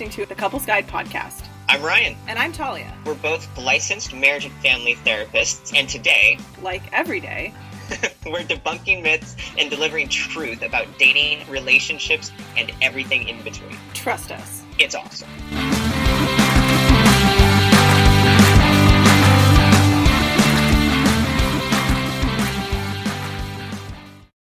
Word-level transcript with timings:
listening 0.00 0.24
to 0.24 0.26
the 0.26 0.34
Couples 0.34 0.64
Guide 0.64 0.86
podcast. 0.86 1.44
I'm 1.68 1.82
Ryan. 1.82 2.16
And 2.26 2.38
I'm 2.38 2.52
Talia. 2.52 2.90
We're 3.04 3.12
both 3.16 3.46
licensed 3.58 4.14
marriage 4.14 4.46
and 4.46 4.54
family 4.62 4.94
therapists, 4.94 5.76
and 5.76 5.86
today, 5.90 6.38
like 6.62 6.90
every 6.94 7.20
day, 7.20 7.52
we're 8.24 8.40
debunking 8.40 9.02
myths 9.02 9.36
and 9.58 9.68
delivering 9.68 10.08
truth 10.08 10.62
about 10.62 10.86
dating, 10.98 11.46
relationships, 11.50 12.32
and 12.56 12.72
everything 12.80 13.28
in 13.28 13.42
between. 13.42 13.76
Trust 13.92 14.32
us. 14.32 14.62
It's 14.78 14.94
awesome. 14.94 15.28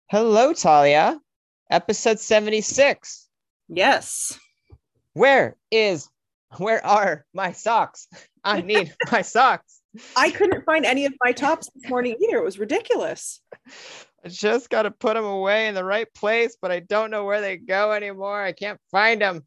Hello, 0.09 0.55
Talia. 0.55 1.21
Episode 1.71 2.19
76. 2.19 3.29
Yes. 3.69 4.39
Where 5.15 5.57
is, 5.71 6.09
where 6.59 6.85
are 6.85 7.25
my 7.33 7.53
socks? 7.53 8.09
I 8.43 8.61
need 8.63 8.93
my 9.11 9.23
socks. 9.23 9.81
I 10.17 10.31
couldn't 10.31 10.65
find 10.65 10.85
any 10.85 11.07
of 11.07 11.15
my 11.25 11.33
tops 11.33 11.71
this 11.75 11.89
morning 11.89 12.17
either. 12.21 12.39
It 12.39 12.45
was 12.45 12.59
ridiculous. 12.59 13.41
I 14.25 14.29
just 14.29 14.71
got 14.71 14.83
to 14.83 14.91
put 14.91 15.15
them 15.15 15.25
away 15.25 15.69
in 15.69 15.75
the 15.75 15.85
right 15.85 16.13
place, 16.15 16.57
but 16.61 16.73
I 16.73 16.81
don't 16.81 17.11
know 17.11 17.25
where 17.25 17.41
they 17.41 17.57
go 17.57 17.93
anymore. 17.93 18.43
I 18.43 18.53
can't 18.53 18.81
find 18.91 19.21
them. 19.21 19.45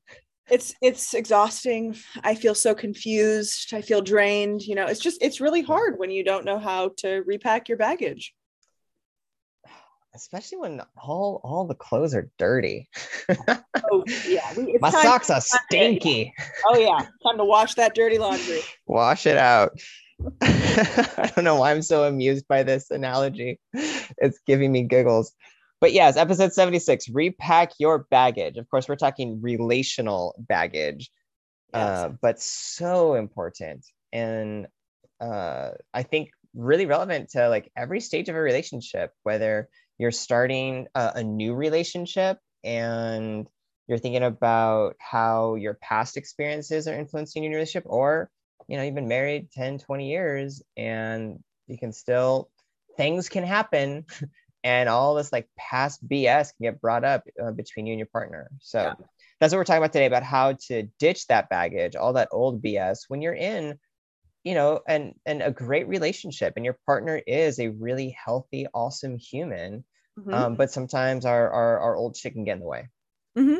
It's 0.49 0.73
it's 0.81 1.13
exhausting. 1.13 1.97
I 2.23 2.35
feel 2.35 2.55
so 2.55 2.73
confused. 2.73 3.73
I 3.73 3.81
feel 3.81 4.01
drained. 4.01 4.61
You 4.61 4.75
know, 4.75 4.85
it's 4.85 5.01
just 5.01 5.21
it's 5.21 5.41
really 5.41 5.61
hard 5.61 5.99
when 5.99 6.11
you 6.11 6.23
don't 6.23 6.45
know 6.45 6.59
how 6.59 6.91
to 6.99 7.23
repack 7.25 7.67
your 7.67 7.77
baggage 7.77 8.33
especially 10.17 10.57
when 10.57 10.81
all 11.01 11.39
all 11.43 11.65
the 11.65 11.75
clothes 11.75 12.13
are 12.13 12.29
dirty. 12.37 12.89
oh 13.29 14.03
yeah, 14.27 14.53
my 14.81 14.89
socks 14.89 15.29
are 15.29 15.41
stinky. 15.41 16.33
Oh 16.67 16.77
yeah, 16.77 17.05
time 17.23 17.37
to 17.37 17.45
wash 17.45 17.75
that 17.75 17.95
dirty 17.95 18.17
laundry. 18.17 18.61
Wash 18.87 19.25
it 19.25 19.37
out. 19.37 19.77
I 20.41 21.31
don't 21.35 21.45
know 21.45 21.55
why 21.55 21.71
I'm 21.71 21.83
so 21.83 22.03
amused 22.05 22.47
by 22.47 22.63
this 22.63 22.89
analogy. 22.89 23.59
It's 23.73 24.39
giving 24.45 24.71
me 24.71 24.83
giggles. 24.83 25.33
But 25.79 25.93
yes, 25.93 26.17
episode 26.17 26.53
76 26.53 27.09
repack 27.09 27.73
your 27.77 28.07
baggage. 28.09 28.57
Of 28.57 28.67
course, 28.69 28.89
we're 28.89 28.95
talking 28.95 29.39
relational 29.41 30.35
baggage, 30.39 31.11
yes. 31.73 31.83
uh, 31.83 32.09
but 32.19 32.41
so 32.41 33.13
important. 33.13 33.85
And 34.11 34.67
uh, 35.21 35.71
I 35.93 36.01
think 36.01 36.31
really 36.55 36.87
relevant 36.87 37.29
to 37.29 37.47
like 37.49 37.71
every 37.77 37.99
stage 37.99 38.27
of 38.27 38.35
a 38.35 38.41
relationship, 38.41 39.13
whether 39.21 39.69
you're 39.97 40.11
starting 40.11 40.87
a, 40.95 41.13
a 41.15 41.23
new 41.23 41.53
relationship 41.53 42.39
and 42.63 43.47
you're 43.87 43.97
thinking 43.97 44.23
about 44.23 44.95
how 44.99 45.55
your 45.55 45.75
past 45.75 46.17
experiences 46.17 46.87
are 46.87 46.93
influencing 46.93 47.43
your 47.43 47.53
relationship 47.53 47.83
or 47.85 48.29
you 48.67 48.77
know 48.77 48.83
you've 48.83 48.95
been 48.95 49.07
married 49.07 49.51
10 49.51 49.79
20 49.79 50.09
years 50.09 50.61
and 50.75 51.39
you 51.67 51.77
can 51.77 51.91
still 51.91 52.49
things 52.97 53.29
can 53.29 53.43
happen 53.43 54.05
and 54.63 54.89
all 54.89 55.15
this 55.15 55.31
like 55.31 55.47
past 55.57 56.05
bs 56.07 56.53
can 56.55 56.63
get 56.63 56.81
brought 56.81 57.03
up 57.03 57.23
uh, 57.41 57.51
between 57.51 57.85
you 57.85 57.93
and 57.93 57.99
your 57.99 58.07
partner 58.07 58.49
so 58.59 58.81
yeah. 58.81 58.93
that's 59.39 59.53
what 59.53 59.57
we're 59.57 59.63
talking 59.63 59.81
about 59.81 59.93
today 59.93 60.05
about 60.05 60.23
how 60.23 60.53
to 60.53 60.83
ditch 60.99 61.27
that 61.27 61.49
baggage 61.49 61.95
all 61.95 62.13
that 62.13 62.29
old 62.31 62.61
bs 62.61 63.05
when 63.07 63.21
you're 63.21 63.33
in 63.33 63.77
you 64.47 64.53
know 64.53 64.79
and 64.87 65.13
and 65.25 65.41
a 65.41 65.51
great 65.51 65.89
relationship 65.89 66.53
and 66.55 66.63
your 66.63 66.77
partner 66.85 67.21
is 67.27 67.59
a 67.59 67.67
really 67.67 68.15
healthy 68.23 68.65
awesome 68.73 69.17
human 69.17 69.83
mm-hmm. 70.17 70.33
um, 70.33 70.55
but 70.55 70.71
sometimes 70.71 71.25
our, 71.25 71.51
our 71.51 71.79
our 71.79 71.95
old 71.97 72.15
shit 72.15 72.31
can 72.31 72.45
get 72.45 72.53
in 72.53 72.59
the 72.59 72.65
way 72.65 72.87
mm-hmm. 73.37 73.59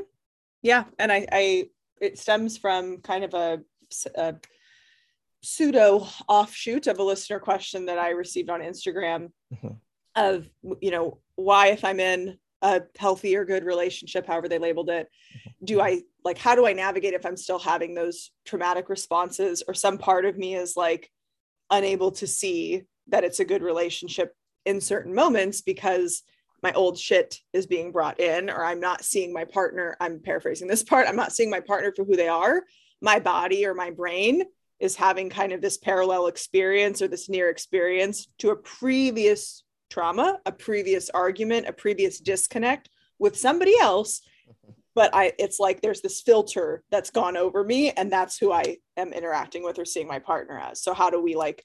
yeah 0.61 0.85
and 0.97 1.11
i 1.11 1.27
i 1.33 1.65
it 1.99 2.17
stems 2.17 2.57
from 2.57 2.99
kind 2.99 3.25
of 3.25 3.33
a, 3.33 3.59
a 4.15 4.35
pseudo 5.43 6.07
offshoot 6.29 6.87
of 6.87 6.99
a 6.99 7.03
listener 7.03 7.39
question 7.39 7.87
that 7.87 7.99
i 7.99 8.11
received 8.11 8.49
on 8.49 8.61
instagram 8.61 9.29
mm-hmm. 9.53 9.75
of 10.15 10.47
you 10.79 10.91
know 10.91 11.19
why 11.35 11.67
if 11.67 11.83
i'm 11.83 11.99
in 11.99 12.37
a 12.61 12.81
healthy 12.97 13.35
or 13.35 13.45
good 13.45 13.63
relationship 13.63 14.25
however 14.25 14.47
they 14.47 14.57
labeled 14.57 14.89
it. 14.89 15.07
Mm-hmm. 15.07 15.65
Do 15.65 15.81
i 15.81 16.01
like 16.23 16.37
how 16.37 16.55
do 16.55 16.65
i 16.65 16.73
navigate 16.73 17.13
if 17.13 17.25
i'm 17.25 17.37
still 17.37 17.59
having 17.59 17.93
those 17.93 18.31
traumatic 18.45 18.89
responses 18.89 19.63
or 19.67 19.73
some 19.73 19.97
part 19.97 20.25
of 20.25 20.37
me 20.37 20.55
is 20.55 20.75
like 20.75 21.11
unable 21.69 22.11
to 22.11 22.27
see 22.27 22.83
that 23.07 23.23
it's 23.23 23.39
a 23.39 23.45
good 23.45 23.61
relationship 23.61 24.35
in 24.65 24.81
certain 24.81 25.13
moments 25.13 25.61
because 25.61 26.23
my 26.63 26.73
old 26.73 26.97
shit 26.97 27.39
is 27.53 27.67
being 27.67 27.91
brought 27.91 28.19
in 28.19 28.49
or 28.49 28.65
i'm 28.65 28.79
not 28.79 29.03
seeing 29.03 29.31
my 29.31 29.45
partner 29.45 29.95
i'm 29.99 30.19
paraphrasing 30.19 30.67
this 30.67 30.83
part 30.83 31.07
i'm 31.07 31.15
not 31.15 31.31
seeing 31.31 31.49
my 31.49 31.59
partner 31.59 31.93
for 31.95 32.03
who 32.03 32.15
they 32.15 32.27
are. 32.27 32.63
My 33.01 33.19
body 33.19 33.65
or 33.65 33.73
my 33.73 33.91
brain 33.91 34.43
is 34.79 34.95
having 34.95 35.29
kind 35.29 35.53
of 35.53 35.61
this 35.61 35.77
parallel 35.77 36.27
experience 36.27 37.01
or 37.01 37.07
this 37.07 37.29
near 37.29 37.49
experience 37.49 38.27
to 38.39 38.51
a 38.51 38.55
previous 38.55 39.63
trauma, 39.89 40.39
a 40.45 40.51
previous 40.51 41.09
argument, 41.09 41.67
a 41.67 41.73
previous 41.73 42.19
disconnect 42.19 42.89
with 43.19 43.37
somebody 43.37 43.77
else. 43.79 44.21
But 44.95 45.13
I 45.13 45.31
it's 45.37 45.59
like 45.59 45.79
there's 45.79 46.01
this 46.01 46.21
filter 46.21 46.83
that's 46.89 47.11
gone 47.11 47.37
over 47.37 47.63
me, 47.63 47.91
and 47.91 48.11
that's 48.11 48.35
who 48.35 48.51
I 48.51 48.77
am 48.97 49.13
interacting 49.13 49.63
with 49.63 49.77
or 49.77 49.85
seeing 49.85 50.07
my 50.07 50.17
partner 50.17 50.57
as. 50.57 50.81
So 50.81 50.91
how 50.91 51.11
do 51.11 51.21
we 51.21 51.35
like 51.35 51.63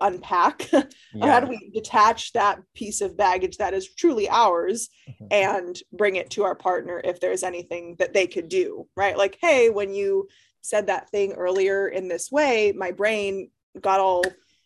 unpack 0.00 0.70
yeah. 0.72 0.86
how 1.20 1.40
do 1.40 1.46
we 1.46 1.70
detach 1.72 2.32
that 2.32 2.60
piece 2.74 3.00
of 3.00 3.16
baggage 3.16 3.56
that 3.58 3.74
is 3.74 3.94
truly 3.94 4.28
ours 4.28 4.88
mm-hmm. 5.08 5.26
and 5.30 5.80
bring 5.92 6.16
it 6.16 6.30
to 6.30 6.44
our 6.44 6.54
partner 6.54 7.00
if 7.04 7.20
there's 7.20 7.42
anything 7.42 7.96
that 7.98 8.12
they 8.12 8.26
could 8.26 8.48
do 8.48 8.86
right 8.96 9.16
like 9.16 9.38
hey 9.40 9.70
when 9.70 9.94
you 9.94 10.28
said 10.62 10.86
that 10.86 11.10
thing 11.10 11.32
earlier 11.32 11.88
in 11.88 12.08
this 12.08 12.30
way 12.30 12.72
my 12.76 12.90
brain 12.90 13.50
got 13.80 14.00
all 14.00 14.24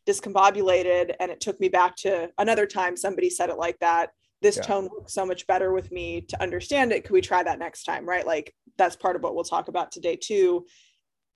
discombobulated 0.09 1.15
and 1.21 1.31
it 1.31 1.41
took 1.41 1.61
me 1.61 1.69
back 1.69 1.95
to 1.97 2.31
another 2.39 2.67
time 2.67 2.97
somebody 2.97 3.29
said 3.29 3.51
it 3.51 3.59
like 3.59 3.79
that. 3.81 4.11
This 4.41 4.57
yeah. 4.57 4.63
tone 4.63 4.89
works 4.91 5.13
so 5.13 5.27
much 5.27 5.47
better 5.47 5.73
with 5.73 5.93
me 5.93 6.23
to 6.23 6.43
understand 6.43 6.93
it. 6.93 7.05
Could 7.05 7.13
we 7.13 7.21
try 7.21 7.43
that 7.43 7.59
next 7.59 7.83
time 7.85 8.09
right? 8.09 8.27
Like 8.27 8.55
that's 8.79 8.97
part 8.97 9.17
of 9.17 9.23
what 9.23 9.35
we'll 9.35 9.45
talk 9.45 9.69
about 9.69 9.93
today 9.93 10.17
too. 10.17 10.67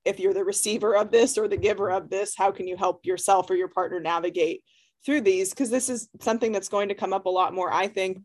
If 0.05 0.19
you're 0.19 0.35
the 0.35 0.45
receiver 0.45 0.97
of 0.97 1.11
this 1.11 1.37
or 1.37 1.49
the 1.49 1.57
giver 1.57 1.91
of 1.91 2.09
this 2.09 2.35
how 2.37 2.51
can 2.51 2.67
you 2.67 2.77
help 2.77 3.05
yourself 3.05 3.51
or 3.51 3.55
your 3.57 3.69
partner 3.69 4.01
navigate 4.01 4.65
through 5.05 5.21
these? 5.21 5.51
Because 5.51 5.71
this 5.71 5.91
is 5.91 6.09
something 6.21 6.53
that's 6.53 6.71
going 6.71 6.89
to 6.89 6.95
come 6.95 7.13
up 7.13 7.27
a 7.27 7.31
lot 7.31 7.55
more 7.55 7.73
i 7.73 7.89
think 7.89 8.19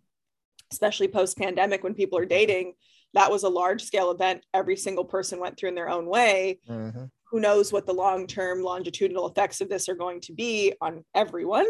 especially 0.71 1.07
post 1.07 1.37
pandemic 1.37 1.83
when 1.83 1.93
people 1.93 2.17
are 2.19 2.25
dating. 2.25 2.73
That 3.13 3.31
was 3.31 3.43
a 3.43 3.49
large 3.49 3.83
scale 3.83 4.11
event. 4.11 4.45
Every 4.53 4.75
single 4.75 5.05
person 5.05 5.39
went 5.39 5.57
through 5.57 5.69
in 5.69 5.75
their 5.75 5.89
own 5.89 6.07
way. 6.07 6.59
Mm-hmm 6.69 7.05
who 7.31 7.39
knows 7.39 7.73
what 7.73 7.85
the 7.85 7.93
long-term 7.93 8.61
longitudinal 8.61 9.27
effects 9.27 9.61
of 9.61 9.69
this 9.69 9.89
are 9.89 9.95
going 9.95 10.21
to 10.21 10.33
be 10.33 10.73
on 10.81 11.03
everyone. 11.13 11.67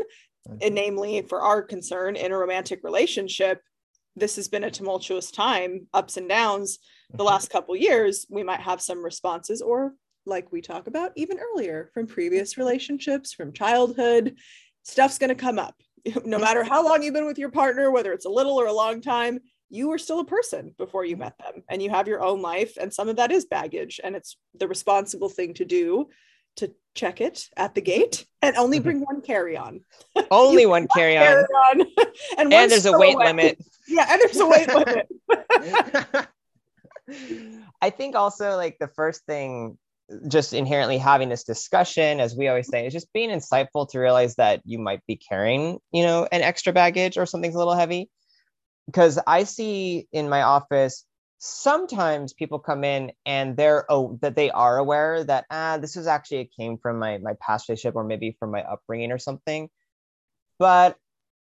And 0.62 0.76
namely 0.76 1.24
for 1.24 1.42
our 1.42 1.62
concern 1.62 2.16
in 2.16 2.32
a 2.32 2.38
romantic 2.38 2.84
relationship 2.84 3.62
this 4.18 4.36
has 4.36 4.48
been 4.48 4.64
a 4.64 4.72
tumultuous 4.72 5.32
time 5.32 5.88
ups 5.94 6.18
and 6.18 6.28
downs. 6.28 6.80
The 7.12 7.18
mm-hmm. 7.18 7.28
last 7.28 7.50
couple 7.50 7.76
years 7.76 8.26
we 8.30 8.44
might 8.44 8.60
have 8.60 8.82
some 8.82 9.06
responses 9.06 9.62
or 9.62 9.94
like 10.26 10.52
we 10.52 10.62
talk 10.62 10.88
about 10.88 11.12
even 11.16 11.40
earlier 11.40 11.90
from 11.94 12.08
previous 12.08 12.58
relationships 12.58 13.34
from 13.34 13.54
childhood 13.54 14.36
stuff's 14.84 15.20
going 15.20 15.30
to 15.30 15.36
come 15.36 15.60
up. 15.60 15.76
No 16.26 16.40
matter 16.40 16.64
how 16.64 16.86
long 16.86 17.04
you've 17.04 17.14
been 17.14 17.26
with 17.26 17.38
your 17.38 17.52
partner 17.52 17.92
whether 17.92 18.12
it's 18.12 18.26
a 18.26 18.30
little 18.30 18.60
or 18.60 18.68
a 18.68 18.74
long 18.74 19.02
time 19.02 19.40
you 19.70 19.90
were 19.90 19.98
still 19.98 20.20
a 20.20 20.26
person 20.26 20.74
before 20.78 21.06
you 21.06 21.18
met 21.18 21.38
them 21.40 21.64
and 21.70 21.82
you 21.82 21.90
have 21.90 22.08
your 22.08 22.24
own 22.24 22.42
life 22.42 22.78
and 22.80 22.94
some 22.94 23.10
of 23.10 23.18
that 23.18 23.32
is 23.32 23.46
baggage 23.46 24.00
and 24.04 24.16
it's 24.16 24.38
the 24.60 24.68
responsible 24.68 25.30
thing 25.30 25.54
to 25.54 25.66
do 25.66 26.08
to 26.56 26.74
check 26.96 27.22
it 27.22 27.48
at 27.56 27.76
the 27.76 27.82
gate 27.82 28.26
and 28.42 28.56
only 28.58 28.78
mm-hmm. 28.78 28.84
bring 28.86 29.00
one 29.02 29.22
carry 29.22 29.56
on 29.58 29.82
only 30.32 30.66
one 30.66 30.88
carry 30.88 31.18
on, 31.18 31.38
on 31.38 31.82
and, 32.38 32.54
and 32.54 32.72
there's 32.72 32.86
a 32.86 32.98
weight 32.98 33.16
away. 33.16 33.26
limit. 33.28 33.60
Yeah 33.90 34.06
and 34.10 34.22
there's 34.22 34.38
a 34.38 34.46
weight 34.46 34.68
limit. 34.68 35.08
I 37.82 37.90
think 37.90 38.16
also 38.16 38.58
like 38.58 38.78
the 38.80 38.90
first 38.90 39.26
thing 39.26 39.78
just 40.28 40.52
inherently 40.52 40.98
having 40.98 41.30
this 41.30 41.46
discussion 41.46 42.20
as 42.20 42.36
we 42.36 42.50
always 42.50 42.68
say 42.68 42.86
is 42.86 42.92
just 42.92 43.12
being 43.14 43.30
insightful 43.30 43.88
to 43.90 44.00
realize 44.00 44.36
that 44.36 44.62
you 44.66 44.78
might 44.78 45.00
be 45.06 45.16
carrying 45.16 45.80
you 45.92 46.04
know 46.04 46.28
an 46.34 46.42
extra 46.42 46.74
baggage 46.74 47.18
or 47.18 47.26
something's 47.26 47.56
a 47.56 47.58
little 47.58 47.76
heavy 47.76 48.10
because 48.88 49.20
I 49.28 49.44
see 49.44 50.08
in 50.12 50.30
my 50.30 50.42
office 50.42 51.06
sometimes 51.40 52.34
people 52.34 52.58
come 52.58 52.84
in 52.84 53.12
and 53.26 53.56
they're 53.56 53.86
oh 53.90 54.18
that 54.22 54.36
they 54.36 54.50
are 54.50 54.78
aware 54.78 55.24
that 55.24 55.46
ah 55.52 55.78
this 55.78 55.96
is 55.96 56.08
actually 56.08 56.40
it 56.40 56.56
came 56.56 56.78
from 56.78 56.98
my 56.98 57.20
my 57.20 57.34
past 57.40 57.70
relationship 57.70 57.96
or 57.96 58.04
maybe 58.04 58.36
from 58.40 58.52
my 58.52 58.64
upbringing 58.64 59.12
or 59.12 59.20
something. 59.20 59.70
But 60.58 60.98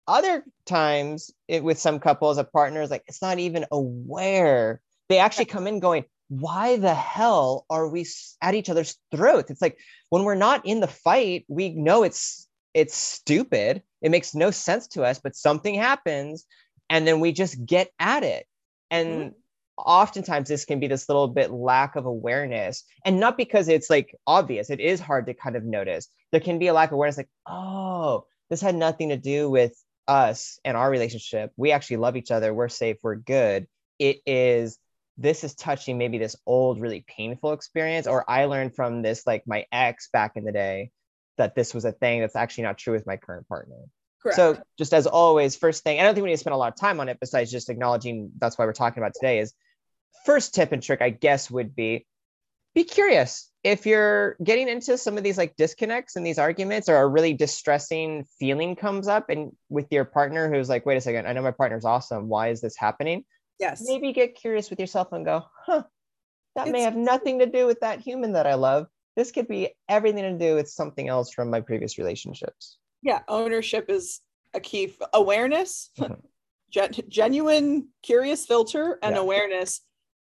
other 0.07 0.45
times 0.67 1.31
it, 1.49 1.63
with 1.65 1.79
some 1.79 2.01
couples 2.01 2.39
a 2.39 2.45
partner 2.45 2.83
is 2.83 2.91
like 2.91 3.05
it's 3.07 3.23
not 3.23 3.39
even 3.39 3.65
aware. 3.73 4.83
They 5.09 5.19
actually 5.19 5.47
come 5.47 5.67
in 5.67 5.81
going 5.81 6.05
why 6.29 6.77
the 6.77 6.95
hell 6.95 7.65
are 7.71 7.89
we 7.89 8.07
at 8.43 8.55
each 8.55 8.69
other's 8.69 8.99
throats? 9.11 9.51
It's 9.51 9.63
like 9.63 9.79
when 10.11 10.25
we're 10.25 10.35
not 10.35 10.67
in 10.67 10.81
the 10.81 10.87
fight 10.87 11.47
we 11.49 11.71
know 11.71 12.03
it's 12.03 12.47
it's 12.75 12.95
stupid. 12.95 13.83
It 14.03 14.11
makes 14.11 14.35
no 14.35 14.51
sense 14.51 14.87
to 14.89 15.05
us 15.05 15.19
but 15.19 15.35
something 15.35 15.75
happens 15.75 16.45
and 16.91 17.07
then 17.07 17.21
we 17.21 17.33
just 17.33 17.65
get 17.65 17.91
at 17.99 18.23
it. 18.23 18.47
And 18.91 19.09
mm-hmm. 19.09 19.29
oftentimes 19.79 20.49
this 20.49 20.65
can 20.65 20.81
be 20.81 20.87
this 20.87 21.09
little 21.09 21.29
bit 21.29 21.51
lack 21.51 21.97
of 21.97 22.07
awareness 22.07 22.85
and 23.05 23.21
not 23.21 23.37
because 23.37 23.69
it's 23.69 23.91
like 23.91 24.15
obvious 24.27 24.71
it 24.71 24.81
is 24.81 25.01
hard 25.01 25.27
to 25.27 25.35
kind 25.35 25.57
of 25.57 25.65
notice. 25.65 26.09
There 26.33 26.41
can 26.41 26.59
be 26.59 26.69
a 26.69 26.75
lack 26.75 26.91
of 26.91 26.95
awareness 26.95 27.19
like 27.19 27.31
oh 27.47 28.27
this 28.51 28.61
had 28.61 28.75
nothing 28.75 29.11
to 29.11 29.17
do 29.17 29.51
with 29.51 29.75
us 30.07 30.59
and 30.65 30.77
our 30.77 30.91
relationship. 30.91 31.53
We 31.57 31.73
actually 31.73 31.99
love 31.99 32.17
each 32.17 32.31
other. 32.31 32.55
We're 32.55 32.69
safe. 32.69 32.97
We're 33.03 33.17
good. 33.17 33.67
It 33.99 34.21
is 34.27 34.79
this 35.19 35.43
is 35.43 35.55
touching 35.55 35.99
maybe 35.99 36.17
this 36.17 36.37
old 36.47 36.81
really 36.81 37.05
painful 37.07 37.53
experience 37.53 38.07
or 38.07 38.25
i 38.31 38.45
learned 38.45 38.75
from 38.75 39.03
this 39.03 39.27
like 39.27 39.43
my 39.47 39.67
ex 39.73 40.09
back 40.13 40.37
in 40.37 40.45
the 40.45 40.53
day 40.53 40.91
that 41.37 41.55
this 41.55 41.75
was 41.75 41.85
a 41.85 41.93
thing 41.93 42.21
that's 42.21 42.37
actually 42.37 42.65
not 42.65 42.79
true 42.79 42.93
with 42.95 43.07
my 43.07 43.17
current 43.17 43.47
partner 43.49 43.77
Correct. 44.23 44.37
so 44.37 44.59
just 44.79 44.93
as 44.93 45.07
always 45.07 45.57
first 45.57 45.85
thing 45.85 46.01
i 46.01 46.03
don't 46.03 46.15
think 46.15 46.25
we 46.25 46.31
need 46.31 46.37
to 46.37 46.41
spend 46.41 46.55
a 46.55 46.59
lot 46.59 46.73
of 46.73 46.79
time 46.79 47.01
on 47.01 47.09
it 47.09 47.19
besides 47.21 47.51
just 47.51 47.71
acknowledging 47.71 48.31
that's 48.39 48.59
why 48.59 48.65
we're 48.65 48.73
talking 48.73 49.03
about 49.03 49.15
today 49.15 49.39
is 49.39 49.55
first 50.27 50.55
tip 50.55 50.73
and 50.73 50.83
trick 50.83 51.01
i 51.01 51.11
guess 51.11 51.51
would 51.51 51.75
be 51.77 52.07
be 52.75 52.85
curious 52.85 53.51
if 53.65 53.87
you're 53.87 54.37
getting 54.43 54.69
into 54.69 54.99
some 54.99 55.17
of 55.17 55.25
these 55.25 55.39
like 55.39 55.57
disconnects 55.57 56.17
and 56.17 56.27
these 56.27 56.39
arguments 56.39 56.89
or 56.89 56.97
a 56.97 57.07
really 57.07 57.33
distressing 57.33 58.25
feeling 58.39 58.77
comes 58.77 59.09
up 59.09 59.31
and 59.31 59.53
with 59.69 59.87
your 59.91 60.05
partner 60.05 60.53
who's 60.53 60.69
like 60.69 60.85
wait 60.85 60.97
a 60.97 61.01
second 61.01 61.27
i 61.27 61.33
know 61.33 61.43
my 61.43 61.51
partner's 61.51 61.85
awesome 61.85 62.29
why 62.29 62.49
is 62.49 62.61
this 62.61 62.77
happening 62.77 63.25
Yes. 63.59 63.83
Maybe 63.85 64.13
get 64.13 64.37
curious 64.37 64.71
with 64.71 64.81
yourself 64.81 65.13
and 65.13 65.25
go, 65.25 65.45
huh, 65.67 65.83
that 66.55 66.69
it's, 66.69 66.73
may 66.73 66.83
have 66.83 66.97
nothing 66.97 67.41
to 67.41 67.47
do 67.47 67.67
with 67.67 67.81
that 67.81 68.01
human 68.01 68.33
that 68.33 68.47
I 68.47 68.55
love. 68.55 68.87
This 69.17 69.33
could 69.33 69.49
be 69.49 69.71
everything 69.89 70.23
to 70.23 70.39
do 70.39 70.55
with 70.55 70.69
something 70.69 71.09
else 71.09 71.33
from 71.33 71.51
my 71.51 71.61
previous 71.61 71.99
relationships. 71.99 72.79
Yeah, 73.03 73.21
ownership 73.29 73.87
is 73.89 74.21
a 74.55 74.61
key. 74.61 74.95
Awareness, 75.13 75.91
mm-hmm. 75.99 76.15
gen- 76.71 76.95
genuine, 77.09 77.89
curious 78.03 78.47
filter, 78.47 78.99
and 79.03 79.15
yeah. 79.15 79.21
awareness 79.21 79.81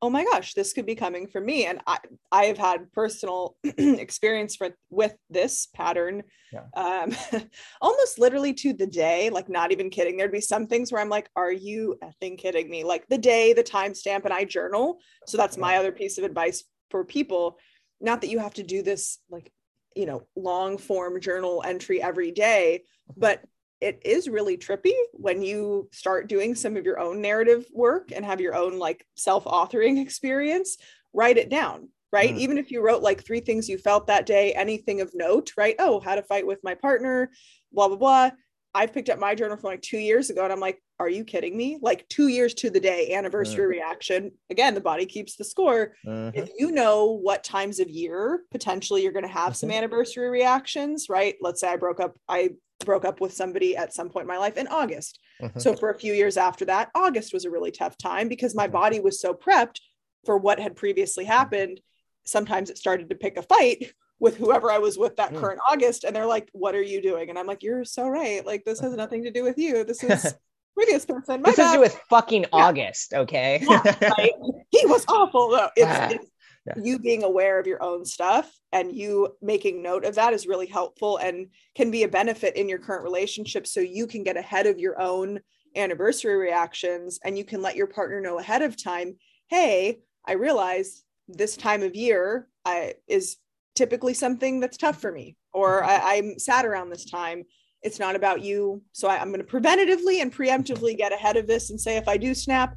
oh 0.00 0.10
my 0.10 0.24
gosh 0.24 0.54
this 0.54 0.72
could 0.72 0.86
be 0.86 0.94
coming 0.94 1.26
from 1.26 1.44
me 1.44 1.66
and 1.66 1.80
i 1.86 1.98
i 2.30 2.44
have 2.44 2.58
had 2.58 2.90
personal 2.92 3.56
experience 3.64 4.56
for, 4.56 4.70
with 4.90 5.14
this 5.28 5.66
pattern 5.74 6.22
yeah. 6.52 6.62
um 6.76 7.14
almost 7.80 8.18
literally 8.18 8.54
to 8.54 8.72
the 8.72 8.86
day 8.86 9.30
like 9.30 9.48
not 9.48 9.72
even 9.72 9.90
kidding 9.90 10.16
there'd 10.16 10.32
be 10.32 10.40
some 10.40 10.66
things 10.66 10.92
where 10.92 11.00
i'm 11.00 11.08
like 11.08 11.28
are 11.36 11.52
you 11.52 11.96
effing 12.02 12.38
kidding 12.38 12.70
me 12.70 12.84
like 12.84 13.06
the 13.08 13.18
day 13.18 13.52
the 13.52 13.64
timestamp 13.64 14.24
and 14.24 14.32
i 14.32 14.44
journal 14.44 14.98
so 15.26 15.36
that's 15.36 15.56
my 15.56 15.76
other 15.76 15.92
piece 15.92 16.18
of 16.18 16.24
advice 16.24 16.64
for 16.90 17.04
people 17.04 17.58
not 18.00 18.20
that 18.20 18.30
you 18.30 18.38
have 18.38 18.54
to 18.54 18.62
do 18.62 18.82
this 18.82 19.18
like 19.30 19.50
you 19.98 20.06
know 20.06 20.22
long 20.36 20.78
form 20.78 21.20
journal 21.20 21.62
entry 21.66 22.00
every 22.00 22.30
day 22.30 22.84
but 23.16 23.42
it 23.80 24.00
is 24.04 24.28
really 24.28 24.56
trippy 24.56 24.94
when 25.12 25.42
you 25.42 25.88
start 25.92 26.28
doing 26.28 26.54
some 26.54 26.76
of 26.76 26.84
your 26.84 27.00
own 27.00 27.20
narrative 27.20 27.66
work 27.72 28.12
and 28.14 28.24
have 28.24 28.40
your 28.40 28.54
own 28.54 28.78
like 28.78 29.04
self-authoring 29.16 30.00
experience 30.02 30.78
write 31.12 31.36
it 31.36 31.48
down 31.48 31.88
right? 32.10 32.34
Mm. 32.34 32.38
even 32.38 32.58
if 32.58 32.70
you 32.70 32.80
wrote 32.80 33.02
like 33.02 33.24
three 33.24 33.40
things 33.40 33.68
you 33.68 33.76
felt 33.76 34.06
that 34.06 34.24
day 34.24 34.52
anything 34.52 35.00
of 35.00 35.10
note 35.14 35.50
right? 35.56 35.74
Oh 35.80 35.98
had 35.98 36.18
a 36.18 36.22
fight 36.22 36.46
with 36.46 36.60
my 36.62 36.74
partner 36.74 37.30
blah 37.72 37.88
blah 37.88 37.96
blah 37.96 38.30
i've 38.74 38.92
picked 38.92 39.08
up 39.08 39.18
my 39.18 39.34
journal 39.34 39.56
from 39.56 39.70
like 39.70 39.82
two 39.82 39.98
years 39.98 40.30
ago 40.30 40.44
and 40.44 40.52
i'm 40.52 40.60
like 40.60 40.82
are 41.00 41.08
you 41.08 41.24
kidding 41.24 41.56
me 41.56 41.78
like 41.80 42.08
two 42.08 42.28
years 42.28 42.54
to 42.54 42.70
the 42.70 42.80
day 42.80 43.14
anniversary 43.14 43.64
mm. 43.64 43.70
reaction 43.70 44.30
again 44.50 44.74
the 44.74 44.80
body 44.80 45.06
keeps 45.06 45.36
the 45.36 45.44
score 45.44 45.94
mm-hmm. 46.06 46.36
if 46.36 46.50
you 46.58 46.70
know 46.70 47.06
what 47.06 47.44
times 47.44 47.80
of 47.80 47.88
year 47.88 48.40
potentially 48.50 49.02
you're 49.02 49.12
going 49.12 49.24
to 49.24 49.28
have 49.28 49.52
mm-hmm. 49.52 49.54
some 49.54 49.70
anniversary 49.70 50.28
reactions 50.28 51.08
right 51.08 51.36
let's 51.40 51.60
say 51.60 51.68
i 51.68 51.76
broke 51.76 52.00
up 52.00 52.16
i 52.28 52.50
broke 52.84 53.04
up 53.04 53.20
with 53.20 53.32
somebody 53.32 53.76
at 53.76 53.92
some 53.92 54.08
point 54.08 54.22
in 54.22 54.28
my 54.28 54.38
life 54.38 54.56
in 54.56 54.68
August. 54.68 55.18
Mm-hmm. 55.42 55.58
So 55.58 55.74
for 55.74 55.90
a 55.90 55.98
few 55.98 56.12
years 56.12 56.36
after 56.36 56.64
that, 56.66 56.90
August 56.94 57.32
was 57.32 57.44
a 57.44 57.50
really 57.50 57.70
tough 57.70 57.96
time 57.98 58.28
because 58.28 58.54
my 58.54 58.64
mm-hmm. 58.64 58.72
body 58.72 59.00
was 59.00 59.20
so 59.20 59.34
prepped 59.34 59.80
for 60.24 60.38
what 60.38 60.60
had 60.60 60.76
previously 60.76 61.24
happened. 61.24 61.80
Sometimes 62.24 62.70
it 62.70 62.78
started 62.78 63.08
to 63.10 63.16
pick 63.16 63.36
a 63.36 63.42
fight 63.42 63.92
with 64.20 64.36
whoever 64.36 64.70
I 64.70 64.78
was 64.78 64.98
with 64.98 65.16
that 65.16 65.32
mm. 65.32 65.40
current 65.40 65.60
August. 65.70 66.04
And 66.04 66.14
they're 66.14 66.26
like, 66.26 66.48
What 66.52 66.74
are 66.74 66.82
you 66.82 67.00
doing? 67.02 67.30
And 67.30 67.38
I'm 67.38 67.46
like, 67.46 67.62
You're 67.62 67.84
so 67.84 68.08
right. 68.08 68.44
Like, 68.44 68.64
this 68.64 68.80
has 68.80 68.94
nothing 68.94 69.24
to 69.24 69.30
do 69.30 69.42
with 69.42 69.58
you. 69.58 69.84
This 69.84 70.02
is 70.02 70.34
previous 70.74 71.04
person. 71.04 71.42
My 71.42 71.50
this 71.50 71.58
has 71.58 71.72
to 71.72 71.76
do 71.76 71.80
with 71.80 71.98
fucking 72.08 72.42
yeah. 72.42 72.48
August. 72.52 73.14
Okay. 73.14 73.64
yeah? 73.68 74.26
He 74.70 74.84
was 74.84 75.04
awful 75.08 75.50
though. 75.50 75.70
It's, 75.76 75.86
ah. 75.86 76.08
it's 76.10 76.30
yeah. 76.66 76.82
you 76.82 76.98
being 76.98 77.24
aware 77.24 77.58
of 77.58 77.66
your 77.66 77.82
own 77.82 78.04
stuff 78.04 78.50
and 78.72 78.94
you 78.94 79.34
making 79.40 79.82
note 79.82 80.04
of 80.04 80.14
that 80.16 80.32
is 80.32 80.46
really 80.46 80.66
helpful 80.66 81.16
and 81.18 81.48
can 81.74 81.90
be 81.90 82.02
a 82.02 82.08
benefit 82.08 82.56
in 82.56 82.68
your 82.68 82.78
current 82.78 83.02
relationship 83.02 83.66
so 83.66 83.80
you 83.80 84.06
can 84.06 84.22
get 84.22 84.36
ahead 84.36 84.66
of 84.66 84.78
your 84.78 85.00
own 85.00 85.40
anniversary 85.76 86.36
reactions 86.36 87.18
and 87.24 87.38
you 87.38 87.44
can 87.44 87.62
let 87.62 87.76
your 87.76 87.86
partner 87.86 88.20
know 88.20 88.38
ahead 88.38 88.62
of 88.62 88.82
time 88.82 89.16
hey 89.48 89.98
i 90.26 90.32
realize 90.32 91.04
this 91.28 91.56
time 91.56 91.82
of 91.82 91.94
year 91.94 92.48
I, 92.64 92.94
is 93.06 93.36
typically 93.78 94.14
something 94.14 94.60
that's 94.60 94.76
tough 94.76 95.00
for 95.00 95.12
me 95.12 95.36
or. 95.52 95.82
I, 95.84 96.16
i'm 96.16 96.38
sad 96.38 96.64
around 96.64 96.90
this 96.90 97.04
time 97.04 97.44
it's 97.82 97.98
not 97.98 98.16
about 98.16 98.42
you 98.42 98.82
so 98.92 99.08
I, 99.08 99.18
i'm 99.18 99.32
going 99.32 99.44
to 99.44 99.46
preventatively 99.46 100.20
and 100.20 100.34
preemptively 100.34 100.96
get 100.96 101.12
ahead 101.12 101.36
of 101.36 101.46
this 101.46 101.70
and 101.70 101.80
say 101.80 101.96
if 101.96 102.08
i 102.08 102.16
do 102.16 102.34
snap 102.34 102.76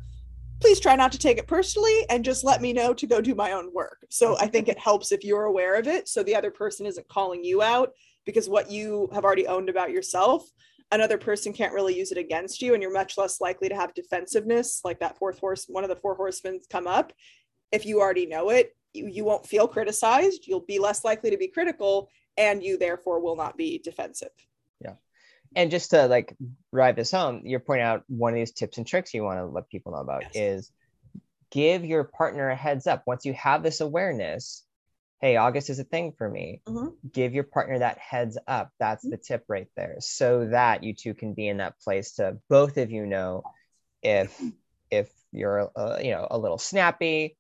please 0.62 0.80
try 0.80 0.95
not 0.95 1.12
to 1.12 1.18
take 1.18 1.39
it 1.39 1.48
personally 1.48 2.06
and 2.09 2.24
just 2.24 2.44
let 2.44 2.62
me 2.62 2.71
know 2.71 2.94
to 2.94 3.07
go 3.07 3.19
do 3.19 3.33
my 3.33 3.51
own 3.51 3.74
work. 3.74 4.06
So 4.09 4.38
I 4.38 4.45
think 4.45 4.68
it 4.69 4.77
helps 4.77 5.12
if 5.12 5.24
you're 5.24 5.45
aware 5.45 5.75
of 5.75 5.88
it. 5.88 6.07
So 6.07 6.21
the 6.21 6.36
other 6.36 6.51
person 6.51 6.86
isn't 6.86 7.07
calling 7.09 7.44
you 7.44 7.63
out 7.63 7.89
because 8.25 8.48
what 8.48 8.69
you 8.69 9.09
have 9.12 9.25
already 9.25 9.48
owned 9.48 9.69
about 9.69 9.89
yourself, 9.89 10.48
another 10.92 11.18
person 11.18 11.51
can't 11.51 11.74
really 11.74 11.98
use 11.98 12.12
it 12.12 12.19
against 12.19 12.62
you. 12.62 12.74
And 12.74 12.83
you're 12.83 12.94
much 12.94 13.18
less 13.18 13.42
likely 13.42 13.69
to 13.69 13.75
have 13.75 13.95
defensiveness, 13.95 14.81
like 14.83 15.00
that 15.00 15.18
fourth 15.18 15.39
horse, 15.39 15.65
one 15.68 15.83
of 15.83 15.89
the 15.89 15.95
four 15.95 16.15
horsemen 16.15 16.59
come 16.69 16.86
up. 16.86 17.12
If 17.71 17.86
you 17.86 18.00
already 18.00 18.27
know 18.27 18.51
it, 18.51 18.75
you, 18.93 19.07
you 19.07 19.25
won't 19.25 19.45
feel 19.45 19.67
criticized. 19.67 20.47
You'll 20.47 20.61
be 20.61 20.79
less 20.79 21.03
likely 21.03 21.29
to 21.31 21.38
be 21.38 21.47
critical 21.47 22.09
and 22.38 22.63
you 22.63 22.77
therefore 22.77 23.19
will 23.19 23.35
not 23.35 23.57
be 23.57 23.79
defensive 23.79 24.31
Yeah. 24.83 24.95
and 25.55 25.69
just 25.69 25.91
to 25.91 26.07
like 26.07 26.35
drive 26.73 26.95
this 26.95 27.11
home, 27.11 27.41
you're 27.45 27.59
pointing 27.59 27.85
out 27.85 28.03
one 28.07 28.33
of 28.33 28.35
these 28.35 28.53
tips 28.53 28.77
and 28.77 28.88
tricks 28.88 29.13
you 29.13 29.23
want 29.23 29.39
to 29.39 29.45
let 29.45 29.69
people 29.69 29.91
know 29.91 29.99
about 29.99 30.23
yes. 30.23 30.31
is 30.35 30.71
give 31.51 31.85
your 31.85 32.05
partner 32.05 32.49
a 32.49 32.55
heads 32.55 32.88
up 32.88 33.03
once 33.05 33.25
you 33.25 33.33
have 33.33 33.61
this 33.61 33.81
awareness. 33.81 34.63
Hey, 35.19 35.35
August 35.35 35.69
is 35.69 35.77
a 35.77 35.83
thing 35.83 36.13
for 36.17 36.27
me. 36.27 36.61
Mm-hmm. 36.65 36.95
Give 37.11 37.33
your 37.33 37.43
partner 37.43 37.77
that 37.79 37.99
heads 37.99 38.38
up. 38.47 38.71
That's 38.79 39.05
mm-hmm. 39.05 39.11
the 39.11 39.17
tip 39.17 39.43
right 39.47 39.67
there, 39.75 39.97
so 39.99 40.47
that 40.47 40.83
you 40.83 40.95
two 40.95 41.13
can 41.13 41.33
be 41.33 41.47
in 41.47 41.57
that 41.57 41.79
place 41.79 42.13
to 42.13 42.38
both 42.49 42.77
of 42.77 42.89
you 42.89 43.05
know 43.05 43.43
if 44.01 44.41
if 44.89 45.12
you're 45.31 45.69
uh, 45.75 46.00
you 46.01 46.12
know 46.12 46.27
a 46.31 46.39
little 46.39 46.57
snappy, 46.57 47.38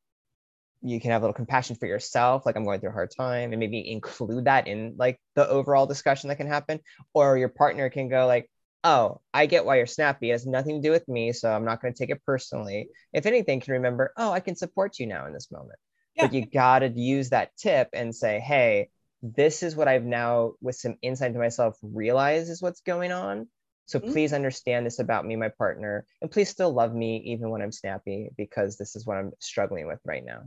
you 0.83 0.99
can 0.99 1.11
have 1.11 1.21
a 1.21 1.25
little 1.25 1.33
compassion 1.33 1.75
for 1.75 1.85
yourself 1.85 2.45
like 2.45 2.55
i'm 2.55 2.63
going 2.63 2.79
through 2.79 2.89
a 2.89 2.93
hard 2.93 3.11
time 3.15 3.51
and 3.51 3.59
maybe 3.59 3.89
include 3.91 4.45
that 4.45 4.67
in 4.67 4.95
like 4.97 5.19
the 5.35 5.47
overall 5.47 5.85
discussion 5.85 6.29
that 6.29 6.37
can 6.37 6.47
happen. 6.47 6.79
Or 7.13 7.37
your 7.37 7.49
partner 7.49 7.89
can 7.89 8.09
go 8.09 8.25
like 8.27 8.49
oh 8.83 9.21
i 9.33 9.45
get 9.45 9.65
why 9.65 9.77
you're 9.77 9.85
snappy. 9.85 10.29
It 10.29 10.33
has 10.33 10.47
nothing 10.47 10.81
to 10.81 10.87
do 10.87 10.91
with 10.91 11.07
me 11.07 11.33
so 11.33 11.51
i'm 11.51 11.65
not 11.65 11.81
going 11.81 11.93
to 11.93 11.97
take 11.97 12.09
it 12.09 12.25
personally. 12.25 12.89
If 13.13 13.25
anything 13.25 13.59
can 13.59 13.73
remember 13.73 14.13
oh 14.17 14.31
i 14.31 14.39
can 14.39 14.55
support 14.55 14.99
you 14.99 15.07
now 15.07 15.27
in 15.27 15.33
this 15.33 15.51
moment. 15.51 15.79
Yeah. 16.15 16.25
but 16.25 16.33
you 16.33 16.45
got 16.45 16.79
to 16.79 16.89
use 16.89 17.29
that 17.29 17.55
tip 17.57 17.89
and 17.93 18.13
say 18.13 18.39
hey 18.39 18.89
this 19.23 19.63
is 19.63 19.75
what 19.75 19.87
i've 19.87 20.03
now 20.03 20.53
with 20.61 20.75
some 20.75 20.95
insight 21.01 21.33
to 21.33 21.39
myself 21.39 21.77
realize 21.81 22.49
is 22.49 22.61
what's 22.61 22.81
going 22.81 23.11
on. 23.11 23.47
So 23.85 23.99
mm-hmm. 23.99 24.11
please 24.11 24.31
understand 24.31 24.85
this 24.85 24.99
about 24.99 25.25
me 25.25 25.35
my 25.35 25.49
partner 25.49 26.05
and 26.21 26.31
please 26.31 26.49
still 26.49 26.73
love 26.73 26.93
me 26.93 27.17
even 27.25 27.49
when 27.49 27.61
i'm 27.61 27.71
snappy 27.71 28.29
because 28.37 28.77
this 28.77 28.95
is 28.95 29.05
what 29.05 29.17
i'm 29.17 29.31
struggling 29.39 29.85
with 29.85 29.99
right 30.05 30.23
now 30.25 30.43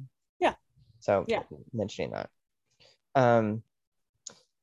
so 1.05 1.27
yeah, 1.29 1.43
mentioning 1.75 2.13
that. 2.13 2.31
Um, 3.15 3.63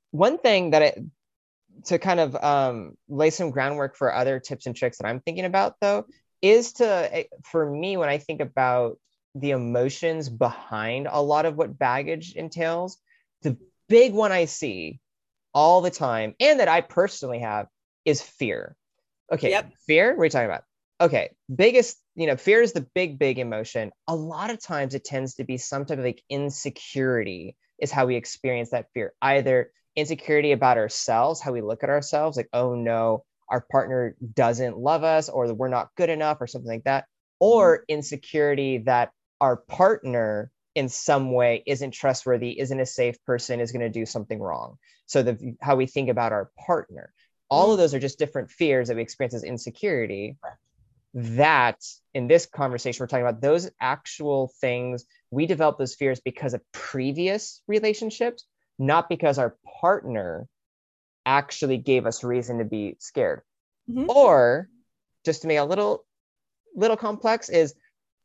one 0.09 0.39
thing 0.39 0.71
that 0.71 0.81
I 0.81 0.93
to 1.85 1.99
kind 1.99 2.19
of 2.19 2.35
um, 2.35 2.97
lay 3.07 3.29
some 3.29 3.51
groundwork 3.51 3.95
for 3.95 4.13
other 4.13 4.39
tips 4.39 4.65
and 4.65 4.75
tricks 4.75 4.97
that 4.97 5.07
I'm 5.07 5.21
thinking 5.21 5.45
about 5.45 5.75
though 5.79 6.05
is 6.41 6.73
to 6.73 6.85
eh, 6.85 7.23
for 7.43 7.69
me 7.69 7.95
when 7.95 8.09
I 8.09 8.17
think 8.17 8.41
about 8.41 8.97
the 9.35 9.51
emotions 9.51 10.29
behind 10.29 11.07
a 11.09 11.21
lot 11.21 11.45
of 11.45 11.55
what 11.55 11.77
baggage 11.77 12.33
entails, 12.33 12.97
the 13.43 13.55
big 13.87 14.13
one 14.13 14.31
I 14.31 14.45
see 14.45 14.99
all 15.53 15.81
the 15.81 15.91
time 15.91 16.33
and 16.39 16.59
that 16.59 16.67
I 16.67 16.81
personally 16.81 17.39
have 17.39 17.67
is 18.03 18.19
fear. 18.21 18.75
Okay, 19.31 19.51
yep. 19.51 19.71
fear. 19.85 20.15
What 20.15 20.23
are 20.23 20.25
you 20.25 20.29
talking 20.31 20.49
about? 20.49 20.63
Okay, 20.99 21.29
biggest 21.53 22.00
you 22.15 22.27
know, 22.27 22.35
fear 22.35 22.61
is 22.61 22.73
the 22.73 22.87
big, 22.93 23.17
big 23.17 23.39
emotion. 23.39 23.91
A 24.07 24.15
lot 24.15 24.49
of 24.49 24.61
times 24.61 24.95
it 24.95 25.05
tends 25.05 25.35
to 25.35 25.43
be 25.43 25.57
some 25.57 25.85
type 25.85 25.97
of 25.97 26.03
like 26.03 26.23
insecurity, 26.29 27.55
is 27.79 27.91
how 27.91 28.05
we 28.05 28.15
experience 28.15 28.71
that 28.71 28.87
fear. 28.93 29.13
Either 29.21 29.71
insecurity 29.95 30.51
about 30.51 30.77
ourselves, 30.77 31.41
how 31.41 31.51
we 31.51 31.61
look 31.61 31.83
at 31.83 31.89
ourselves, 31.89 32.37
like, 32.37 32.49
oh 32.53 32.75
no, 32.75 33.23
our 33.49 33.65
partner 33.71 34.15
doesn't 34.33 34.77
love 34.77 35.03
us, 35.03 35.29
or 35.29 35.53
we're 35.53 35.67
not 35.67 35.89
good 35.97 36.09
enough, 36.09 36.37
or 36.39 36.47
something 36.47 36.71
like 36.71 36.83
that, 36.83 37.05
or 37.39 37.79
mm-hmm. 37.79 37.95
insecurity 37.95 38.79
that 38.79 39.11
our 39.39 39.57
partner 39.57 40.51
in 40.75 40.87
some 40.87 41.33
way 41.33 41.63
isn't 41.65 41.91
trustworthy, 41.91 42.57
isn't 42.59 42.79
a 42.79 42.85
safe 42.85 43.21
person, 43.25 43.59
is 43.59 43.71
going 43.71 43.81
to 43.81 43.89
do 43.89 44.05
something 44.05 44.39
wrong. 44.39 44.77
So 45.05 45.23
the 45.23 45.55
how 45.61 45.75
we 45.75 45.85
think 45.85 46.09
about 46.09 46.31
our 46.31 46.49
partner, 46.65 47.13
all 47.49 47.65
of 47.65 47.71
mm-hmm. 47.71 47.81
those 47.81 47.93
are 47.93 47.99
just 47.99 48.19
different 48.19 48.51
fears 48.51 48.87
that 48.87 48.95
we 48.95 49.01
experience 49.01 49.33
as 49.33 49.43
insecurity 49.43 50.37
that 51.13 51.77
in 52.13 52.27
this 52.27 52.45
conversation, 52.45 53.03
we're 53.03 53.07
talking 53.07 53.25
about 53.25 53.41
those 53.41 53.69
actual 53.79 54.51
things. 54.61 55.05
We 55.29 55.45
develop 55.45 55.77
those 55.77 55.95
fears 55.95 56.21
because 56.23 56.53
of 56.53 56.61
previous 56.71 57.61
relationships, 57.67 58.45
not 58.79 59.09
because 59.09 59.37
our 59.37 59.55
partner 59.81 60.47
actually 61.25 61.77
gave 61.77 62.05
us 62.05 62.23
reason 62.23 62.59
to 62.59 62.65
be 62.65 62.95
scared. 62.99 63.41
Mm-hmm. 63.89 64.09
Or 64.09 64.69
just 65.25 65.41
to 65.41 65.47
make 65.47 65.57
a 65.57 65.63
little 65.63 66.05
little 66.75 66.97
complex 66.97 67.49
is 67.49 67.73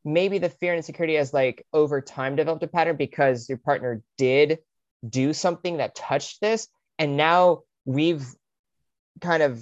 maybe 0.05 0.39
the 0.39 0.49
fear 0.49 0.73
and 0.73 0.79
insecurity 0.79 1.17
has 1.17 1.35
like 1.35 1.67
over 1.73 2.01
time 2.01 2.37
developed 2.37 2.63
a 2.63 2.69
pattern 2.69 2.97
because 2.97 3.49
your 3.49 3.59
partner 3.59 4.03
did 4.17 4.59
do 5.07 5.33
something 5.33 5.79
that 5.79 5.97
touched 5.97 6.41
this 6.41 6.69
and 6.99 7.17
now 7.17 7.63
we've 7.85 8.25
kind 9.21 9.43
of 9.43 9.61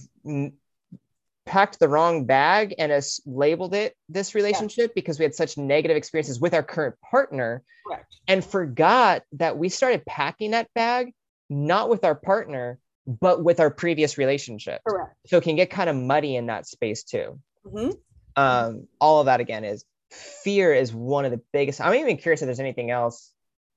packed 1.46 1.78
the 1.78 1.88
wrong 1.88 2.24
bag 2.24 2.74
and 2.78 2.90
has 2.90 3.20
labeled 3.26 3.74
it 3.74 3.96
this 4.08 4.34
relationship 4.34 4.90
yeah. 4.90 4.94
because 4.94 5.18
we 5.18 5.24
had 5.24 5.34
such 5.34 5.58
negative 5.58 5.96
experiences 5.96 6.40
with 6.40 6.54
our 6.54 6.62
current 6.62 6.94
partner 7.00 7.62
Correct. 7.86 8.16
and 8.26 8.44
forgot 8.44 9.22
that 9.32 9.58
we 9.58 9.68
started 9.68 10.04
packing 10.06 10.52
that 10.52 10.68
bag 10.74 11.12
not 11.50 11.90
with 11.90 12.04
our 12.04 12.14
partner 12.14 12.78
but 13.06 13.44
with 13.44 13.60
our 13.60 13.70
previous 13.70 14.16
relationship 14.16 14.80
Correct. 14.86 15.14
so 15.26 15.36
it 15.36 15.44
can 15.44 15.56
get 15.56 15.70
kind 15.70 15.90
of 15.90 15.96
muddy 15.96 16.36
in 16.36 16.46
that 16.46 16.66
space 16.66 17.04
too 17.04 17.38
mm-hmm. 17.66 17.90
um, 18.36 18.88
all 18.98 19.20
of 19.20 19.26
that 19.26 19.40
again 19.40 19.64
is 19.64 19.84
fear 20.10 20.72
is 20.72 20.94
one 20.94 21.24
of 21.26 21.30
the 21.30 21.40
biggest 21.52 21.80
i'm 21.80 21.94
even 21.94 22.16
curious 22.16 22.40
if 22.40 22.46
there's 22.46 22.60
anything 22.60 22.90
else 22.90 23.32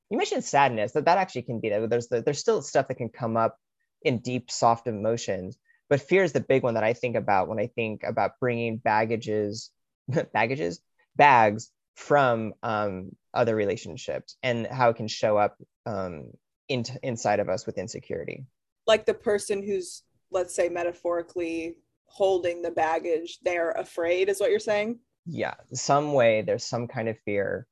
you 0.10 0.18
mentioned 0.18 0.44
sadness 0.44 0.94
that 0.94 1.06
that 1.06 1.18
actually 1.18 1.42
can 1.42 1.60
be 1.60 1.70
there 1.70 1.86
there's 1.88 2.08
the, 2.08 2.22
there's 2.22 2.40
still 2.40 2.62
stuff 2.62 2.88
that 2.88 2.96
can 2.96 3.10
come 3.10 3.36
up 3.36 3.58
in 4.04 4.20
deep 4.20 4.50
soft 4.50 4.88
emotions 4.88 5.58
but 5.90 6.02
fear 6.02 6.24
is 6.24 6.34
the 6.34 6.40
big 6.40 6.64
one 6.64 6.74
that 6.74 6.84
i 6.84 6.94
think 6.94 7.16
about 7.16 7.48
when 7.48 7.60
i 7.60 7.68
think 7.68 8.04
about 8.04 8.40
bringing 8.40 8.78
baggages 8.78 9.72
baggages? 10.34 10.82
Bags 11.16 11.72
from 11.96 12.54
um, 12.62 13.12
other 13.34 13.56
relationships 13.56 14.38
and 14.44 14.68
how 14.68 14.90
it 14.90 14.96
can 14.96 15.08
show 15.08 15.38
up 15.38 15.58
um, 15.86 16.32
in, 16.70 16.86
inside 17.02 17.40
of 17.40 17.50
us 17.50 17.66
with 17.66 17.78
insecurity. 17.78 18.46
Like 18.86 19.06
the 19.06 19.14
person 19.14 19.64
who's 19.64 20.04
let's 20.30 20.54
say 20.54 20.68
metaphorically 20.70 21.78
holding 22.06 22.62
the 22.62 22.72
baggage 22.72 23.40
they're 23.44 23.72
afraid 23.72 24.30
is 24.30 24.40
what 24.40 24.50
you're 24.50 24.60
saying? 24.60 25.00
Yeah 25.26 25.56
some 25.74 26.14
way 26.14 26.42
there's 26.42 26.66
some 26.66 26.88
kind 26.88 27.10
of 27.10 27.18
fear 27.26 27.68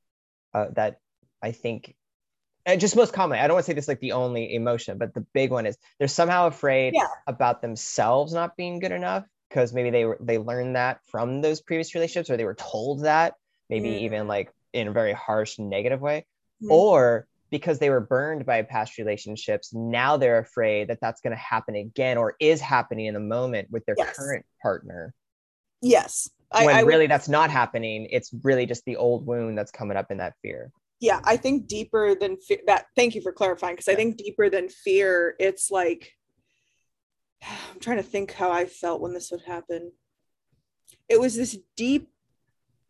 uh, 0.53 0.67
that 0.75 0.99
i 1.41 1.51
think 1.51 1.95
just 2.77 2.95
most 2.95 3.13
commonly, 3.13 3.39
i 3.39 3.47
don't 3.47 3.55
want 3.55 3.65
to 3.65 3.69
say 3.69 3.75
this 3.75 3.87
like 3.87 3.99
the 3.99 4.11
only 4.11 4.55
emotion 4.55 4.97
but 4.97 5.13
the 5.13 5.21
big 5.33 5.51
one 5.51 5.65
is 5.65 5.77
they're 5.99 6.07
somehow 6.07 6.47
afraid 6.47 6.93
yeah. 6.95 7.07
about 7.27 7.61
themselves 7.61 8.33
not 8.33 8.57
being 8.57 8.79
good 8.79 8.91
enough 8.91 9.25
because 9.49 9.73
maybe 9.73 9.89
they 9.89 10.05
were 10.05 10.17
they 10.19 10.37
learned 10.37 10.75
that 10.75 10.99
from 11.05 11.41
those 11.41 11.61
previous 11.61 11.93
relationships 11.95 12.29
or 12.29 12.37
they 12.37 12.45
were 12.45 12.55
told 12.55 13.03
that 13.03 13.35
maybe 13.69 13.89
mm. 13.89 14.01
even 14.01 14.27
like 14.27 14.51
in 14.73 14.87
a 14.87 14.91
very 14.91 15.13
harsh 15.13 15.59
negative 15.59 16.01
way 16.01 16.25
mm. 16.61 16.69
or 16.69 17.27
because 17.51 17.79
they 17.79 17.89
were 17.89 18.01
burned 18.01 18.45
by 18.45 18.61
past 18.63 18.97
relationships 18.97 19.73
now 19.73 20.17
they're 20.17 20.39
afraid 20.39 20.89
that 20.89 20.99
that's 20.99 21.21
going 21.21 21.31
to 21.31 21.41
happen 21.41 21.75
again 21.75 22.17
or 22.17 22.35
is 22.39 22.59
happening 22.59 23.05
in 23.05 23.13
the 23.13 23.19
moment 23.19 23.67
with 23.71 23.85
their 23.85 23.95
yes. 23.97 24.15
current 24.15 24.45
partner 24.61 25.13
yes 25.81 26.29
when 26.51 26.69
I, 26.69 26.79
I 26.79 26.81
really 26.81 27.03
would, 27.03 27.11
that's 27.11 27.29
not 27.29 27.49
happening 27.49 28.07
it's 28.11 28.31
really 28.43 28.65
just 28.65 28.83
the 28.85 28.97
old 28.97 29.25
wound 29.25 29.57
that's 29.57 29.71
coming 29.71 29.97
up 29.97 30.09
in 30.09 30.17
that 30.17 30.33
fear 30.41 30.71
yeah 31.05 31.19
i 31.23 31.37
think 31.37 31.67
deeper 31.67 32.15
than 32.15 32.35
fear 32.37 32.59
that 32.65 32.87
thank 32.95 33.13
you 33.13 33.21
for 33.21 33.31
clarifying 33.31 33.75
because 33.75 33.87
i 33.87 33.95
think 33.95 34.17
deeper 34.17 34.49
than 34.49 34.67
fear 34.67 35.35
it's 35.39 35.69
like 35.69 36.13
i'm 37.43 37.79
trying 37.79 37.97
to 37.97 38.03
think 38.03 38.33
how 38.33 38.51
i 38.51 38.65
felt 38.65 39.01
when 39.01 39.13
this 39.13 39.29
would 39.31 39.43
happen 39.43 39.91
it 41.07 41.19
was 41.19 41.35
this 41.35 41.57
deep 41.77 42.09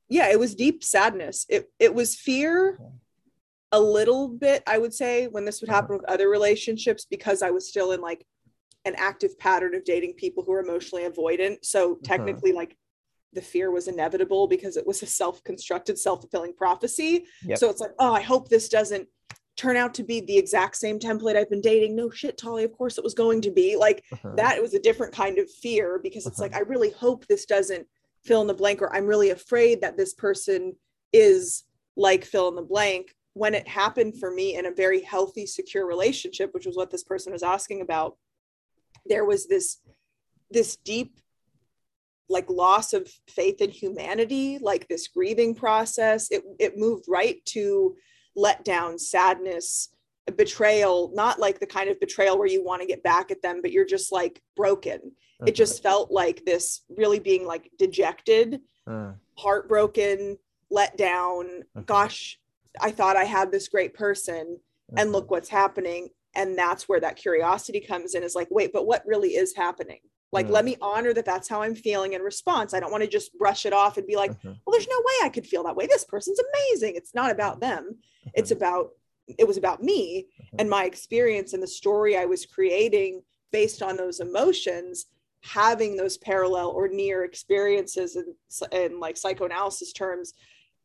yeah 0.07 0.29
it 0.29 0.39
was 0.39 0.55
deep 0.55 0.83
sadness 0.83 1.45
it 1.49 1.69
it 1.77 1.93
was 1.93 2.15
fear 2.15 2.79
a 3.73 3.79
little 3.79 4.29
bit 4.29 4.63
i 4.65 4.77
would 4.77 4.93
say 4.93 5.27
when 5.27 5.43
this 5.43 5.59
would 5.59 5.69
uh-huh. 5.69 5.81
happen 5.81 5.97
with 5.97 6.05
other 6.05 6.29
relationships 6.29 7.05
because 7.09 7.41
i 7.41 7.51
was 7.51 7.67
still 7.67 7.91
in 7.91 7.99
like 7.99 8.25
an 8.85 8.95
active 8.97 9.37
pattern 9.39 9.75
of 9.75 9.83
dating 9.83 10.13
people 10.13 10.43
who 10.43 10.53
are 10.53 10.63
emotionally 10.63 11.03
avoidant 11.03 11.57
so 11.63 11.93
uh-huh. 11.93 11.99
technically 12.03 12.51
uh-huh. 12.51 12.59
like 12.59 12.77
the 13.35 13.41
fear 13.41 13.69
was 13.69 13.87
inevitable 13.87 14.47
because 14.47 14.77
it 14.77 14.87
was 14.87 15.03
a 15.03 15.05
self-constructed 15.05 15.99
self-fulfilling 15.99 16.53
prophecy 16.53 17.25
yep. 17.43 17.57
so 17.57 17.69
it's 17.69 17.81
like 17.81 17.91
oh 17.99 18.13
i 18.13 18.21
hope 18.21 18.49
this 18.49 18.69
doesn't 18.69 19.07
turn 19.55 19.77
out 19.77 19.93
to 19.93 20.03
be 20.03 20.19
the 20.21 20.37
exact 20.37 20.75
same 20.75 20.97
template 20.97 21.35
i've 21.35 21.49
been 21.49 21.61
dating 21.61 21.95
no 21.95 22.09
shit 22.09 22.37
tolly 22.37 22.63
of 22.63 22.73
course 22.73 22.97
it 22.97 23.03
was 23.03 23.13
going 23.13 23.41
to 23.41 23.51
be 23.51 23.75
like 23.75 24.03
uh-huh. 24.11 24.33
that 24.35 24.61
was 24.61 24.73
a 24.73 24.79
different 24.79 25.13
kind 25.13 25.37
of 25.37 25.49
fear 25.49 25.99
because 26.01 26.25
it's 26.25 26.39
uh-huh. 26.39 26.49
like 26.51 26.55
i 26.55 26.67
really 26.67 26.91
hope 26.91 27.27
this 27.27 27.45
doesn't 27.45 27.85
fill 28.23 28.41
in 28.41 28.47
the 28.47 28.53
blank 28.53 28.81
or 28.81 28.93
i'm 28.95 29.05
really 29.05 29.29
afraid 29.29 29.81
that 29.81 29.97
this 29.97 30.13
person 30.13 30.73
is 31.13 31.65
like 31.95 32.25
fill 32.25 32.47
in 32.47 32.55
the 32.55 32.61
blank 32.61 33.13
when 33.33 33.53
it 33.53 33.67
happened 33.67 34.17
for 34.17 34.31
me 34.31 34.57
in 34.57 34.65
a 34.65 34.71
very 34.71 35.01
healthy 35.01 35.45
secure 35.45 35.85
relationship 35.85 36.53
which 36.53 36.65
was 36.65 36.75
what 36.75 36.89
this 36.89 37.03
person 37.03 37.31
was 37.31 37.43
asking 37.43 37.81
about 37.81 38.17
there 39.05 39.25
was 39.25 39.47
this 39.47 39.77
this 40.51 40.75
deep 40.77 41.19
like 42.29 42.49
loss 42.49 42.93
of 42.93 43.07
faith 43.27 43.61
in 43.61 43.69
humanity 43.69 44.57
like 44.61 44.87
this 44.87 45.07
grieving 45.07 45.53
process 45.53 46.31
it, 46.31 46.43
it 46.59 46.77
moved 46.77 47.05
right 47.07 47.43
to 47.45 47.95
letdown 48.37 48.99
sadness 48.99 49.89
betrayal 50.31 51.11
not 51.13 51.39
like 51.39 51.59
the 51.59 51.65
kind 51.65 51.89
of 51.89 51.99
betrayal 51.99 52.37
where 52.37 52.47
you 52.47 52.63
want 52.63 52.81
to 52.81 52.87
get 52.87 53.03
back 53.03 53.29
at 53.31 53.41
them 53.41 53.61
but 53.61 53.71
you're 53.71 53.85
just 53.85 54.11
like 54.11 54.41
broken. 54.55 55.11
It 55.45 55.53
just 55.53 55.83
felt 55.83 56.11
like 56.11 56.45
this 56.45 56.81
really 56.89 57.19
being 57.19 57.45
like 57.45 57.69
dejected 57.77 58.61
uh. 58.87 59.11
heartbroken 59.37 60.37
let 60.71 60.97
down. 60.97 61.63
Gosh 61.85 62.39
i 62.81 62.91
thought 62.91 63.15
i 63.15 63.23
had 63.23 63.53
this 63.53 63.69
great 63.69 63.93
person 63.93 64.59
and 64.97 65.11
look 65.11 65.31
what's 65.31 65.49
happening. 65.49 66.09
And 66.35 66.57
that's 66.57 66.89
where 66.89 66.99
that 66.99 67.15
curiosity 67.15 67.79
comes 67.79 68.15
in 68.15 68.23
is 68.23 68.35
like 68.35 68.47
wait 68.49 68.73
but 68.73 68.87
what 68.87 69.05
really 69.05 69.35
is 69.35 69.55
happening 69.55 69.99
like, 70.35 70.47
mm. 70.47 70.51
let 70.51 70.65
me 70.65 70.77
honor 70.81 71.13
that 71.13 71.25
that's 71.25 71.49
how 71.49 71.63
I'm 71.63 71.73
feeling 71.73 72.13
in 72.13 72.21
response. 72.21 72.73
I 72.73 72.79
don't 72.79 72.91
want 72.91 73.03
to 73.03 73.09
just 73.09 73.35
brush 73.39 73.65
it 73.65 73.73
off 73.73 73.97
and 73.97 74.05
be 74.05 74.15
like, 74.15 74.31
mm-hmm. 74.31 74.49
well, 74.49 74.71
there's 74.71 74.87
no 74.87 74.99
way 74.99 75.13
I 75.23 75.29
could 75.29 75.47
feel 75.47 75.63
that 75.63 75.75
way. 75.75 75.87
This 75.87 76.05
person's 76.05 76.39
amazing. 76.39 76.95
It's 76.95 77.15
not 77.15 77.31
about 77.31 77.59
them. 77.59 77.83
Mm-hmm. 77.83 78.29
It's 78.35 78.51
about, 78.51 78.89
it 79.39 79.47
was 79.47 79.57
about 79.57 79.81
me 79.81 80.27
mm-hmm. 80.39 80.57
and 80.59 80.69
my 80.69 80.83
experience 80.85 81.53
and 81.53 81.63
the 81.63 81.67
story 81.67 82.15
I 82.15 82.25
was 82.25 82.45
creating 82.45 83.23
based 83.51 83.81
on 83.81 83.97
those 83.97 84.19
emotions, 84.19 85.07
having 85.41 85.95
those 85.95 86.17
parallel 86.17 86.69
or 86.69 86.87
near 86.87 87.23
experiences 87.23 88.15
in, 88.15 88.35
in 88.71 88.99
like 88.99 89.17
psychoanalysis 89.17 89.93
terms. 89.93 90.33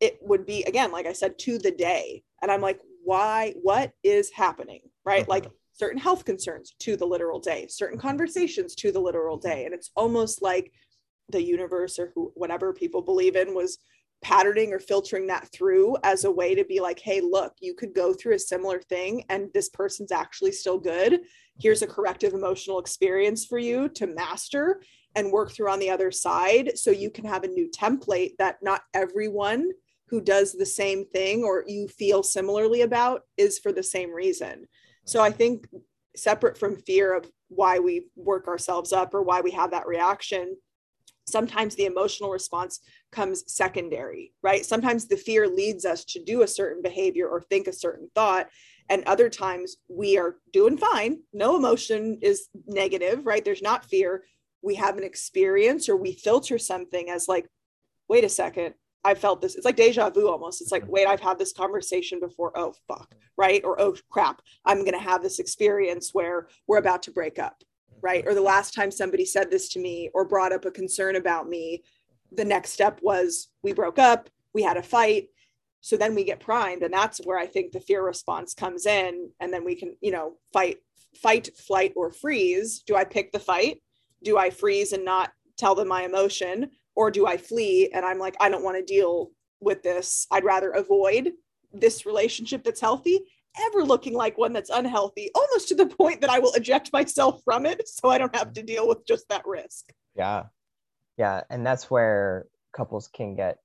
It 0.00 0.18
would 0.22 0.46
be, 0.46 0.62
again, 0.64 0.92
like 0.92 1.06
I 1.06 1.12
said, 1.12 1.38
to 1.40 1.58
the 1.58 1.72
day. 1.72 2.22
And 2.40 2.50
I'm 2.50 2.62
like, 2.62 2.80
why, 3.04 3.54
what 3.60 3.92
is 4.02 4.30
happening? 4.30 4.80
Right. 5.04 5.28
Like, 5.28 5.46
certain 5.80 5.98
health 5.98 6.26
concerns 6.26 6.74
to 6.78 6.94
the 6.94 7.06
literal 7.06 7.40
day, 7.40 7.66
certain 7.68 7.96
mm-hmm. 7.98 8.06
conversations 8.06 8.74
to 8.74 8.92
the 8.92 9.00
literal 9.00 9.38
day. 9.38 9.64
And 9.64 9.74
it's 9.74 9.90
almost 9.96 10.42
like 10.42 10.70
the 11.30 11.42
universe 11.42 11.98
or 11.98 12.12
who, 12.14 12.32
whatever 12.34 12.74
people 12.74 13.00
believe 13.00 13.34
in 13.34 13.54
was 13.54 13.78
patterning 14.22 14.74
or 14.74 14.78
filtering 14.78 15.26
that 15.28 15.48
through 15.52 15.96
as 16.02 16.24
a 16.24 16.30
way 16.30 16.54
to 16.54 16.64
be 16.66 16.80
like, 16.80 17.00
hey, 17.00 17.22
look, 17.22 17.54
you 17.60 17.72
could 17.72 17.94
go 17.94 18.12
through 18.12 18.34
a 18.34 18.38
similar 18.38 18.78
thing 18.82 19.24
and 19.30 19.48
this 19.54 19.70
person's 19.70 20.12
actually 20.12 20.52
still 20.52 20.78
good. 20.78 21.20
Here's 21.58 21.80
a 21.80 21.86
corrective 21.86 22.34
emotional 22.34 22.78
experience 22.78 23.46
for 23.46 23.58
you 23.58 23.88
to 23.90 24.06
master 24.06 24.82
and 25.16 25.32
work 25.32 25.50
through 25.52 25.70
on 25.70 25.78
the 25.78 25.88
other 25.88 26.10
side. 26.10 26.72
So 26.76 26.90
you 26.90 27.10
can 27.10 27.24
have 27.24 27.44
a 27.44 27.48
new 27.48 27.70
template 27.70 28.32
that 28.38 28.58
not 28.60 28.82
everyone 28.92 29.70
who 30.08 30.20
does 30.20 30.52
the 30.52 30.66
same 30.66 31.06
thing 31.06 31.42
or 31.42 31.64
you 31.66 31.88
feel 31.88 32.22
similarly 32.22 32.82
about 32.82 33.22
is 33.38 33.58
for 33.58 33.72
the 33.72 33.82
same 33.82 34.10
reason. 34.10 34.66
So 35.04 35.20
I 35.20 35.30
think 35.30 35.66
separate 36.16 36.58
from 36.58 36.76
fear 36.76 37.14
of 37.14 37.30
why 37.48 37.78
we 37.78 38.06
work 38.16 38.48
ourselves 38.48 38.92
up 38.92 39.14
or 39.14 39.22
why 39.22 39.40
we 39.40 39.50
have 39.52 39.70
that 39.72 39.86
reaction, 39.86 40.56
sometimes 41.26 41.74
the 41.74 41.86
emotional 41.86 42.30
response 42.30 42.80
comes 43.12 43.44
secondary, 43.52 44.32
right? 44.42 44.64
Sometimes 44.64 45.06
the 45.06 45.16
fear 45.16 45.48
leads 45.48 45.84
us 45.84 46.04
to 46.06 46.22
do 46.22 46.42
a 46.42 46.48
certain 46.48 46.82
behavior 46.82 47.28
or 47.28 47.40
think 47.40 47.66
a 47.66 47.72
certain 47.72 48.08
thought. 48.14 48.48
And 48.88 49.04
other 49.04 49.28
times 49.28 49.76
we 49.88 50.18
are 50.18 50.36
doing 50.52 50.76
fine. 50.76 51.20
No 51.32 51.56
emotion 51.56 52.18
is 52.22 52.48
negative, 52.66 53.24
right? 53.24 53.44
There's 53.44 53.62
not 53.62 53.84
fear. 53.84 54.24
We 54.62 54.74
have 54.76 54.98
an 54.98 55.04
experience 55.04 55.88
or 55.88 55.96
we 55.96 56.12
filter 56.12 56.58
something 56.58 57.08
as 57.08 57.28
like, 57.28 57.48
wait 58.08 58.24
a 58.24 58.28
second, 58.28 58.74
I 59.04 59.14
felt 59.14 59.40
this. 59.40 59.54
It's 59.54 59.64
like 59.64 59.76
deja 59.76 60.10
vu 60.10 60.28
almost. 60.28 60.60
It's 60.60 60.72
like, 60.72 60.82
mm-hmm. 60.82 60.92
wait, 60.92 61.06
I've 61.06 61.20
had 61.20 61.38
this 61.38 61.52
conversation 61.52 62.20
before. 62.20 62.52
Oh, 62.54 62.74
fuck. 62.86 63.14
Right. 63.36 63.62
Or, 63.64 63.80
oh, 63.80 63.96
crap. 64.10 64.42
I'm 64.64 64.80
going 64.80 64.92
to 64.92 64.98
have 64.98 65.22
this 65.22 65.38
experience 65.38 66.10
where 66.12 66.48
we're 66.66 66.78
about 66.78 67.02
to 67.04 67.10
break 67.10 67.38
up. 67.38 67.62
Right. 68.02 68.24
Or 68.26 68.34
the 68.34 68.40
mm-hmm. 68.40 68.46
last 68.46 68.74
time 68.74 68.90
somebody 68.90 69.24
said 69.24 69.50
this 69.50 69.68
to 69.70 69.80
me 69.80 70.10
or 70.14 70.24
brought 70.24 70.52
up 70.52 70.64
a 70.64 70.70
concern 70.70 71.16
about 71.16 71.48
me, 71.48 71.82
the 72.32 72.44
next 72.44 72.72
step 72.72 73.00
was 73.02 73.48
we 73.62 73.72
broke 73.72 73.98
up, 73.98 74.28
we 74.52 74.62
had 74.62 74.76
a 74.76 74.82
fight. 74.82 75.28
So 75.80 75.96
then 75.96 76.14
we 76.14 76.24
get 76.24 76.40
primed. 76.40 76.82
And 76.82 76.92
that's 76.92 77.18
where 77.24 77.38
I 77.38 77.46
think 77.46 77.72
the 77.72 77.80
fear 77.80 78.04
response 78.04 78.52
comes 78.52 78.84
in. 78.84 79.30
And 79.40 79.52
then 79.52 79.64
we 79.64 79.74
can, 79.74 79.96
you 80.02 80.10
know, 80.10 80.34
fight, 80.52 80.78
fight, 81.16 81.48
flight, 81.56 81.94
or 81.96 82.10
freeze. 82.10 82.82
Do 82.86 82.96
I 82.96 83.04
pick 83.04 83.32
the 83.32 83.38
fight? 83.38 83.82
Do 84.22 84.36
I 84.36 84.50
freeze 84.50 84.92
and 84.92 85.06
not 85.06 85.32
tell 85.56 85.74
them 85.74 85.88
my 85.88 86.02
emotion? 86.02 86.70
Or 87.00 87.10
do 87.10 87.26
I 87.26 87.38
flee 87.38 87.88
and 87.94 88.04
I'm 88.04 88.18
like, 88.18 88.36
I 88.40 88.50
don't 88.50 88.62
want 88.62 88.76
to 88.76 88.84
deal 88.84 89.30
with 89.58 89.82
this. 89.82 90.26
I'd 90.30 90.44
rather 90.44 90.70
avoid 90.72 91.32
this 91.72 92.04
relationship 92.04 92.62
that's 92.62 92.80
healthy 92.80 93.20
ever 93.58 93.82
looking 93.82 94.12
like 94.12 94.36
one 94.36 94.52
that's 94.52 94.68
unhealthy, 94.68 95.30
almost 95.34 95.68
to 95.68 95.74
the 95.74 95.86
point 95.86 96.20
that 96.20 96.28
I 96.28 96.40
will 96.40 96.52
eject 96.52 96.92
myself 96.92 97.40
from 97.42 97.64
it 97.64 97.88
so 97.88 98.10
I 98.10 98.18
don't 98.18 98.36
have 98.36 98.52
to 98.52 98.62
deal 98.62 98.86
with 98.86 99.06
just 99.06 99.30
that 99.30 99.46
risk. 99.46 99.94
Yeah. 100.14 100.44
Yeah. 101.16 101.40
And 101.48 101.66
that's 101.66 101.90
where 101.90 102.46
couples 102.74 103.08
can 103.08 103.34
get, 103.34 103.56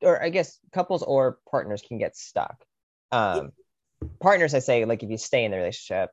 or 0.00 0.22
I 0.22 0.30
guess 0.30 0.58
couples 0.72 1.02
or 1.02 1.38
partners 1.50 1.82
can 1.86 1.98
get 1.98 2.16
stuck. 2.16 2.64
Um, 3.12 3.52
partners, 4.20 4.54
I 4.54 4.60
say, 4.60 4.86
like 4.86 5.02
if 5.02 5.10
you 5.10 5.18
stay 5.18 5.44
in 5.44 5.50
the 5.50 5.58
relationship, 5.58 6.08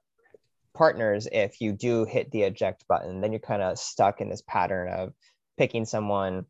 partners, 0.75 1.29
if 1.31 1.61
you 1.61 1.71
do 1.71 2.03
hit 2.03 2.29
the 2.31 2.43
eject 2.43 2.83
button, 2.89 3.21
then 3.21 3.31
you're 3.31 3.39
kind 3.39 3.61
of 3.61 3.79
stuck 3.79 4.19
in 4.19 4.29
this 4.29 4.43
pattern 4.45 4.89
of 4.89 5.13
picking 5.57 5.85
someone 5.85 6.45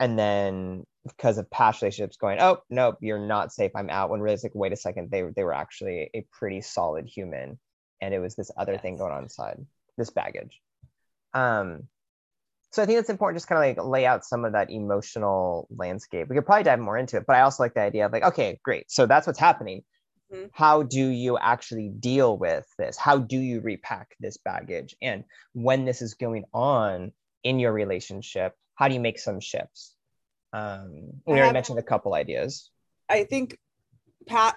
and 0.00 0.18
then 0.18 0.84
because 1.06 1.38
of 1.38 1.50
past 1.50 1.82
relationships 1.82 2.16
going, 2.16 2.38
oh 2.40 2.58
nope, 2.70 2.98
you're 3.00 3.18
not 3.18 3.52
safe. 3.52 3.72
I'm 3.74 3.90
out. 3.90 4.10
When 4.10 4.20
really 4.20 4.34
it's 4.34 4.44
like, 4.44 4.54
wait 4.54 4.72
a 4.72 4.76
second, 4.76 5.10
they 5.10 5.22
they 5.34 5.44
were 5.44 5.54
actually 5.54 6.10
a 6.14 6.26
pretty 6.32 6.60
solid 6.60 7.06
human, 7.06 7.58
and 8.00 8.14
it 8.14 8.18
was 8.18 8.34
this 8.34 8.50
other 8.56 8.78
thing 8.78 8.96
going 8.96 9.12
on 9.12 9.24
inside, 9.24 9.64
this 9.96 10.10
baggage. 10.10 10.60
Um, 11.32 11.88
so 12.74 12.82
I 12.82 12.86
think 12.86 12.98
it's 12.98 13.10
important 13.10 13.36
just 13.36 13.46
kind 13.46 13.70
of 13.70 13.76
like 13.76 13.86
lay 13.86 14.04
out 14.04 14.24
some 14.24 14.44
of 14.44 14.52
that 14.52 14.70
emotional 14.70 15.68
landscape. 15.70 16.28
We 16.28 16.34
could 16.34 16.44
probably 16.46 16.64
dive 16.64 16.80
more 16.80 16.98
into 16.98 17.16
it, 17.16 17.24
but 17.26 17.36
I 17.36 17.42
also 17.42 17.62
like 17.62 17.74
the 17.74 17.82
idea 17.82 18.06
of 18.06 18.12
like, 18.12 18.24
okay, 18.24 18.58
great. 18.64 18.90
So 18.90 19.06
that's 19.06 19.28
what's 19.28 19.38
happening. 19.38 19.84
Mm-hmm. 20.32 20.46
How 20.52 20.82
do 20.82 21.06
you 21.06 21.38
actually 21.38 21.88
deal 21.88 22.36
with 22.36 22.66
this? 22.76 22.96
How 22.96 23.18
do 23.18 23.38
you 23.38 23.60
repack 23.60 24.16
this 24.18 24.38
baggage? 24.38 24.96
And 25.00 25.22
when 25.52 25.84
this 25.84 26.02
is 26.02 26.14
going 26.14 26.44
on 26.52 27.12
in 27.44 27.60
your 27.60 27.72
relationship, 27.72 28.54
how 28.74 28.88
do 28.88 28.94
you 28.94 29.00
make 29.00 29.18
some 29.18 29.40
shifts? 29.40 29.94
Um, 30.52 31.10
we 31.26 31.34
already 31.34 31.52
mentioned 31.52 31.78
a 31.78 31.82
couple 31.82 32.14
ideas. 32.14 32.70
I 33.08 33.24
think 33.24 33.58
Pat, 34.26 34.56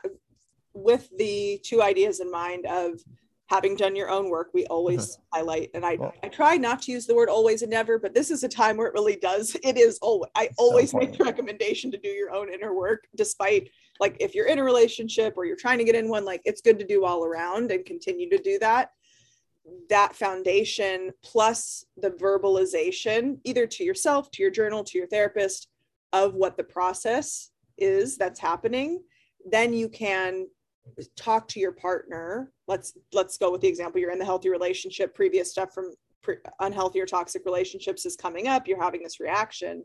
with 0.73 1.09
the 1.17 1.59
two 1.63 1.81
ideas 1.81 2.19
in 2.19 2.29
mind 2.31 2.65
of 2.65 3.01
having 3.47 3.75
done 3.75 3.95
your 3.95 4.09
own 4.09 4.29
work, 4.29 4.49
we 4.53 4.65
always 4.65 5.13
mm-hmm. 5.13 5.37
highlight, 5.37 5.69
and 5.73 5.85
I, 5.85 5.95
well, 5.95 6.13
I 6.21 6.27
try 6.27 6.57
not 6.57 6.81
to 6.83 6.91
use 6.91 7.05
the 7.05 7.15
word 7.15 7.29
always 7.29 7.61
and 7.61 7.71
never, 7.71 7.97
but 7.97 8.13
this 8.13 8.29
is 8.29 8.43
a 8.43 8.49
time 8.49 8.77
where 8.77 8.87
it 8.87 8.93
really 8.93 9.15
does. 9.15 9.55
It 9.63 9.77
is 9.77 9.97
always, 10.01 10.29
I 10.35 10.49
always 10.57 10.91
so 10.91 10.97
make 10.97 11.17
the 11.17 11.23
recommendation 11.23 11.89
to 11.91 11.97
do 11.97 12.09
your 12.09 12.31
own 12.31 12.51
inner 12.53 12.73
work, 12.73 13.07
despite 13.15 13.69
like 13.99 14.17
if 14.19 14.35
you're 14.35 14.47
in 14.47 14.59
a 14.59 14.63
relationship 14.63 15.33
or 15.37 15.45
you're 15.45 15.55
trying 15.55 15.77
to 15.79 15.83
get 15.83 15.95
in 15.95 16.09
one, 16.09 16.25
like 16.25 16.41
it's 16.45 16.61
good 16.61 16.77
to 16.79 16.85
do 16.85 17.05
all 17.05 17.23
around 17.25 17.71
and 17.71 17.85
continue 17.85 18.29
to 18.29 18.37
do 18.37 18.59
that. 18.59 18.91
That 19.89 20.15
foundation 20.15 21.11
plus 21.23 21.85
the 21.97 22.11
verbalization, 22.11 23.39
either 23.43 23.67
to 23.67 23.83
yourself, 23.83 24.31
to 24.31 24.41
your 24.41 24.51
journal, 24.51 24.83
to 24.85 24.97
your 24.97 25.07
therapist, 25.07 25.67
of 26.13 26.35
what 26.35 26.55
the 26.55 26.63
process 26.63 27.51
is 27.77 28.17
that's 28.17 28.39
happening 28.39 29.01
then 29.49 29.73
you 29.73 29.89
can 29.89 30.47
talk 31.15 31.47
to 31.49 31.59
your 31.59 31.71
partner. 31.71 32.51
Let's 32.67 32.93
let's 33.13 33.37
go 33.37 33.51
with 33.51 33.61
the 33.61 33.67
example. 33.67 33.99
You're 33.99 34.11
in 34.11 34.19
the 34.19 34.25
healthy 34.25 34.49
relationship. 34.49 35.15
Previous 35.15 35.51
stuff 35.51 35.73
from 35.73 35.93
pre- 36.21 36.37
unhealthy 36.59 36.99
or 37.01 37.05
toxic 37.05 37.45
relationships 37.45 38.05
is 38.05 38.15
coming 38.15 38.47
up. 38.47 38.67
You're 38.67 38.81
having 38.81 39.03
this 39.03 39.19
reaction 39.19 39.83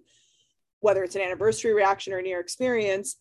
whether 0.81 1.05
it's 1.05 1.15
an 1.15 1.23
anniversary 1.23 1.73
reaction 1.73 2.13
or 2.13 2.19
a 2.19 2.23
near 2.23 2.41
experience. 2.41 3.17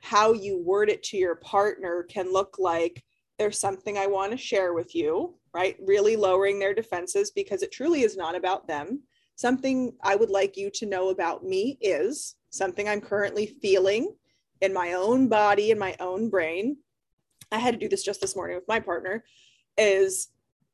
How 0.00 0.32
you 0.32 0.58
word 0.58 0.88
it 0.88 1.02
to 1.04 1.18
your 1.18 1.36
partner 1.36 2.06
can 2.08 2.32
look 2.32 2.56
like 2.58 3.04
there's 3.38 3.58
something 3.58 3.98
i 3.98 4.06
want 4.06 4.30
to 4.30 4.36
share 4.36 4.72
with 4.72 4.94
you 4.94 5.34
right 5.54 5.76
really 5.84 6.16
lowering 6.16 6.58
their 6.58 6.74
defenses 6.74 7.30
because 7.30 7.62
it 7.62 7.72
truly 7.72 8.02
is 8.02 8.16
not 8.16 8.34
about 8.34 8.66
them 8.66 9.02
something 9.36 9.92
i 10.02 10.14
would 10.14 10.30
like 10.30 10.56
you 10.56 10.70
to 10.70 10.86
know 10.86 11.10
about 11.10 11.44
me 11.44 11.78
is 11.80 12.36
something 12.52 12.88
I'm 12.88 13.00
currently 13.00 13.46
feeling 13.46 14.14
in 14.60 14.72
my 14.72 14.92
own 14.92 15.28
body 15.28 15.70
in 15.70 15.78
my 15.78 15.96
own 15.98 16.30
brain. 16.30 16.76
I 17.50 17.58
had 17.58 17.72
to 17.72 17.80
do 17.80 17.88
this 17.88 18.04
just 18.04 18.20
this 18.20 18.36
morning 18.36 18.56
with 18.56 18.68
my 18.68 18.78
partner 18.78 19.24
is 19.76 20.28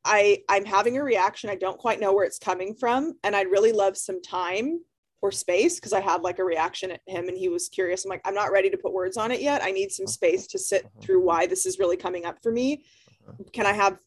I 0.05 0.43
I'm 0.49 0.65
having 0.65 0.97
a 0.97 1.03
reaction 1.03 1.51
I 1.51 1.55
don't 1.55 1.79
quite 1.79 2.01
know 2.01 2.13
where 2.13 2.25
it's 2.25 2.39
coming 2.39 2.75
from 2.75 3.15
and 3.23 3.35
I'd 3.35 3.51
really 3.51 3.73
love 3.73 3.97
some 3.97 4.21
time 4.21 4.81
or 5.23 5.33
space 5.33 5.77
because 5.77 5.93
I 5.93 6.01
had 6.01 6.23
like 6.23 6.39
a 6.39 6.45
reaction 6.45 6.93
at 6.93 7.01
him 7.07 7.29
and 7.29 7.37
he 7.37 7.49
was 7.49 7.69
curious. 7.69 8.05
I'm 8.05 8.11
like 8.11 8.21
I'm 8.25 8.35
not 8.35 8.53
ready 8.53 8.71
to 8.71 8.77
put 8.77 8.93
words 8.93 9.17
on 9.17 9.31
it 9.31 9.41
yet. 9.41 9.63
I 9.63 9.71
need 9.71 9.91
some 9.91 10.07
space 10.07 10.47
to 10.49 10.59
sit 10.59 10.85
uh-huh. 10.85 11.01
through 11.01 11.25
why 11.25 11.47
this 11.47 11.65
is 11.65 11.79
really 11.79 11.97
coming 11.97 12.27
up 12.27 12.43
for 12.43 12.53
me. 12.53 12.85
Uh-huh. 13.27 13.45
Can 13.53 13.67
I 13.67 13.73
have 13.73 13.99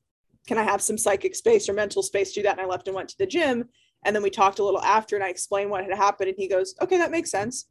can 0.47 0.57
I 0.57 0.63
have 0.63 0.81
some 0.81 0.97
psychic 0.97 1.35
space 1.35 1.69
or 1.69 1.73
mental 1.73 2.03
space 2.03 2.33
to 2.33 2.39
do 2.39 2.43
that? 2.43 2.57
And 2.57 2.61
I 2.61 2.65
left 2.65 2.87
and 2.87 2.95
went 2.95 3.09
to 3.09 3.17
the 3.17 3.27
gym 3.27 3.69
and 4.03 4.15
then 4.15 4.23
we 4.23 4.29
talked 4.29 4.59
a 4.59 4.63
little 4.63 4.81
after 4.81 5.15
and 5.15 5.23
I 5.23 5.29
explained 5.29 5.69
what 5.69 5.83
had 5.83 5.95
happened. 5.95 6.29
And 6.29 6.37
he 6.37 6.47
goes, 6.47 6.75
okay, 6.81 6.97
that 6.97 7.11
makes 7.11 7.31
sense. 7.31 7.67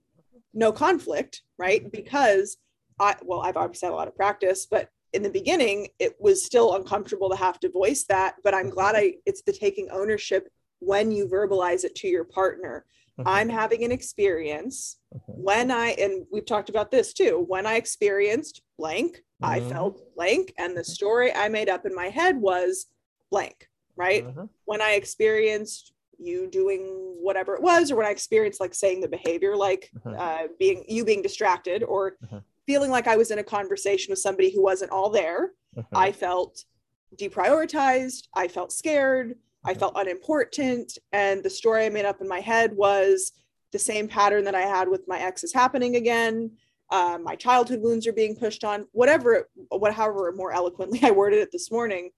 No 0.55 0.73
conflict, 0.73 1.43
right? 1.59 1.91
Because 1.91 2.57
I, 2.99 3.17
well, 3.23 3.41
I've 3.41 3.57
obviously 3.57 3.87
had 3.87 3.93
a 3.93 3.97
lot 3.97 4.09
of 4.09 4.17
practice, 4.17 4.67
but 4.71 4.89
in 5.13 5.23
the 5.23 5.31
beginning, 5.31 5.89
it 5.99 6.15
was 6.21 6.45
still 6.45 6.77
uncomfortable 6.77 7.31
to 7.31 7.37
have 7.37 7.59
to 7.61 7.71
voice 7.71 8.05
that. 8.05 8.37
But 8.45 8.55
I'm 8.55 8.71
glad 8.71 8.95
I, 8.95 9.15
it's 9.27 9.43
the 9.43 9.53
taking 9.53 9.89
ownership 9.91 10.49
when 10.79 11.11
you 11.11 11.27
verbalize 11.27 11.85
it 11.85 11.95
to 11.97 12.09
your 12.09 12.25
partner. 12.25 12.85
I'm 13.27 13.51
having 13.51 13.85
an 13.85 13.93
experience 13.93 14.97
when 15.27 15.71
I, 15.71 15.89
and 15.99 16.25
we've 16.33 16.47
talked 16.47 16.71
about 16.71 16.91
this 16.91 17.13
too, 17.13 17.45
when 17.49 17.67
I 17.67 17.75
experienced 17.75 18.63
blank, 18.79 19.23
mm-hmm. 19.43 19.45
I 19.45 19.61
felt 19.61 20.15
blank. 20.15 20.53
And 20.59 20.77
the 20.77 20.85
story 20.85 21.33
I 21.35 21.49
made 21.49 21.69
up 21.69 21.87
in 21.87 21.95
my 21.95 22.09
head 22.09 22.37
was 22.37 22.87
blank, 23.31 23.69
right? 23.97 24.25
Mm-hmm. 24.25 24.45
When 24.65 24.83
I 24.83 24.93
experienced 24.93 25.93
you 26.21 26.49
doing 26.49 27.17
whatever 27.21 27.55
it 27.55 27.63
was 27.63 27.91
or 27.91 27.97
when 27.97 28.07
i 28.07 28.11
experienced 28.11 28.61
like 28.61 28.75
saying 28.75 29.01
the 29.01 29.09
behavior 29.09 29.57
like 29.57 29.91
uh-huh. 30.05 30.17
uh, 30.17 30.47
being 30.59 30.85
you 30.89 31.05
being 31.05 31.23
distracted 31.23 31.83
or 31.83 32.17
uh-huh. 32.25 32.41
feeling 32.67 32.91
like 32.91 33.07
i 33.07 33.17
was 33.17 33.31
in 33.31 33.39
a 33.39 33.45
conversation 33.45 34.13
with 34.13 34.19
somebody 34.19 34.53
who 34.53 34.63
wasn't 34.63 34.91
all 34.91 35.11
there 35.11 35.53
uh-huh. 35.77 35.99
i 35.99 36.13
felt 36.13 36.65
deprioritized 37.17 38.29
i 38.35 38.47
felt 38.47 38.73
scared 38.73 39.35
i 39.65 39.75
felt 39.75 39.95
unimportant 39.97 40.99
and 41.13 41.43
the 41.43 41.51
story 41.51 41.87
i 41.87 41.89
made 41.89 42.05
up 42.05 42.21
in 42.21 42.29
my 42.29 42.41
head 42.41 42.73
was 42.75 43.33
the 43.73 43.79
same 43.79 44.07
pattern 44.07 44.45
that 44.45 44.55
i 44.55 44.63
had 44.63 44.89
with 44.89 45.09
my 45.09 45.19
ex 45.19 45.43
is 45.43 45.53
happening 45.53 45.97
again 45.97 46.51
uh, 46.91 47.19
my 47.23 47.37
childhood 47.37 47.81
wounds 47.83 48.07
are 48.07 48.13
being 48.13 48.37
pushed 48.37 48.65
on 48.65 48.87
whatever 48.93 49.49
what 49.71 49.95
however 49.95 50.33
more 50.35 50.53
eloquently 50.53 51.01
i 51.05 51.11
worded 51.11 51.41
it 51.41 51.53
this 51.53 51.71
morning 51.71 52.11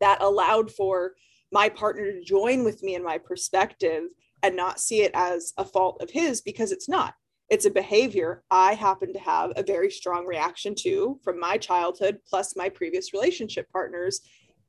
that 0.00 0.22
allowed 0.22 0.70
for 0.70 1.12
my 1.52 1.68
partner 1.68 2.10
to 2.12 2.24
join 2.24 2.64
with 2.64 2.82
me 2.82 2.94
in 2.94 3.04
my 3.04 3.18
perspective 3.18 4.04
and 4.42 4.56
not 4.56 4.80
see 4.80 5.02
it 5.02 5.10
as 5.14 5.52
a 5.58 5.64
fault 5.64 6.00
of 6.00 6.10
his 6.10 6.40
because 6.40 6.72
it's 6.72 6.88
not. 6.88 7.14
It's 7.50 7.66
a 7.66 7.70
behavior 7.70 8.44
I 8.50 8.74
happen 8.74 9.12
to 9.12 9.18
have 9.18 9.52
a 9.56 9.62
very 9.62 9.90
strong 9.90 10.24
reaction 10.24 10.74
to 10.76 11.18
from 11.22 11.38
my 11.38 11.56
childhood, 11.56 12.18
plus 12.28 12.56
my 12.56 12.68
previous 12.68 13.12
relationship 13.12 13.68
partners. 13.72 14.20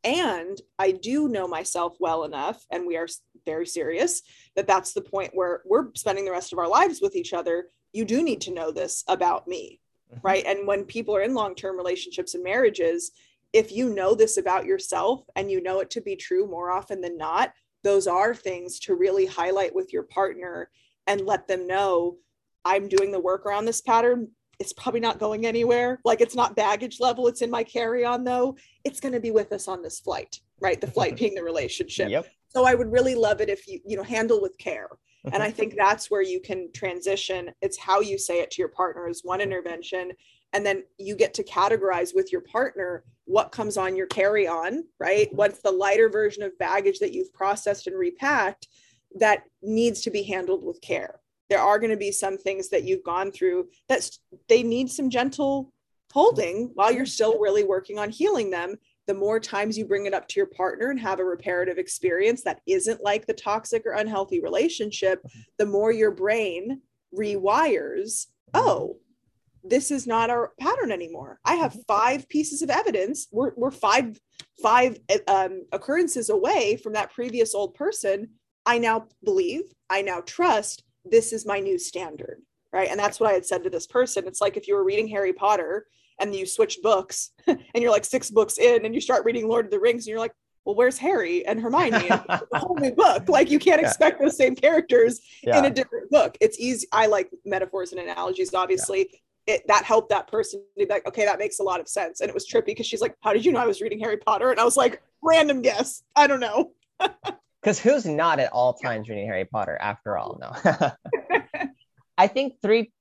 And 0.03 0.60
I 0.79 0.91
do 0.91 1.27
know 1.27 1.47
myself 1.47 1.95
well 1.99 2.23
enough, 2.23 2.65
and 2.71 2.88
we 2.88 2.97
are 2.97 3.07
very 3.45 3.67
serious 3.67 4.23
that 4.55 4.65
that's 4.65 4.93
the 4.93 5.01
point 5.01 5.29
where 5.34 5.62
we're 5.63 5.89
spending 5.95 6.25
the 6.25 6.31
rest 6.31 6.53
of 6.53 6.60
our 6.60 6.67
lives 6.67 7.01
with 7.01 7.15
each 7.15 7.34
other. 7.34 7.67
You 7.93 8.06
do 8.06 8.23
need 8.23 8.41
to 8.41 8.54
know 8.54 8.71
this 8.71 9.04
about 9.08 9.47
me, 9.47 9.80
mm-hmm. 10.12 10.25
right? 10.25 10.45
And 10.45 10.67
when 10.67 10.86
people 10.86 11.15
are 11.15 11.21
in 11.21 11.34
long 11.34 11.56
term 11.56 11.77
relationships 11.77 12.36
and 12.36 12.43
marriages, 12.43 13.12
if 13.54 13.71
you 13.71 13.93
know 13.93 14.15
this 14.15 14.38
about 14.38 14.65
yourself 14.65 15.25
and 15.36 15.51
you 15.51 15.62
know 15.62 15.80
it 15.80 15.89
to 15.91 16.01
be 16.01 16.15
true 16.15 16.47
more 16.47 16.71
often 16.71 17.01
than 17.01 17.17
not, 17.17 17.54
those 17.84 18.08
are 18.08 18.34
things 18.34 18.80
to 18.80 18.95
really 18.95 19.25
highlight 19.25 19.73
with 19.73 19.91
your 19.91 20.04
partner 20.04 20.69
and 21.08 21.21
let 21.21 21.47
them 21.47 21.67
know 21.67 22.17
I'm 22.63 22.88
doing 22.88 23.12
the 23.12 23.19
work 23.19 23.45
around 23.45 23.65
this 23.65 23.82
pattern. 23.82 24.30
It's 24.60 24.73
probably 24.73 24.99
not 24.99 25.19
going 25.19 25.45
anywhere. 25.45 25.99
Like 26.06 26.21
it's 26.21 26.36
not 26.36 26.56
baggage 26.56 26.99
level, 26.99 27.27
it's 27.27 27.41
in 27.41 27.49
my 27.49 27.63
carry 27.63 28.06
on 28.06 28.23
though. 28.23 28.56
It's 28.84 28.99
going 28.99 29.13
to 29.13 29.19
be 29.19 29.32
with 29.32 29.51
us 29.51 29.67
on 29.67 29.82
this 29.82 29.99
flight, 29.99 30.39
right? 30.60 30.80
The 30.80 30.88
flight 30.88 31.17
being 31.17 31.34
the 31.34 31.43
relationship. 31.43 32.10
Yep. 32.10 32.27
So 32.49 32.65
I 32.65 32.75
would 32.75 32.91
really 32.91 33.15
love 33.15 33.41
it 33.41 33.49
if 33.49 33.67
you, 33.67 33.80
you 33.86 33.97
know, 33.97 34.04
handle 34.04 34.41
with 34.41 34.58
care. 34.58 34.89
And 35.25 35.43
I 35.43 35.51
think 35.51 35.75
that's 35.75 36.10
where 36.10 36.23
you 36.23 36.39
can 36.39 36.71
transition. 36.73 37.51
It's 37.62 37.77
how 37.77 38.01
you 38.01 38.17
say 38.17 38.39
it 38.41 38.51
to 38.51 38.62
your 38.62 38.69
partner 38.69 39.07
is 39.07 39.21
one 39.23 39.41
intervention. 39.41 40.12
And 40.53 40.65
then 40.65 40.84
you 40.97 41.15
get 41.15 41.34
to 41.36 41.43
categorize 41.43 42.13
with 42.15 42.31
your 42.31 42.41
partner 42.41 43.03
what 43.25 43.51
comes 43.51 43.77
on 43.77 43.95
your 43.95 44.07
carry 44.07 44.47
on 44.47 44.84
right? 44.99 45.27
Mm-hmm. 45.27 45.38
what's 45.38 45.62
the 45.62 45.71
lighter 45.71 46.10
version 46.10 46.43
of 46.43 46.57
baggage 46.57 46.99
that 46.99 47.13
you've 47.13 47.34
processed 47.34 47.88
and 47.88 47.97
repacked 47.97 48.67
that 49.19 49.43
needs 49.62 50.01
to 50.01 50.12
be 50.12 50.23
handled 50.23 50.63
with 50.63 50.81
care. 50.81 51.19
There 51.49 51.60
are 51.60 51.79
going 51.79 51.91
to 51.91 51.97
be 51.97 52.12
some 52.12 52.38
things 52.38 52.69
that 52.69 52.84
you've 52.84 53.03
gone 53.03 53.31
through 53.31 53.69
that 53.89 54.10
they 54.47 54.63
need 54.63 54.89
some 54.89 55.10
gentle 55.10 55.71
holding 56.12 56.71
while 56.73 56.91
you're 56.91 57.05
still 57.05 57.39
really 57.39 57.63
working 57.63 57.99
on 57.99 58.10
healing 58.10 58.51
them 58.51 58.75
the 59.12 59.17
more 59.17 59.41
times 59.41 59.78
you 59.78 59.86
bring 59.86 60.06
it 60.06 60.13
up 60.13 60.26
to 60.30 60.39
your 60.39 60.47
partner 60.47 60.89
and 60.89 60.97
have 60.97 61.19
a 61.19 61.26
reparative 61.26 61.78
experience 61.78 62.43
that 62.43 62.62
isn't 62.65 63.04
like 63.04 63.26
the 63.26 63.34
toxic 63.34 63.86
or 63.86 63.91
unhealthy 63.91 64.39
relationship 64.39 65.19
mm-hmm. 65.19 65.39
the 65.58 65.65
more 65.65 65.91
your 65.91 66.12
brain 66.12 66.80
rewires 67.13 68.28
oh 68.54 68.95
this 69.63 69.91
is 69.91 70.08
not 70.08 70.32
our 70.32 70.54
pattern 70.60 70.91
anymore. 70.91 71.39
I 71.45 71.54
have 71.54 71.74
mm-hmm. 71.74 71.82
five 71.88 72.28
pieces 72.30 72.63
of 72.63 72.71
evidence. 72.71 73.28
We're, 73.32 73.52
we're 73.56 73.69
five 73.69 74.19
five 74.60 74.97
um, 75.28 75.65
occurrences 75.71 76.32
away 76.32 76.78
from 76.78 76.93
that 76.93 77.12
previous 77.12 77.54
old 77.54 77.76
person 77.76 78.30
I 78.65 78.78
now 78.78 79.08
believe, 79.24 79.63
I 79.89 80.02
now 80.02 80.21
trust 80.21 80.84
this 81.04 81.34
is 81.34 81.45
my 81.45 81.60
new 81.60 81.78
standard. 81.78 82.41
Right. 82.74 82.89
And 82.89 83.00
that's 83.00 83.19
what 83.19 83.30
I 83.30 83.34
had 83.34 83.45
said 83.45 83.63
to 83.63 83.69
this 83.69 83.88
person. 83.88 84.28
It's 84.28 84.39
like 84.39 84.56
if 84.56 84.67
you 84.67 84.76
were 84.76 84.86
reading 84.86 85.08
Harry 85.10 85.34
Potter 85.34 85.88
and 86.21 86.34
you 86.34 86.45
switch 86.45 86.79
books 86.81 87.31
and 87.47 87.60
you're 87.75 87.91
like 87.91 88.05
six 88.05 88.29
books 88.29 88.57
in 88.57 88.86
and 88.86 88.95
you 88.95 89.01
start 89.01 89.25
reading 89.25 89.47
Lord 89.47 89.65
of 89.65 89.71
the 89.71 89.79
Rings 89.79 90.05
and 90.05 90.12
you're 90.12 90.19
like, 90.19 90.34
well, 90.63 90.75
where's 90.75 90.97
Harry 90.97 91.45
and 91.45 91.60
Hermione? 91.60 92.07
a 92.10 92.41
whole 92.53 92.77
new 92.77 92.91
book. 92.91 93.27
Like 93.27 93.49
you 93.49 93.60
can't 93.60 93.81
expect 93.81 94.19
yeah. 94.19 94.25
those 94.25 94.38
same 94.38 94.55
characters 94.55 95.19
yeah. 95.43 95.57
in 95.57 95.65
a 95.65 95.71
different 95.71 96.10
book. 96.12 96.38
It's 96.39 96.60
easy. 96.60 96.88
I 96.91 97.07
like 97.07 97.31
metaphors 97.45 97.91
and 97.91 97.99
analogies, 97.99 98.53
obviously. 98.53 99.10
Yeah. 99.12 99.55
It, 99.55 99.63
that 99.67 99.86
helped 99.86 100.10
that 100.10 100.27
person 100.27 100.63
be 100.77 100.86
like, 100.86 101.05
okay, 101.07 101.25
that 101.25 101.39
makes 101.39 101.57
a 101.57 101.63
lot 101.63 101.79
of 101.79 101.88
sense. 101.88 102.21
And 102.21 102.29
it 102.29 102.34
was 102.34 102.47
trippy 102.47 102.67
because 102.67 102.86
she's 102.86 103.01
like, 103.01 103.15
How 103.21 103.34
did 103.34 103.43
you 103.43 103.51
know 103.51 103.60
I 103.60 103.65
was 103.65 103.81
reading 103.81 103.99
Harry 103.99 104.17
Potter? 104.17 104.51
And 104.51 104.60
I 104.60 104.63
was 104.63 104.77
like, 104.77 105.01
random 105.23 105.63
guess. 105.63 106.03
I 106.15 106.27
don't 106.27 106.39
know. 106.39 106.71
Because 107.62 107.79
who's 107.79 108.07
not 108.07 108.39
at 108.39 108.51
all 108.51 108.73
times 108.73 109.07
reading 109.07 109.27
Harry 109.27 109.45
Potter 109.45 109.77
after 109.79 110.17
all? 110.17 110.39
No. 110.41 110.91
I 112.17 112.25
think 112.25 112.55
three 112.60 112.91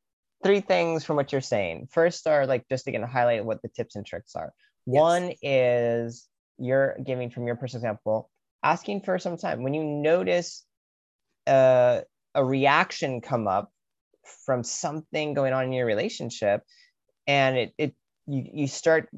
three 0.42 0.61
things 0.61 1.05
from 1.05 1.16
what 1.16 1.33
you're 1.33 1.40
saying. 1.40 1.88
First 1.90 2.26
are 2.26 2.46
like 2.46 2.66
just 2.68 2.87
again 2.87 3.03
to 3.03 3.07
highlight 3.07 3.44
what 3.44 3.62
the 3.62 3.68
tips 3.68 3.96
and 3.96 4.07
tricks 4.07 4.35
are. 4.35 4.53
Yes. 4.87 5.00
One 5.00 5.33
is 5.42 6.29
you're 6.59 6.96
giving 7.05 7.31
from 7.31 7.46
your 7.46 7.57
personal 7.57 7.81
example, 7.81 8.31
asking 8.62 9.03
for 9.03 9.18
some 9.18 9.37
time. 9.37 9.62
When 9.62 9.74
you 9.74 9.85
notice 9.85 10.64
uh, 11.46 12.00
a 12.35 12.44
reaction 12.44 13.20
come 13.20 13.48
up 13.48 13.72
from 14.44 14.62
something 14.62 15.35
going 15.35 15.53
on 15.53 15.64
in 15.64 15.72
your 15.72 15.87
relationship, 15.87 16.62
and 17.26 17.57
it, 17.57 17.74
it 17.79 17.94
you, 18.26 18.44
you 18.53 18.68
start 18.68 19.09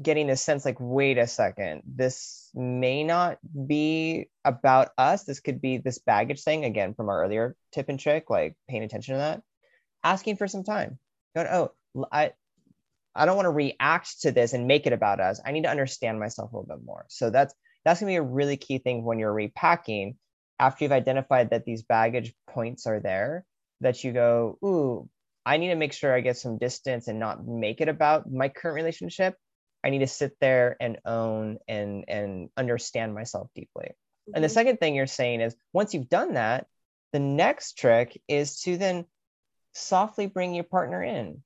getting 0.00 0.30
a 0.30 0.36
sense 0.36 0.64
like, 0.64 0.76
wait 0.78 1.18
a 1.18 1.26
second, 1.26 1.82
this 1.86 2.50
may 2.54 3.04
not 3.04 3.38
be 3.66 4.28
about 4.44 4.90
us. 4.98 5.24
This 5.24 5.40
could 5.40 5.60
be 5.60 5.78
this 5.78 5.98
baggage 5.98 6.42
thing 6.42 6.64
again 6.64 6.94
from 6.94 7.08
our 7.08 7.22
earlier 7.22 7.56
tip 7.72 7.88
and 7.88 7.98
trick, 7.98 8.28
like 8.28 8.56
paying 8.68 8.82
attention 8.82 9.14
to 9.14 9.18
that, 9.18 9.42
asking 10.02 10.36
for 10.36 10.48
some 10.48 10.64
time. 10.64 10.98
Going, 11.34 11.48
oh, 11.48 11.72
I, 12.10 12.32
I 13.14 13.26
don't 13.26 13.36
want 13.36 13.46
to 13.46 13.50
react 13.50 14.22
to 14.22 14.32
this 14.32 14.52
and 14.52 14.66
make 14.66 14.86
it 14.86 14.92
about 14.92 15.20
us. 15.20 15.40
I 15.44 15.52
need 15.52 15.64
to 15.64 15.70
understand 15.70 16.20
myself 16.20 16.52
a 16.52 16.56
little 16.56 16.76
bit 16.76 16.84
more. 16.84 17.06
So 17.08 17.30
that's 17.30 17.54
that's 17.84 18.00
gonna 18.00 18.12
be 18.12 18.16
a 18.16 18.22
really 18.22 18.56
key 18.56 18.78
thing 18.78 19.04
when 19.04 19.18
you're 19.18 19.32
repacking. 19.32 20.16
After 20.58 20.84
you've 20.84 20.92
identified 20.92 21.50
that 21.50 21.64
these 21.64 21.82
baggage 21.82 22.34
points 22.46 22.86
are 22.86 23.00
there, 23.00 23.46
that 23.80 24.04
you 24.04 24.12
go, 24.12 24.58
ooh, 24.62 25.08
I 25.46 25.56
need 25.56 25.68
to 25.68 25.74
make 25.74 25.94
sure 25.94 26.14
I 26.14 26.20
get 26.20 26.36
some 26.36 26.58
distance 26.58 27.08
and 27.08 27.18
not 27.18 27.46
make 27.46 27.80
it 27.80 27.88
about 27.88 28.30
my 28.30 28.50
current 28.50 28.74
relationship. 28.74 29.36
I 29.82 29.88
need 29.88 30.00
to 30.00 30.06
sit 30.06 30.36
there 30.40 30.76
and 30.80 30.98
own 31.04 31.58
and 31.66 32.04
and 32.06 32.50
understand 32.56 33.14
myself 33.14 33.48
deeply. 33.54 33.86
Mm-hmm. 33.86 34.32
And 34.34 34.44
the 34.44 34.48
mm-hmm. 34.48 34.54
second 34.54 34.76
thing 34.78 34.94
you're 34.94 35.06
saying 35.06 35.40
is 35.40 35.56
once 35.72 35.94
you've 35.94 36.08
done 36.08 36.34
that, 36.34 36.66
the 37.12 37.20
next 37.20 37.78
trick 37.78 38.20
is 38.28 38.60
to 38.60 38.76
then 38.76 39.06
softly 39.72 40.26
bring 40.26 40.54
your 40.54 40.64
partner 40.64 41.02
in. 41.02 41.42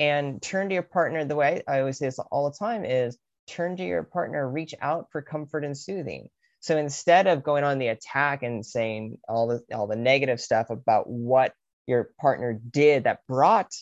And 0.00 0.42
turn 0.42 0.68
to 0.68 0.74
your 0.74 0.82
partner 0.82 1.24
the 1.24 1.36
way 1.36 1.62
i 1.68 1.78
always 1.78 1.98
say 1.98 2.06
this 2.06 2.18
all 2.18 2.50
the 2.50 2.56
time 2.58 2.84
is 2.84 3.16
turn 3.46 3.76
to 3.76 3.84
your 3.84 4.02
partner 4.02 4.48
reach 4.48 4.74
out 4.80 5.06
for 5.12 5.22
comfort 5.22 5.64
and 5.64 5.76
soothing. 5.76 6.28
So 6.60 6.76
instead 6.78 7.26
of 7.26 7.42
going 7.42 7.62
on 7.62 7.78
the 7.78 7.88
attack 7.88 8.42
and 8.42 8.64
saying 8.64 9.18
all 9.28 9.46
the 9.46 9.62
all 9.74 9.86
the 9.86 9.96
negative 9.96 10.40
stuff 10.40 10.70
about 10.70 11.08
what 11.08 11.52
your 11.86 12.10
partner 12.20 12.58
did 12.70 13.04
that 13.04 13.20
brought 13.28 13.72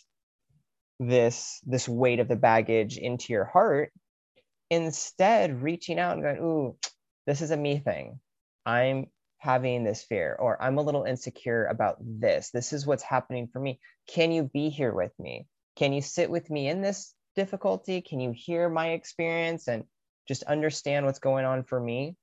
this 0.98 1.60
this 1.64 1.88
weight 1.88 2.20
of 2.20 2.28
the 2.28 2.36
baggage 2.36 2.98
into 2.98 3.32
your 3.32 3.44
heart 3.44 3.92
instead 4.70 5.62
reaching 5.62 5.98
out 5.98 6.14
and 6.14 6.22
going 6.22 6.38
ooh 6.38 6.76
this 7.26 7.40
is 7.40 7.52
a 7.52 7.56
me 7.56 7.78
thing. 7.78 8.18
I'm 8.66 9.06
having 9.42 9.84
this 9.84 10.02
fear 10.02 10.36
or 10.38 10.60
i'm 10.62 10.78
a 10.78 10.82
little 10.82 11.04
insecure 11.04 11.66
about 11.66 11.96
this 12.00 12.50
this 12.50 12.72
is 12.72 12.86
what's 12.86 13.02
happening 13.02 13.48
for 13.52 13.58
me 13.58 13.80
can 14.06 14.30
you 14.30 14.44
be 14.44 14.68
here 14.68 14.94
with 14.94 15.12
me 15.18 15.46
can 15.76 15.92
you 15.92 16.02
sit 16.02 16.30
with 16.30 16.50
me 16.50 16.68
in 16.68 16.82
this 16.82 17.14
difficulty? 17.34 18.00
Can 18.00 18.20
you 18.20 18.32
hear 18.32 18.68
my 18.68 18.90
experience 18.90 19.68
and 19.68 19.84
just 20.28 20.42
understand 20.44 21.06
what's 21.06 21.18
going 21.18 21.44
on 21.44 21.64
for 21.64 21.80
me? 21.80 22.16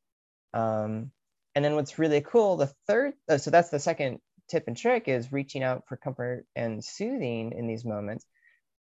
Um, 0.53 1.11
and 1.55 1.65
then 1.65 1.75
what's 1.75 1.99
really 1.99 2.21
cool, 2.21 2.57
the 2.57 2.71
third, 2.87 3.13
uh, 3.27 3.37
so 3.37 3.51
that's 3.51 3.69
the 3.69 3.79
second 3.79 4.19
tip 4.49 4.65
and 4.67 4.77
trick 4.77 5.07
is 5.07 5.31
reaching 5.31 5.63
out 5.63 5.83
for 5.87 5.97
comfort 5.97 6.45
and 6.55 6.83
soothing 6.83 7.53
in 7.53 7.67
these 7.67 7.85
moments. 7.85 8.25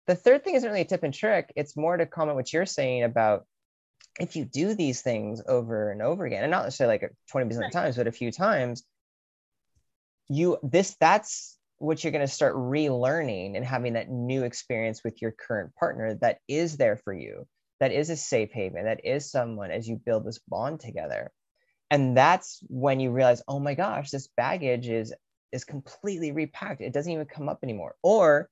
The 0.07 0.15
third 0.15 0.45
thing 0.45 0.55
isn't 0.55 0.69
really 0.69 0.83
a 0.83 0.87
tip 0.87 1.03
and 1.03 1.15
trick. 1.15 1.53
It's 1.57 1.77
more 1.77 1.97
to 1.97 2.07
comment 2.07 2.37
what 2.37 2.53
you're 2.53 2.67
saying 2.67 3.05
about 3.05 3.47
if 4.21 4.37
you 4.37 4.45
do 4.45 4.75
these 4.75 5.03
things 5.03 5.43
over 5.47 5.91
and 5.91 6.03
over 6.03 6.25
again, 6.25 6.45
and 6.45 6.51
not 6.51 6.65
necessarily 6.65 6.99
like 7.01 7.13
20% 7.33 7.51
of 7.51 7.59
the 7.59 7.71
times, 7.73 7.97
but 7.97 8.07
a 8.07 8.13
few 8.13 8.31
times, 8.31 8.85
you 10.29 10.59
this 10.63 10.97
that's 11.01 11.59
what 11.79 12.03
you're 12.03 12.13
going 12.13 12.27
to 12.27 12.33
start 12.33 12.55
relearning 12.55 13.57
and 13.57 13.65
having 13.65 13.95
that 13.95 14.09
new 14.09 14.45
experience 14.45 15.03
with 15.05 15.21
your 15.21 15.33
current 15.33 15.75
partner 15.75 16.15
that 16.15 16.39
is 16.49 16.77
there 16.77 16.97
for 16.97 17.13
you 17.13 17.47
that 17.81 17.93
is 17.93 18.11
a 18.11 18.17
safe 18.17 18.51
haven 18.53 18.85
that 18.85 19.05
is 19.05 19.31
someone 19.31 19.71
as 19.71 19.89
you 19.89 19.97
build 19.97 20.25
this 20.25 20.39
bond 20.49 20.81
together. 20.81 21.31
And 21.91 22.17
that's 22.17 22.61
when 22.69 23.01
you 23.01 23.11
realize 23.11 23.43
oh 23.47 23.61
my 23.61 23.75
gosh 23.75 24.11
this 24.11 24.29
baggage 24.37 24.89
is 24.89 25.13
is 25.53 25.65
completely 25.65 26.33
repacked. 26.33 26.81
It 26.81 26.93
doesn't 26.93 27.13
even 27.13 27.27
come 27.27 27.49
up 27.49 27.61
anymore. 27.63 27.95
Or 28.03 28.49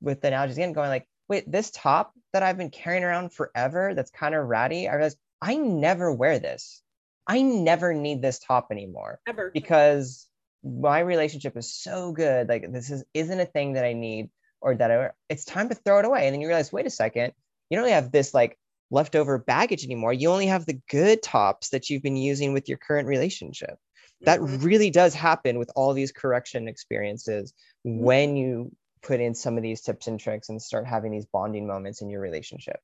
with 0.00 0.20
the 0.20 0.28
analogies 0.28 0.56
again 0.56 0.72
going 0.72 0.88
like 0.88 1.06
wait 1.28 1.50
this 1.50 1.70
top 1.70 2.12
that 2.32 2.42
i've 2.42 2.58
been 2.58 2.70
carrying 2.70 3.04
around 3.04 3.32
forever 3.32 3.94
that's 3.94 4.10
kind 4.10 4.34
of 4.34 4.46
ratty 4.46 4.88
i 4.88 4.94
realize 4.94 5.16
i 5.42 5.56
never 5.56 6.12
wear 6.12 6.38
this. 6.38 6.82
I 7.26 7.42
never 7.42 7.94
need 7.94 8.22
this 8.22 8.40
top 8.40 8.68
anymore 8.72 9.20
ever. 9.26 9.50
because 9.52 10.26
my 10.64 10.98
relationship 10.98 11.56
is 11.56 11.72
so 11.72 12.12
good 12.12 12.48
like 12.48 12.70
this 12.72 12.90
is 12.90 13.04
isn't 13.14 13.40
a 13.40 13.46
thing 13.46 13.74
that 13.74 13.84
i 13.84 13.92
need 13.92 14.30
or 14.60 14.74
that 14.74 14.90
I, 14.90 15.10
it's 15.28 15.44
time 15.44 15.68
to 15.70 15.74
throw 15.74 16.00
it 16.00 16.04
away. 16.04 16.26
And 16.26 16.34
then 16.34 16.40
you 16.40 16.48
realize 16.48 16.72
wait 16.72 16.86
a 16.86 16.90
second 16.90 17.32
you 17.70 17.76
don't 17.76 17.84
really 17.84 17.94
have 17.94 18.12
this 18.12 18.34
like 18.34 18.58
leftover 18.90 19.38
baggage 19.38 19.84
anymore. 19.84 20.12
You 20.12 20.30
only 20.30 20.46
have 20.46 20.66
the 20.66 20.80
good 20.90 21.22
tops 21.22 21.70
that 21.70 21.88
you've 21.88 22.02
been 22.02 22.16
using 22.16 22.52
with 22.52 22.68
your 22.68 22.78
current 22.78 23.06
relationship. 23.06 23.78
That 24.22 24.40
mm-hmm. 24.40 24.64
really 24.64 24.90
does 24.90 25.14
happen 25.14 25.58
with 25.58 25.70
all 25.76 25.94
these 25.94 26.12
correction 26.12 26.68
experiences 26.68 27.54
mm-hmm. 27.86 28.02
when 28.02 28.36
you 28.36 28.72
put 29.02 29.20
in 29.20 29.34
some 29.34 29.56
of 29.56 29.62
these 29.62 29.80
tips 29.80 30.06
and 30.06 30.20
tricks 30.20 30.48
and 30.48 30.60
start 30.60 30.86
having 30.86 31.12
these 31.12 31.26
bonding 31.26 31.66
moments 31.66 32.02
in 32.02 32.10
your 32.10 32.20
relationship 32.20 32.80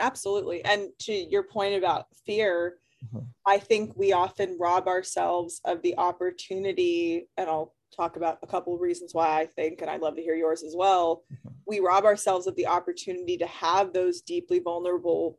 absolutely 0.00 0.64
and 0.64 0.88
to 0.98 1.12
your 1.12 1.42
point 1.42 1.74
about 1.74 2.06
fear 2.26 2.76
Mm-hmm. 3.04 3.24
I 3.46 3.58
think 3.58 3.96
we 3.96 4.12
often 4.12 4.58
rob 4.58 4.86
ourselves 4.86 5.60
of 5.64 5.82
the 5.82 5.96
opportunity, 5.98 7.28
and 7.36 7.48
I'll 7.48 7.74
talk 7.94 8.16
about 8.16 8.38
a 8.42 8.46
couple 8.46 8.74
of 8.74 8.80
reasons 8.80 9.12
why 9.12 9.40
I 9.40 9.46
think, 9.46 9.80
and 9.80 9.90
I'd 9.90 10.00
love 10.00 10.16
to 10.16 10.22
hear 10.22 10.34
yours 10.34 10.62
as 10.62 10.74
well. 10.76 11.24
Mm-hmm. 11.32 11.48
We 11.66 11.80
rob 11.80 12.04
ourselves 12.04 12.46
of 12.46 12.56
the 12.56 12.66
opportunity 12.66 13.36
to 13.38 13.46
have 13.46 13.92
those 13.92 14.20
deeply 14.20 14.60
vulnerable 14.60 15.38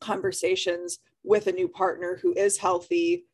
conversations 0.00 0.98
with 1.22 1.46
a 1.46 1.52
new 1.52 1.68
partner 1.68 2.18
who 2.20 2.32
is 2.34 2.58
healthy, 2.58 3.26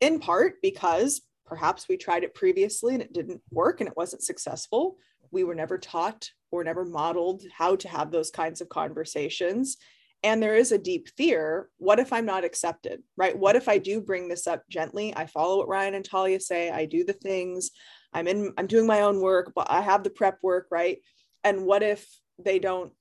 in 0.00 0.18
part 0.18 0.60
because 0.62 1.22
perhaps 1.46 1.88
we 1.88 1.96
tried 1.96 2.24
it 2.24 2.34
previously 2.34 2.94
and 2.94 3.02
it 3.02 3.12
didn't 3.12 3.40
work 3.50 3.80
and 3.80 3.88
it 3.88 3.96
wasn't 3.96 4.22
successful. 4.22 4.98
We 5.30 5.44
were 5.44 5.54
never 5.54 5.78
taught 5.78 6.30
or 6.50 6.64
never 6.64 6.84
modeled 6.84 7.42
how 7.56 7.76
to 7.76 7.88
have 7.88 8.10
those 8.10 8.30
kinds 8.30 8.60
of 8.60 8.68
conversations. 8.68 9.76
And 10.22 10.42
there 10.42 10.56
is 10.56 10.72
a 10.72 10.78
deep 10.78 11.08
fear 11.16 11.68
what 11.78 12.00
if 12.00 12.12
i'm 12.12 12.26
not 12.26 12.44
accepted 12.44 13.02
right? 13.16 13.38
What 13.38 13.56
if 13.56 13.68
i 13.68 13.78
do 13.78 14.00
bring 14.00 14.28
this 14.28 14.46
up 14.46 14.62
gently? 14.68 15.14
I 15.16 15.26
follow 15.26 15.58
what 15.58 15.68
ryan 15.68 15.94
and 15.94 16.04
talia 16.04 16.40
say. 16.40 16.70
I 16.70 16.86
do 16.86 17.04
the 17.04 17.12
things. 17.12 17.70
I'm 18.12 18.26
in 18.26 18.52
i'm 18.58 18.66
doing 18.66 18.86
my 18.86 19.02
own 19.02 19.20
work 19.20 19.52
but 19.54 19.70
i 19.70 19.80
have 19.80 20.02
the 20.02 20.10
prep 20.10 20.38
work 20.42 20.66
right? 20.70 20.98
And 21.44 21.64
what 21.64 21.82
if 21.82 22.06
they 22.38 22.58
don't 22.58 22.92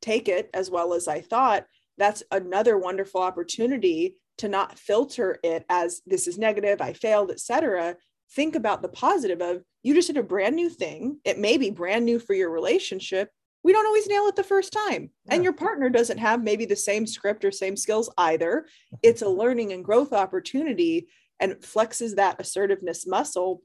take 0.00 0.28
it 0.28 0.50
as 0.54 0.70
well 0.70 0.94
as 0.94 1.06
i 1.08 1.20
thought? 1.20 1.66
That's 1.98 2.22
another 2.30 2.76
wonderful 2.78 3.20
opportunity 3.20 4.16
to 4.38 4.48
not 4.48 4.78
filter 4.78 5.38
it 5.44 5.64
as 5.68 6.00
this 6.06 6.26
is 6.26 6.38
negative 6.38 6.80
i 6.80 6.92
failed 6.92 7.30
etc 7.30 7.96
think 8.34 8.54
about 8.54 8.82
the 8.82 8.88
positive 8.88 9.40
of 9.40 9.62
you 9.82 9.94
just 9.94 10.08
did 10.08 10.16
a 10.16 10.22
brand 10.22 10.56
new 10.56 10.68
thing 10.68 11.18
it 11.24 11.38
may 11.38 11.56
be 11.58 11.70
brand 11.70 12.04
new 12.04 12.18
for 12.18 12.34
your 12.34 12.50
relationship 12.50 13.30
we 13.64 13.72
don't 13.72 13.86
always 13.86 14.08
nail 14.08 14.26
it 14.26 14.36
the 14.36 14.42
first 14.42 14.72
time. 14.72 15.10
Yeah. 15.26 15.34
And 15.34 15.44
your 15.44 15.52
partner 15.52 15.88
doesn't 15.88 16.18
have 16.18 16.42
maybe 16.42 16.64
the 16.64 16.76
same 16.76 17.06
script 17.06 17.44
or 17.44 17.50
same 17.50 17.76
skills 17.76 18.10
either. 18.18 18.66
It's 19.02 19.22
a 19.22 19.28
learning 19.28 19.72
and 19.72 19.84
growth 19.84 20.12
opportunity 20.12 21.08
and 21.40 21.54
flexes 21.54 22.16
that 22.16 22.40
assertiveness 22.40 23.06
muscle 23.06 23.62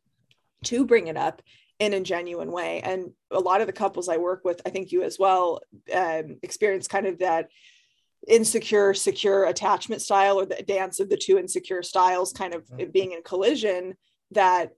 to 0.66 0.86
bring 0.86 1.08
it 1.08 1.18
up 1.18 1.42
in 1.80 1.94
a 1.94 2.00
genuine 2.00 2.52
way. 2.52 2.82
And 2.82 3.12
a 3.30 3.40
lot 3.40 3.62
of 3.62 3.68
the 3.68 3.74
couples 3.74 4.10
I 4.10 4.18
work 4.18 4.44
with, 4.44 4.62
I 4.66 4.72
think 4.72 4.92
you 4.92 5.04
as 5.04 5.20
well, 5.20 5.62
um, 5.94 6.38
experience 6.42 6.88
kind 6.88 7.06
of 7.06 7.20
that 7.20 7.50
insecure, 8.28 8.96
secure 8.96 9.46
attachment 9.46 10.02
style 10.02 10.40
or 10.40 10.48
the 10.48 10.64
dance 10.64 11.00
of 11.00 11.10
the 11.10 11.18
two 11.18 11.38
insecure 11.38 11.84
styles 11.84 12.34
kind 12.34 12.56
of 12.56 12.66
mm-hmm. 12.66 12.90
being 12.92 13.12
in 13.12 13.22
collision 13.22 13.96
that 14.32 14.72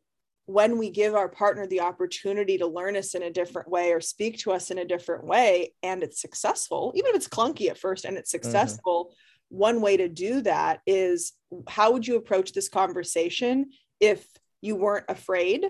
when 0.49 0.79
we 0.79 0.89
give 0.89 1.13
our 1.13 1.29
partner 1.29 1.67
the 1.67 1.81
opportunity 1.81 2.57
to 2.57 2.65
learn 2.65 2.95
us 2.95 3.13
in 3.13 3.21
a 3.21 3.29
different 3.29 3.69
way 3.69 3.91
or 3.91 4.01
speak 4.01 4.39
to 4.39 4.51
us 4.51 4.71
in 4.71 4.79
a 4.79 4.85
different 4.85 5.23
way 5.23 5.71
and 5.83 6.01
it's 6.01 6.19
successful 6.19 6.91
even 6.95 7.11
if 7.11 7.15
it's 7.15 7.27
clunky 7.27 7.69
at 7.69 7.77
first 7.77 8.03
and 8.03 8.17
it's 8.17 8.33
mm-hmm. 8.33 8.43
successful 8.43 9.05
mm-hmm. 9.05 9.57
one 9.59 9.79
way 9.79 9.95
to 9.95 10.09
do 10.09 10.41
that 10.41 10.79
is 10.87 11.33
how 11.67 11.91
would 11.91 12.07
you 12.07 12.15
approach 12.15 12.51
this 12.51 12.67
conversation 12.67 13.69
if 13.99 14.25
you 14.59 14.75
weren't 14.75 15.05
afraid 15.07 15.67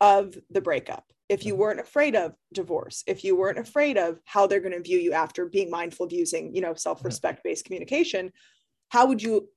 of 0.00 0.38
the 0.50 0.60
breakup 0.60 1.04
if 1.28 1.44
you 1.44 1.54
mm-hmm. 1.54 1.62
weren't 1.62 1.80
afraid 1.80 2.14
of 2.14 2.32
divorce 2.52 3.02
if 3.08 3.24
you 3.24 3.34
weren't 3.34 3.58
afraid 3.58 3.98
of 3.98 4.20
how 4.24 4.46
they're 4.46 4.60
going 4.60 4.72
to 4.72 4.80
view 4.80 5.00
you 5.00 5.14
after 5.14 5.46
being 5.46 5.68
mindful 5.68 6.06
of 6.06 6.12
using 6.12 6.54
you 6.54 6.60
know 6.60 6.74
self-respect 6.74 7.42
based 7.42 7.64
communication 7.64 8.30
how 8.90 9.06
would 9.06 9.20
you 9.20 9.48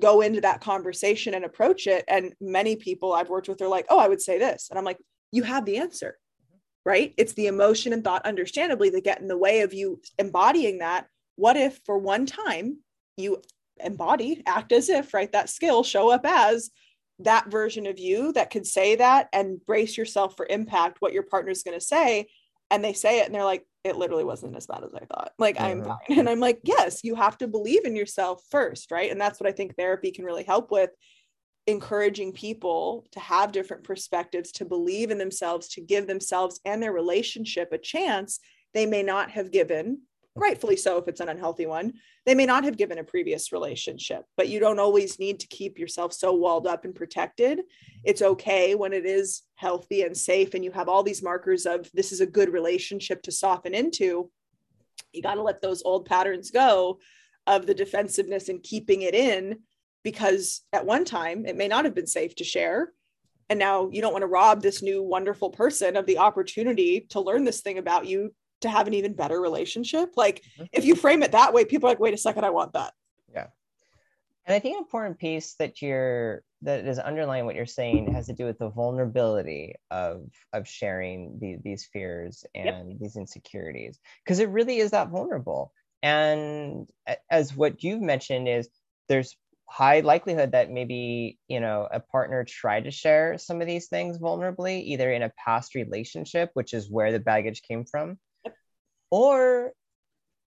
go 0.00 0.20
into 0.20 0.40
that 0.40 0.60
conversation 0.60 1.34
and 1.34 1.44
approach 1.44 1.86
it 1.86 2.04
and 2.08 2.34
many 2.40 2.74
people 2.74 3.12
i've 3.12 3.28
worked 3.28 3.48
with 3.48 3.62
are 3.62 3.68
like 3.68 3.86
oh 3.90 3.98
i 3.98 4.08
would 4.08 4.20
say 4.20 4.38
this 4.38 4.68
and 4.70 4.78
i'm 4.78 4.84
like 4.84 4.98
you 5.30 5.42
have 5.42 5.64
the 5.64 5.76
answer 5.76 6.16
right? 6.84 7.14
It's 7.16 7.32
the 7.32 7.46
emotion 7.46 7.92
and 7.92 8.04
thought 8.04 8.26
understandably 8.26 8.90
that 8.90 9.04
get 9.04 9.20
in 9.20 9.28
the 9.28 9.38
way 9.38 9.60
of 9.60 9.72
you 9.72 10.00
embodying 10.18 10.78
that. 10.78 11.06
What 11.36 11.56
if 11.56 11.80
for 11.84 11.98
one 11.98 12.26
time 12.26 12.78
you 13.16 13.42
embody 13.82 14.42
act 14.46 14.70
as 14.70 14.88
if 14.88 15.12
right 15.14 15.32
that 15.32 15.48
skill 15.48 15.82
show 15.82 16.08
up 16.10 16.24
as 16.24 16.70
that 17.20 17.50
version 17.50 17.86
of 17.86 17.98
you 17.98 18.32
that 18.32 18.50
could 18.50 18.66
say 18.66 18.96
that 18.96 19.28
and 19.32 19.64
brace 19.66 19.96
yourself 19.96 20.36
for 20.36 20.46
impact 20.48 20.98
what 21.00 21.12
your 21.12 21.24
partner's 21.24 21.64
going 21.64 21.78
to 21.78 21.84
say 21.84 22.28
and 22.74 22.84
they 22.84 22.92
say 22.92 23.20
it 23.20 23.26
and 23.26 23.34
they're 23.34 23.44
like 23.44 23.66
it 23.84 23.96
literally 23.96 24.24
wasn't 24.24 24.56
as 24.56 24.66
bad 24.66 24.82
as 24.82 24.94
i 24.94 25.04
thought. 25.04 25.32
Like 25.38 25.60
i'm 25.60 25.80
mm-hmm. 25.82 25.88
fine. 25.88 26.18
And 26.18 26.28
i'm 26.28 26.40
like 26.40 26.60
yes 26.64 27.04
you 27.04 27.14
have 27.14 27.38
to 27.38 27.48
believe 27.48 27.84
in 27.84 27.96
yourself 27.96 28.42
first 28.50 28.90
right? 28.90 29.10
And 29.10 29.20
that's 29.20 29.40
what 29.40 29.48
i 29.48 29.52
think 29.52 29.76
therapy 29.76 30.10
can 30.10 30.24
really 30.24 30.44
help 30.44 30.70
with 30.70 30.90
encouraging 31.66 32.32
people 32.32 33.06
to 33.12 33.20
have 33.20 33.52
different 33.52 33.84
perspectives 33.84 34.52
to 34.52 34.64
believe 34.66 35.10
in 35.10 35.16
themselves 35.16 35.68
to 35.68 35.80
give 35.80 36.06
themselves 36.06 36.60
and 36.64 36.82
their 36.82 36.92
relationship 36.92 37.72
a 37.72 37.78
chance 37.78 38.38
they 38.74 38.84
may 38.84 39.02
not 39.02 39.30
have 39.30 39.50
given 39.50 40.00
rightfully 40.36 40.76
so 40.76 40.98
if 40.98 41.06
it's 41.06 41.20
an 41.20 41.28
unhealthy 41.28 41.64
one 41.64 41.92
they 42.26 42.34
may 42.34 42.44
not 42.44 42.64
have 42.64 42.76
given 42.76 42.98
a 42.98 43.04
previous 43.04 43.52
relationship 43.52 44.24
but 44.36 44.48
you 44.48 44.58
don't 44.58 44.80
always 44.80 45.18
need 45.18 45.38
to 45.38 45.46
keep 45.46 45.78
yourself 45.78 46.12
so 46.12 46.32
walled 46.32 46.66
up 46.66 46.84
and 46.84 46.94
protected. 46.94 47.60
It's 48.02 48.22
okay 48.22 48.74
when 48.74 48.92
it 48.92 49.06
is 49.06 49.42
healthy 49.54 50.02
and 50.02 50.16
safe 50.16 50.54
and 50.54 50.64
you 50.64 50.72
have 50.72 50.88
all 50.88 51.02
these 51.02 51.22
markers 51.22 51.66
of 51.66 51.88
this 51.94 52.10
is 52.10 52.20
a 52.20 52.26
good 52.26 52.52
relationship 52.52 53.22
to 53.22 53.32
soften 53.32 53.74
into 53.74 54.30
you 55.12 55.22
got 55.22 55.34
to 55.34 55.42
let 55.42 55.62
those 55.62 55.82
old 55.84 56.06
patterns 56.06 56.50
go 56.50 56.98
of 57.46 57.66
the 57.66 57.74
defensiveness 57.74 58.48
and 58.48 58.62
keeping 58.62 59.02
it 59.02 59.14
in 59.14 59.58
because 60.02 60.62
at 60.72 60.86
one 60.86 61.04
time 61.04 61.46
it 61.46 61.56
may 61.56 61.68
not 61.68 61.84
have 61.84 61.94
been 61.94 62.06
safe 62.06 62.34
to 62.36 62.44
share. 62.44 62.92
And 63.50 63.58
now 63.58 63.90
you 63.90 64.00
don't 64.00 64.12
want 64.12 64.22
to 64.22 64.28
rob 64.28 64.62
this 64.62 64.82
new 64.82 65.02
wonderful 65.02 65.50
person 65.50 65.96
of 65.96 66.06
the 66.06 66.18
opportunity 66.18 67.06
to 67.10 67.20
learn 67.20 67.44
this 67.44 67.60
thing 67.60 67.78
about 67.78 68.06
you 68.06 68.34
to 68.60 68.68
have 68.68 68.86
an 68.86 68.94
even 68.94 69.12
better 69.12 69.40
relationship. 69.40 70.12
Like 70.16 70.42
mm-hmm. 70.54 70.64
if 70.72 70.84
you 70.84 70.94
frame 70.94 71.22
it 71.22 71.32
that 71.32 71.52
way, 71.52 71.64
people 71.64 71.88
are 71.88 71.92
like, 71.92 72.00
wait 72.00 72.14
a 72.14 72.18
second, 72.18 72.44
I 72.44 72.50
want 72.50 72.72
that. 72.72 72.92
Yeah. 73.32 73.46
And 74.46 74.54
I 74.54 74.58
think 74.58 74.76
an 74.76 74.82
important 74.82 75.18
piece 75.18 75.54
that 75.54 75.80
you're 75.80 76.42
that 76.62 76.86
is 76.86 76.98
underlying 76.98 77.44
what 77.44 77.54
you're 77.54 77.66
saying 77.66 78.12
has 78.14 78.26
to 78.26 78.32
do 78.32 78.46
with 78.46 78.58
the 78.58 78.70
vulnerability 78.70 79.74
of 79.90 80.28
of 80.52 80.66
sharing 80.66 81.38
the, 81.38 81.56
these 81.62 81.88
fears 81.92 82.44
and 82.54 82.90
yep. 82.90 82.98
these 83.00 83.16
insecurities 83.16 83.98
because 84.24 84.38
it 84.38 84.48
really 84.48 84.78
is 84.78 84.90
that 84.92 85.10
vulnerable. 85.10 85.72
And 86.02 86.86
as 87.30 87.56
what 87.56 87.82
you've 87.82 88.02
mentioned 88.02 88.48
is 88.48 88.68
there's 89.08 89.36
high 89.66 90.00
likelihood 90.00 90.52
that 90.52 90.70
maybe 90.70 91.38
you 91.48 91.60
know 91.60 91.88
a 91.90 92.00
partner 92.00 92.44
tried 92.44 92.84
to 92.84 92.90
share 92.90 93.38
some 93.38 93.60
of 93.60 93.66
these 93.66 93.88
things 93.88 94.18
vulnerably 94.18 94.82
either 94.84 95.10
in 95.10 95.22
a 95.22 95.32
past 95.42 95.74
relationship 95.74 96.50
which 96.52 96.74
is 96.74 96.90
where 96.90 97.12
the 97.12 97.18
baggage 97.18 97.62
came 97.62 97.84
from 97.84 98.18
or 99.14 99.70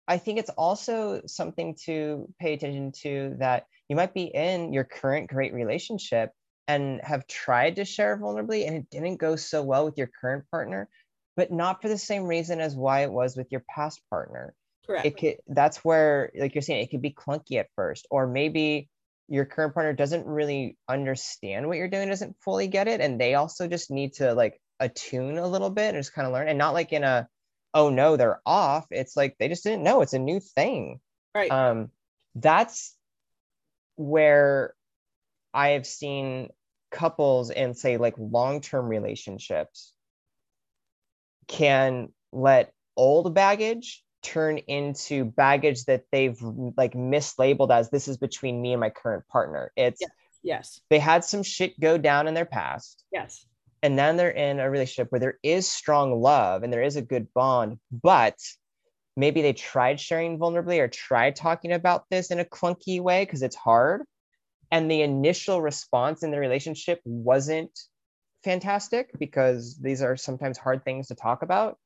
I 0.09 0.17
think 0.17 0.39
it's 0.39 0.49
also 0.49 1.21
something 1.25 1.77
to 1.85 2.27
pay 2.37 2.51
attention 2.51 2.91
to 3.03 3.37
that 3.39 3.63
you 3.87 3.95
might 3.95 4.13
be 4.13 4.23
in 4.23 4.73
your 4.73 4.83
current 4.83 5.29
great 5.29 5.53
relationship 5.53 6.31
and 6.67 6.99
have 7.01 7.25
tried 7.27 7.77
to 7.77 7.85
share 7.85 8.17
vulnerably 8.17 8.67
and 8.67 8.75
it 8.75 8.89
didn't 8.91 9.21
go 9.21 9.37
so 9.37 9.63
well 9.63 9.85
with 9.85 9.97
your 9.97 10.09
current 10.19 10.43
partner, 10.51 10.89
but 11.37 11.49
not 11.49 11.81
for 11.81 11.87
the 11.87 11.97
same 11.97 12.23
reason 12.23 12.59
as 12.59 12.75
why 12.75 13.03
it 13.03 13.11
was 13.11 13.37
with 13.37 13.47
your 13.51 13.63
past 13.73 14.01
partner. 14.09 14.53
Correct. 14.85 15.05
It 15.05 15.17
could, 15.17 15.37
that's 15.47 15.85
where, 15.85 16.29
like 16.37 16.53
you're 16.53 16.61
saying, 16.61 16.83
it 16.83 16.91
could 16.91 17.01
be 17.01 17.11
clunky 17.11 17.59
at 17.59 17.69
first, 17.77 18.05
or 18.11 18.27
maybe 18.27 18.89
your 19.29 19.45
current 19.45 19.73
partner 19.75 19.93
doesn't 19.93 20.25
really 20.25 20.75
understand 20.89 21.67
what 21.67 21.77
you're 21.77 21.87
doing, 21.87 22.09
doesn't 22.09 22.35
fully 22.43 22.67
get 22.67 22.89
it, 22.89 22.99
and 22.99 23.17
they 23.17 23.35
also 23.35 23.65
just 23.69 23.91
need 23.91 24.11
to 24.15 24.33
like 24.33 24.59
attune 24.81 25.37
a 25.37 25.47
little 25.47 25.69
bit 25.69 25.95
and 25.95 26.03
just 26.03 26.13
kind 26.13 26.27
of 26.27 26.33
learn, 26.33 26.49
and 26.49 26.57
not 26.57 26.73
like 26.73 26.91
in 26.91 27.05
a 27.05 27.29
oh 27.77 27.89
no, 27.89 28.17
they're 28.17 28.41
off. 28.43 28.87
It's 28.89 29.15
like 29.15 29.37
they 29.37 29.47
just 29.47 29.63
didn't 29.63 29.83
know 29.83 30.01
it's 30.01 30.13
a 30.13 30.19
new 30.19 30.39
thing. 30.39 30.99
Right. 31.35 31.51
Um, 31.51 31.91
that's 32.33 32.95
where 33.95 34.73
I 35.53 35.69
have 35.69 35.85
seen 35.85 36.49
couples 36.89 37.51
in 37.51 37.75
say 37.75 37.97
like 37.97 38.15
long-term 38.17 38.87
relationships 38.87 39.93
can 41.47 42.09
let 42.31 42.73
old 42.95 43.35
baggage 43.35 44.03
turn 44.23 44.57
into 44.57 45.23
baggage 45.23 45.85
that 45.85 46.05
they've 46.11 46.41
like 46.41 46.93
mislabeled 46.93 47.71
as 47.71 47.91
this 47.91 48.07
is 48.07 48.17
between 48.17 48.59
me 48.59 48.73
and 48.73 48.79
my 48.79 48.89
current 48.89 49.27
partner. 49.27 49.71
It's 49.75 50.01
yes. 50.01 50.09
yes. 50.41 50.81
They 50.89 50.97
had 50.97 51.23
some 51.23 51.43
shit 51.43 51.79
go 51.79 51.99
down 51.99 52.27
in 52.27 52.33
their 52.33 52.45
past. 52.45 53.03
Yes 53.11 53.45
and 53.83 53.97
then 53.97 54.17
they're 54.17 54.29
in 54.29 54.59
a 54.59 54.69
relationship 54.69 55.11
where 55.11 55.19
there 55.19 55.39
is 55.43 55.69
strong 55.69 56.19
love 56.21 56.63
and 56.63 56.71
there 56.71 56.83
is 56.83 56.95
a 56.95 57.01
good 57.01 57.27
bond 57.33 57.79
but 57.91 58.35
maybe 59.15 59.41
they 59.41 59.53
tried 59.53 59.99
sharing 59.99 60.37
vulnerably 60.37 60.79
or 60.79 60.87
tried 60.87 61.35
talking 61.35 61.71
about 61.71 62.05
this 62.09 62.31
in 62.31 62.39
a 62.39 62.45
clunky 62.45 63.01
way 63.01 63.25
because 63.25 63.41
it's 63.41 63.55
hard 63.55 64.03
and 64.71 64.89
the 64.89 65.01
initial 65.01 65.61
response 65.61 66.23
in 66.23 66.31
the 66.31 66.39
relationship 66.39 66.99
wasn't 67.05 67.71
fantastic 68.43 69.09
because 69.17 69.77
these 69.81 70.01
are 70.01 70.15
sometimes 70.15 70.57
hard 70.57 70.83
things 70.83 71.07
to 71.07 71.15
talk 71.15 71.41
about 71.41 71.77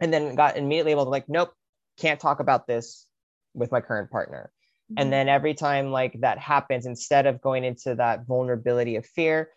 and 0.00 0.12
then 0.12 0.34
got 0.34 0.56
immediately 0.56 0.92
able 0.92 1.04
to 1.04 1.10
like 1.10 1.28
nope 1.28 1.52
can't 1.98 2.20
talk 2.20 2.40
about 2.40 2.66
this 2.66 3.06
with 3.54 3.72
my 3.72 3.80
current 3.80 4.10
partner 4.10 4.50
mm-hmm. 4.90 5.00
and 5.00 5.12
then 5.12 5.28
every 5.28 5.54
time 5.54 5.90
like 5.90 6.20
that 6.20 6.38
happens 6.38 6.86
instead 6.86 7.26
of 7.26 7.40
going 7.40 7.64
into 7.64 7.94
that 7.94 8.26
vulnerability 8.26 8.96
of 8.96 9.06
fear 9.06 9.50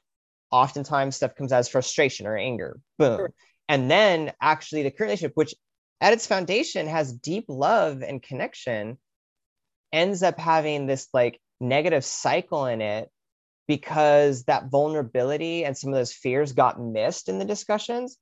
oftentimes 0.51 1.15
stuff 1.15 1.35
comes 1.35 1.51
as 1.51 1.69
frustration 1.69 2.25
or 2.25 2.37
anger 2.37 2.79
boom 2.97 3.17
sure. 3.17 3.33
and 3.67 3.89
then 3.89 4.31
actually 4.41 4.83
the 4.83 4.91
current 4.91 5.09
relationship 5.09 5.31
which 5.35 5.53
at 6.01 6.13
its 6.13 6.27
foundation 6.27 6.87
has 6.87 7.13
deep 7.13 7.45
love 7.47 8.01
and 8.01 8.23
connection 8.23 8.97
ends 9.91 10.23
up 10.23 10.39
having 10.39 10.85
this 10.85 11.07
like 11.13 11.39
negative 11.59 12.05
cycle 12.05 12.65
in 12.65 12.81
it 12.81 13.09
because 13.67 14.45
that 14.45 14.69
vulnerability 14.69 15.65
and 15.65 15.77
some 15.77 15.91
of 15.91 15.95
those 15.95 16.13
fears 16.13 16.53
got 16.53 16.81
missed 16.81 17.29
in 17.29 17.37
the 17.37 17.45
discussions 17.45 18.17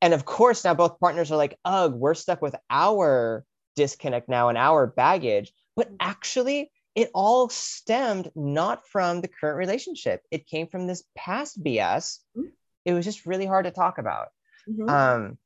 and 0.00 0.14
of 0.14 0.24
course 0.24 0.64
now 0.64 0.74
both 0.74 0.98
partners 0.98 1.30
are 1.30 1.36
like 1.36 1.58
ugh 1.64 1.94
we're 1.94 2.14
stuck 2.14 2.42
with 2.42 2.56
our 2.68 3.44
disconnect 3.76 4.28
now 4.28 4.48
and 4.48 4.58
our 4.58 4.86
baggage 4.86 5.52
but 5.76 5.86
mm-hmm. 5.86 5.96
actually 6.00 6.70
it 6.94 7.10
all 7.14 7.48
stemmed 7.48 8.30
not 8.34 8.86
from 8.88 9.20
the 9.20 9.28
current 9.28 9.58
relationship. 9.58 10.22
It 10.30 10.46
came 10.46 10.66
from 10.66 10.86
this 10.86 11.04
past 11.16 11.62
BS. 11.62 12.18
Mm-hmm. 12.36 12.48
It 12.84 12.92
was 12.94 13.04
just 13.04 13.26
really 13.26 13.46
hard 13.46 13.66
to 13.66 13.70
talk 13.70 13.98
about. 13.98 14.28
Mm-hmm. 14.68 14.88
Um, 14.88 15.38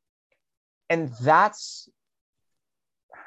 and 0.88 1.12
that's, 1.22 1.88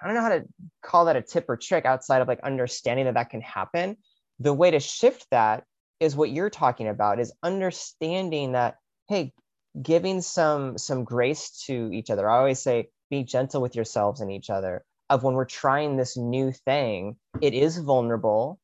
I 0.01 0.07
don't 0.07 0.15
know 0.15 0.21
how 0.21 0.29
to 0.29 0.45
call 0.81 1.05
that 1.05 1.15
a 1.15 1.21
tip 1.21 1.45
or 1.49 1.57
trick 1.57 1.85
outside 1.85 2.21
of 2.21 2.27
like 2.27 2.39
understanding 2.41 3.05
that 3.05 3.15
that 3.15 3.29
can 3.29 3.41
happen. 3.41 3.97
The 4.39 4.53
way 4.53 4.71
to 4.71 4.79
shift 4.79 5.27
that 5.31 5.63
is 5.99 6.15
what 6.15 6.29
you're 6.29 6.49
talking 6.49 6.87
about 6.87 7.19
is 7.19 7.33
understanding 7.43 8.53
that, 8.53 8.77
hey, 9.09 9.33
giving 9.79 10.21
some 10.21 10.77
some 10.77 11.03
grace 11.03 11.63
to 11.65 11.91
each 11.93 12.09
other. 12.09 12.29
I 12.29 12.37
always 12.37 12.59
say, 12.59 12.89
be 13.09 13.23
gentle 13.23 13.61
with 13.61 13.75
yourselves 13.75 14.21
and 14.21 14.31
each 14.31 14.49
other 14.49 14.83
of 15.09 15.23
when 15.23 15.35
we're 15.35 15.45
trying 15.45 15.95
this 15.95 16.17
new 16.17 16.51
thing, 16.51 17.15
it 17.41 17.53
is 17.53 17.77
vulnerable, 17.77 18.59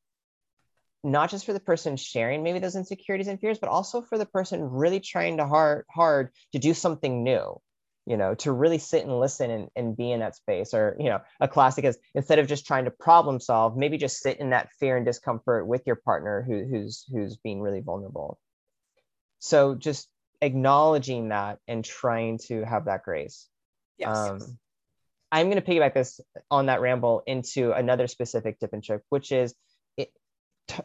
not 1.02 1.30
just 1.30 1.46
for 1.46 1.52
the 1.52 1.60
person 1.60 1.96
sharing 1.96 2.42
maybe 2.42 2.58
those 2.58 2.76
insecurities 2.76 3.28
and 3.28 3.40
fears, 3.40 3.58
but 3.58 3.68
also 3.68 4.02
for 4.02 4.18
the 4.18 4.26
person 4.26 4.62
really 4.62 5.00
trying 5.00 5.38
to 5.38 5.46
hard 5.46 5.84
hard 5.90 6.30
to 6.52 6.58
do 6.58 6.74
something 6.74 7.22
new, 7.22 7.60
you 8.06 8.16
know, 8.16 8.34
to 8.34 8.52
really 8.52 8.78
sit 8.78 9.04
and 9.04 9.20
listen 9.20 9.50
and, 9.50 9.68
and 9.76 9.96
be 9.96 10.10
in 10.12 10.20
that 10.20 10.36
space. 10.36 10.74
Or, 10.74 10.96
you 10.98 11.10
know, 11.10 11.20
a 11.40 11.48
classic 11.48 11.84
is 11.84 11.98
instead 12.14 12.38
of 12.38 12.46
just 12.46 12.66
trying 12.66 12.84
to 12.86 12.90
problem 12.90 13.40
solve, 13.40 13.76
maybe 13.76 13.98
just 13.98 14.20
sit 14.20 14.40
in 14.40 14.50
that 14.50 14.70
fear 14.80 14.96
and 14.96 15.06
discomfort 15.06 15.66
with 15.66 15.82
your 15.86 15.96
partner 15.96 16.42
who, 16.46 16.64
who's 16.64 17.04
who's 17.10 17.36
being 17.36 17.60
really 17.60 17.80
vulnerable. 17.80 18.38
So 19.38 19.74
just 19.74 20.08
acknowledging 20.40 21.28
that 21.30 21.58
and 21.68 21.84
trying 21.84 22.38
to 22.48 22.64
have 22.64 22.86
that 22.86 23.02
grace. 23.02 23.46
Yes. 23.98 24.08
Um, 24.08 24.58
I'm 25.32 25.50
going 25.50 25.60
to 25.60 25.68
piggyback 25.68 25.94
this 25.94 26.20
on 26.50 26.66
that 26.66 26.80
ramble 26.80 27.22
into 27.26 27.72
another 27.72 28.06
specific 28.06 28.58
tip 28.60 28.72
and 28.72 28.82
trick, 28.82 29.02
which 29.08 29.32
is 29.32 29.54
it, 29.96 30.12
t- 30.68 30.82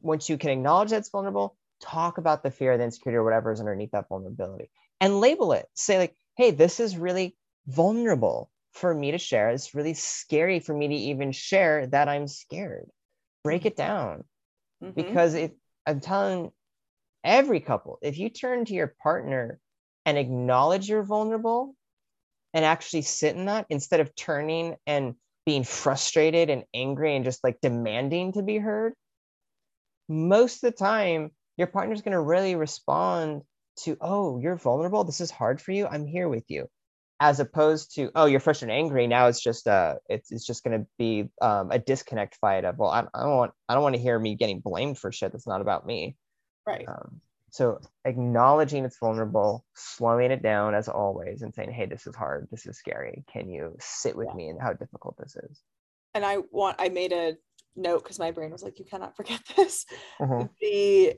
once 0.00 0.28
you 0.28 0.38
can 0.38 0.50
acknowledge 0.50 0.90
that 0.90 0.98
it's 0.98 1.10
vulnerable, 1.10 1.56
talk 1.82 2.18
about 2.18 2.42
the 2.42 2.50
fear, 2.50 2.78
the 2.78 2.84
insecurity, 2.84 3.16
or 3.16 3.24
whatever 3.24 3.52
is 3.52 3.60
underneath 3.60 3.90
that 3.90 4.08
vulnerability 4.08 4.70
and 5.00 5.20
label 5.20 5.52
it. 5.52 5.66
Say, 5.74 5.98
like, 5.98 6.16
hey, 6.36 6.50
this 6.50 6.80
is 6.80 6.96
really 6.96 7.36
vulnerable 7.66 8.50
for 8.72 8.94
me 8.94 9.10
to 9.10 9.18
share. 9.18 9.50
It's 9.50 9.74
really 9.74 9.94
scary 9.94 10.60
for 10.60 10.74
me 10.74 10.88
to 10.88 10.94
even 10.94 11.32
share 11.32 11.86
that 11.88 12.08
I'm 12.08 12.28
scared. 12.28 12.88
Break 13.42 13.66
it 13.66 13.76
down. 13.76 14.24
Mm-hmm. 14.82 14.92
Because 14.92 15.34
if 15.34 15.50
I'm 15.86 16.00
telling 16.00 16.52
every 17.24 17.60
couple, 17.60 17.98
if 18.02 18.18
you 18.18 18.30
turn 18.30 18.64
to 18.66 18.74
your 18.74 18.94
partner 19.02 19.58
and 20.06 20.16
acknowledge 20.16 20.88
you're 20.88 21.02
vulnerable 21.02 21.74
and 22.54 22.64
actually 22.64 23.02
sit 23.02 23.36
in 23.36 23.46
that 23.46 23.66
instead 23.70 24.00
of 24.00 24.14
turning 24.16 24.76
and 24.86 25.14
being 25.46 25.64
frustrated 25.64 26.50
and 26.50 26.64
angry 26.74 27.16
and 27.16 27.24
just 27.24 27.42
like 27.42 27.60
demanding 27.60 28.32
to 28.32 28.42
be 28.42 28.58
heard, 28.58 28.92
most 30.08 30.62
of 30.62 30.72
the 30.72 30.76
time, 30.76 31.30
your 31.56 31.66
partner's 31.66 32.02
going 32.02 32.12
to 32.12 32.20
really 32.20 32.56
respond 32.56 33.42
to, 33.84 33.96
oh, 34.00 34.38
you're 34.40 34.56
vulnerable. 34.56 35.04
This 35.04 35.20
is 35.20 35.30
hard 35.30 35.60
for 35.60 35.72
you. 35.72 35.86
I'm 35.86 36.06
here 36.06 36.28
with 36.28 36.44
you. 36.48 36.66
As 37.22 37.38
opposed 37.38 37.94
to, 37.96 38.10
oh, 38.14 38.26
you're 38.26 38.40
frustrated 38.40 38.74
and 38.74 38.84
angry. 38.84 39.06
Now 39.06 39.26
it's 39.26 39.42
just 39.42 39.68
uh 39.68 39.96
it's, 40.08 40.32
it's 40.32 40.46
just 40.46 40.64
gonna 40.64 40.86
be 40.98 41.28
um, 41.42 41.70
a 41.70 41.78
disconnect 41.78 42.36
fight 42.36 42.64
of, 42.64 42.78
well, 42.78 42.88
I, 42.88 43.00
I 43.12 43.22
don't 43.22 43.36
want 43.36 43.52
I 43.68 43.74
don't 43.74 43.82
want 43.82 43.94
to 43.94 44.00
hear 44.00 44.18
me 44.18 44.36
getting 44.36 44.60
blamed 44.60 44.96
for 44.96 45.12
shit 45.12 45.30
that's 45.32 45.46
not 45.46 45.60
about 45.60 45.84
me. 45.84 46.16
Right. 46.66 46.88
Um, 46.88 47.20
so 47.50 47.80
acknowledging 48.04 48.84
it's 48.84 48.98
vulnerable, 48.98 49.64
slowing 49.74 50.30
it 50.30 50.42
down 50.42 50.74
as 50.74 50.88
always, 50.88 51.42
and 51.42 51.54
saying, 51.54 51.72
"Hey, 51.72 51.86
this 51.86 52.06
is 52.06 52.14
hard. 52.14 52.48
This 52.50 52.66
is 52.66 52.78
scary. 52.78 53.24
Can 53.32 53.48
you 53.48 53.76
sit 53.80 54.16
with 54.16 54.28
yeah. 54.28 54.34
me 54.34 54.48
and 54.48 54.60
how 54.60 54.72
difficult 54.72 55.16
this 55.18 55.36
is?" 55.36 55.62
And 56.14 56.24
I 56.24 56.38
want 56.50 56.76
I 56.78 56.88
made 56.88 57.12
a 57.12 57.36
note 57.76 58.02
because 58.02 58.18
my 58.18 58.30
brain 58.30 58.50
was 58.50 58.62
like, 58.62 58.78
"You 58.78 58.84
cannot 58.84 59.16
forget 59.16 59.40
this." 59.56 59.86
Mm-hmm. 60.20 60.46
The 60.60 61.14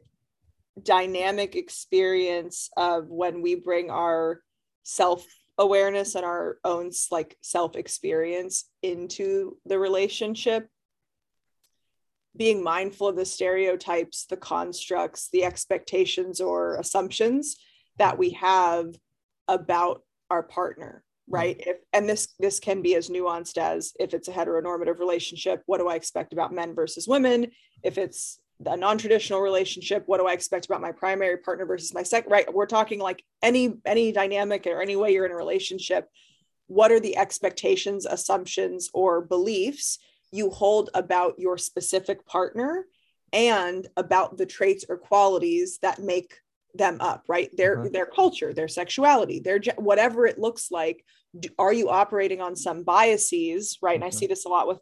dynamic 0.83 1.55
experience 1.55 2.71
of 2.77 3.09
when 3.09 3.43
we 3.43 3.55
bring 3.55 3.91
our 3.91 4.43
self 4.83 5.27
awareness 5.59 6.15
and 6.15 6.25
our 6.25 6.59
own 6.65 6.91
like 7.11 7.37
self 7.43 7.77
experience 7.77 8.65
into 8.83 9.57
the 9.67 9.79
relationship 9.79 10.69
being 12.37 12.63
mindful 12.63 13.09
of 13.09 13.17
the 13.17 13.25
stereotypes, 13.25 14.27
the 14.27 14.37
constructs, 14.37 15.29
the 15.33 15.45
expectations 15.45 16.41
or 16.41 16.77
assumptions 16.77 17.57
that 17.99 18.17
we 18.17 18.31
have 18.31 18.95
about 19.49 20.03
our 20.31 20.43
partner, 20.43 21.05
right? 21.29 21.59
Mm-hmm. 21.59 21.71
If 21.71 21.77
and 21.93 22.09
this 22.09 22.29
this 22.39 22.59
can 22.59 22.81
be 22.81 22.95
as 22.95 23.11
nuanced 23.11 23.59
as 23.59 23.93
if 24.01 24.15
it's 24.15 24.29
a 24.29 24.33
heteronormative 24.33 24.99
relationship, 24.99 25.63
what 25.67 25.79
do 25.79 25.89
I 25.89 25.95
expect 25.95 26.33
about 26.33 26.53
men 26.53 26.75
versus 26.75 27.07
women? 27.07 27.51
If 27.83 27.99
it's 27.99 28.41
a 28.65 28.77
non-traditional 28.77 29.41
relationship, 29.41 30.05
what 30.07 30.19
do 30.19 30.27
I 30.27 30.33
expect 30.33 30.67
about 30.67 30.81
my 30.81 30.93
primary 30.93 31.37
partner 31.37 31.67
versus 31.67 31.93
my 31.93 32.03
second? 32.03 32.31
Right? 32.31 32.53
We're 32.53 32.67
talking 32.67 32.99
like 32.99 33.23
any 33.43 33.75
any 33.85 34.11
dynamic 34.13 34.67
or 34.67 34.81
any 34.81 34.97
way 34.97 35.13
you're 35.13 35.27
in 35.27 35.33
a 35.33 35.37
relationship. 35.37 36.09
What 36.69 36.93
are 36.93 37.01
the 37.01 37.19
expectations, 37.19 38.07
assumptions, 38.07 38.89
or 38.95 39.21
beliefs 39.21 39.99
you 40.33 40.51
hold 40.51 40.91
about 40.95 41.39
your 41.39 41.59
specific 41.59 42.27
partner 42.27 42.87
and 43.33 43.87
about 43.97 44.37
the 44.37 44.47
traits 44.47 44.85
or 44.89 44.97
qualities 44.97 45.79
that 45.83 45.99
make 46.01 46.35
them 46.75 46.97
up 47.01 47.25
right 47.29 47.55
their 47.57 47.77
mm-hmm. 47.77 47.93
their 47.93 48.07
culture 48.07 48.55
their 48.55 48.69
sexuality 48.69 49.41
their 49.41 49.61
whatever 49.77 50.27
it 50.27 50.39
looks 50.39 50.71
like 50.71 51.05
are 51.59 51.73
you 51.73 51.91
operating 51.91 52.41
on 52.41 52.57
some 52.57 52.83
biases 52.83 53.79
right 53.83 53.97
mm-hmm. 53.97 54.05
and 54.05 54.05
i 54.05 54.11
see 54.11 54.27
this 54.27 54.47
a 54.47 54.49
lot 54.49 54.67
with 54.67 54.79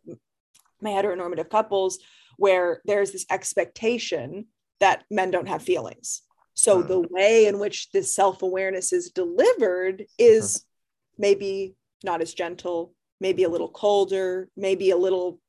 my 0.80 0.90
heteronormative 0.90 1.50
couples 1.50 1.98
where 2.36 2.80
there's 2.84 3.10
this 3.10 3.26
expectation 3.28 4.46
that 4.78 5.02
men 5.10 5.32
don't 5.32 5.48
have 5.48 5.62
feelings 5.62 6.22
so 6.54 6.78
mm-hmm. 6.78 6.88
the 6.88 7.00
way 7.10 7.46
in 7.46 7.58
which 7.58 7.90
this 7.90 8.14
self-awareness 8.14 8.92
is 8.92 9.10
delivered 9.10 10.04
is 10.16 10.58
mm-hmm. 10.58 11.22
maybe 11.22 11.74
not 12.04 12.20
as 12.20 12.32
gentle 12.34 12.94
maybe 13.20 13.44
a 13.44 13.48
little 13.48 13.68
colder, 13.68 14.48
maybe 14.56 14.90
a 14.90 14.96
little 14.96 15.40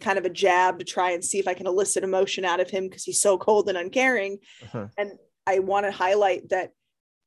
kind 0.00 0.18
of 0.18 0.24
a 0.24 0.30
jab 0.30 0.78
to 0.78 0.84
try 0.84 1.10
and 1.10 1.24
see 1.24 1.38
if 1.38 1.46
I 1.46 1.54
can 1.54 1.66
elicit 1.66 2.02
emotion 2.02 2.44
out 2.44 2.60
of 2.60 2.70
him 2.70 2.88
because 2.88 3.04
he's 3.04 3.20
so 3.20 3.38
cold 3.38 3.68
and 3.68 3.78
uncaring. 3.78 4.38
Uh-huh. 4.62 4.88
And 4.96 5.12
I 5.46 5.60
want 5.60 5.86
to 5.86 5.92
highlight 5.92 6.48
that 6.48 6.72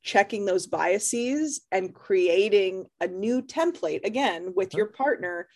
checking 0.02 0.46
those 0.46 0.68
biases 0.68 1.62
and 1.72 1.94
creating 1.94 2.86
a 3.00 3.08
new 3.08 3.42
template 3.42 4.06
again 4.06 4.54
with 4.56 4.70
uh-huh. 4.70 4.78
your 4.78 4.88
partner. 4.88 5.48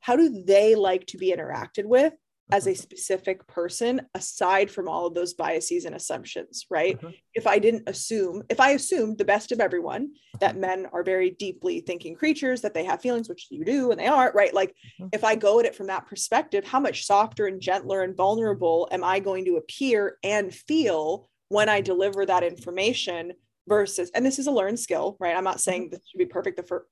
How 0.00 0.16
do 0.16 0.42
they 0.44 0.74
like 0.74 1.06
to 1.08 1.18
be 1.18 1.32
interacted 1.32 1.84
with? 1.84 2.14
As 2.50 2.66
a 2.66 2.74
specific 2.74 3.46
person 3.46 4.02
aside 4.14 4.70
from 4.70 4.88
all 4.88 5.06
of 5.06 5.14
those 5.14 5.34
biases 5.34 5.84
and 5.84 5.94
assumptions 5.94 6.66
right 6.70 6.98
mm-hmm. 6.98 7.10
if 7.34 7.46
i 7.46 7.58
didn't 7.58 7.88
assume 7.88 8.42
if 8.48 8.60
i 8.60 8.70
assumed 8.70 9.16
the 9.16 9.24
best 9.24 9.52
of 9.52 9.60
everyone 9.60 10.10
that 10.40 10.52
mm-hmm. 10.52 10.60
men 10.60 10.86
are 10.92 11.02
very 11.02 11.30
deeply 11.30 11.80
thinking 11.80 12.14
creatures 12.14 12.60
that 12.60 12.74
they 12.74 12.84
have 12.84 13.00
feelings 13.00 13.28
which 13.28 13.46
you 13.50 13.64
do 13.64 13.90
and 13.90 14.00
they 14.00 14.06
aren't 14.06 14.34
right 14.34 14.54
like 14.54 14.70
mm-hmm. 15.00 15.08
if 15.12 15.24
i 15.24 15.34
go 15.34 15.60
at 15.60 15.66
it 15.66 15.74
from 15.74 15.86
that 15.86 16.06
perspective 16.06 16.64
how 16.64 16.80
much 16.80 17.06
softer 17.06 17.46
and 17.46 17.60
gentler 17.60 18.02
and 18.02 18.16
vulnerable 18.16 18.88
am 18.90 19.04
i 19.04 19.18
going 19.18 19.44
to 19.44 19.56
appear 19.56 20.18
and 20.24 20.54
feel 20.54 21.28
when 21.48 21.68
i 21.68 21.80
deliver 21.80 22.26
that 22.26 22.42
information 22.42 23.32
versus 23.68 24.10
and 24.14 24.26
this 24.26 24.38
is 24.38 24.46
a 24.46 24.52
learned 24.52 24.78
skill 24.78 25.16
right 25.20 25.36
i'm 25.36 25.44
not 25.44 25.60
saying 25.60 25.88
this 25.90 26.00
should 26.08 26.18
be 26.18 26.26
perfect 26.26 26.56
the 26.56 26.62
first 26.62 26.86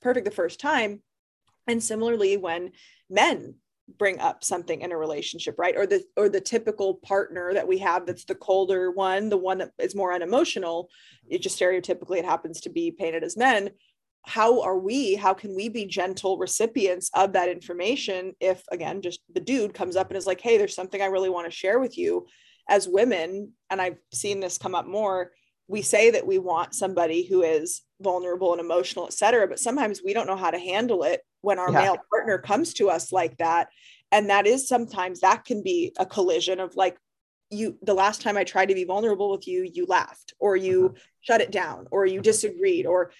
perfect 0.00 0.24
the 0.24 0.30
first 0.30 0.60
time 0.60 1.02
and 1.66 1.82
similarly 1.82 2.36
when 2.36 2.72
men 3.08 3.54
bring 3.98 4.18
up 4.20 4.42
something 4.42 4.80
in 4.80 4.92
a 4.92 4.96
relationship 4.96 5.54
right? 5.58 5.76
Or 5.76 5.86
the 5.86 6.02
or 6.16 6.28
the 6.28 6.40
typical 6.40 6.94
partner 6.94 7.52
that 7.54 7.68
we 7.68 7.78
have 7.78 8.06
that's 8.06 8.24
the 8.24 8.34
colder 8.34 8.90
one 8.90 9.28
the 9.28 9.36
one 9.36 9.58
that 9.58 9.72
is 9.78 9.94
more 9.94 10.12
unemotional 10.12 10.88
it 11.28 11.42
just 11.42 11.58
stereotypically 11.58 12.18
it 12.18 12.24
happens 12.24 12.60
to 12.62 12.70
be 12.70 12.90
painted 12.90 13.24
as 13.24 13.36
men. 13.36 13.70
How 14.26 14.62
are 14.62 14.78
we 14.78 15.16
how 15.16 15.34
can 15.34 15.54
we 15.54 15.68
be 15.68 15.84
gentle 15.84 16.38
recipients 16.38 17.10
of 17.14 17.34
that 17.34 17.50
information 17.50 18.32
if 18.40 18.62
again 18.70 19.02
just 19.02 19.20
the 19.32 19.40
dude 19.40 19.74
comes 19.74 19.96
up 19.96 20.08
and 20.08 20.16
is 20.16 20.26
like 20.26 20.40
hey 20.40 20.56
there's 20.56 20.74
something 20.74 21.02
i 21.02 21.06
really 21.06 21.28
want 21.28 21.46
to 21.46 21.50
share 21.50 21.78
with 21.78 21.98
you 21.98 22.26
as 22.66 22.88
women 22.88 23.52
and 23.68 23.82
i've 23.82 23.98
seen 24.14 24.40
this 24.40 24.56
come 24.56 24.74
up 24.74 24.86
more 24.86 25.32
we 25.66 25.82
say 25.82 26.10
that 26.10 26.26
we 26.26 26.38
want 26.38 26.74
somebody 26.74 27.24
who 27.24 27.42
is 27.42 27.82
vulnerable 28.00 28.52
and 28.52 28.60
emotional, 28.60 29.06
et 29.06 29.12
cetera, 29.12 29.48
but 29.48 29.58
sometimes 29.58 30.02
we 30.04 30.12
don't 30.12 30.26
know 30.26 30.36
how 30.36 30.50
to 30.50 30.58
handle 30.58 31.04
it 31.04 31.22
when 31.40 31.58
our 31.58 31.70
yeah. 31.70 31.80
male 31.80 31.96
partner 32.10 32.38
comes 32.38 32.74
to 32.74 32.90
us 32.90 33.12
like 33.12 33.36
that. 33.38 33.68
And 34.12 34.30
that 34.30 34.46
is 34.46 34.68
sometimes 34.68 35.20
that 35.20 35.44
can 35.44 35.62
be 35.62 35.92
a 35.98 36.04
collision 36.06 36.60
of 36.60 36.76
like, 36.76 36.98
you, 37.50 37.78
the 37.82 37.94
last 37.94 38.20
time 38.20 38.36
I 38.36 38.44
tried 38.44 38.68
to 38.70 38.74
be 38.74 38.84
vulnerable 38.84 39.30
with 39.30 39.46
you, 39.46 39.62
you 39.62 39.86
laughed 39.86 40.34
or 40.38 40.56
you 40.56 40.86
uh-huh. 40.86 40.98
shut 41.22 41.40
it 41.40 41.50
down 41.50 41.86
or 41.90 42.04
you 42.04 42.20
disagreed, 42.20 42.86
or 42.86 43.12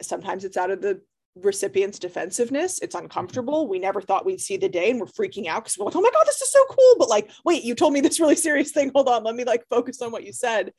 sometimes 0.00 0.44
it's 0.44 0.56
out 0.56 0.70
of 0.70 0.80
the 0.80 1.00
recipient's 1.34 1.98
defensiveness. 1.98 2.78
It's 2.80 2.94
uncomfortable. 2.94 3.66
We 3.66 3.78
never 3.78 4.00
thought 4.00 4.26
we'd 4.26 4.40
see 4.40 4.56
the 4.56 4.68
day 4.68 4.90
and 4.90 5.00
we're 5.00 5.06
freaking 5.06 5.46
out 5.46 5.64
because 5.64 5.78
we're 5.78 5.86
like, 5.86 5.96
oh 5.96 6.00
my 6.00 6.10
God, 6.10 6.26
this 6.26 6.42
is 6.42 6.52
so 6.52 6.64
cool. 6.68 6.94
But 6.98 7.08
like, 7.08 7.30
wait, 7.44 7.64
you 7.64 7.74
told 7.74 7.92
me 7.92 8.00
this 8.00 8.20
really 8.20 8.36
serious 8.36 8.70
thing. 8.70 8.92
Hold 8.94 9.08
on, 9.08 9.24
let 9.24 9.34
me 9.34 9.44
like 9.44 9.64
focus 9.68 10.00
on 10.02 10.12
what 10.12 10.24
you 10.24 10.32
said 10.32 10.72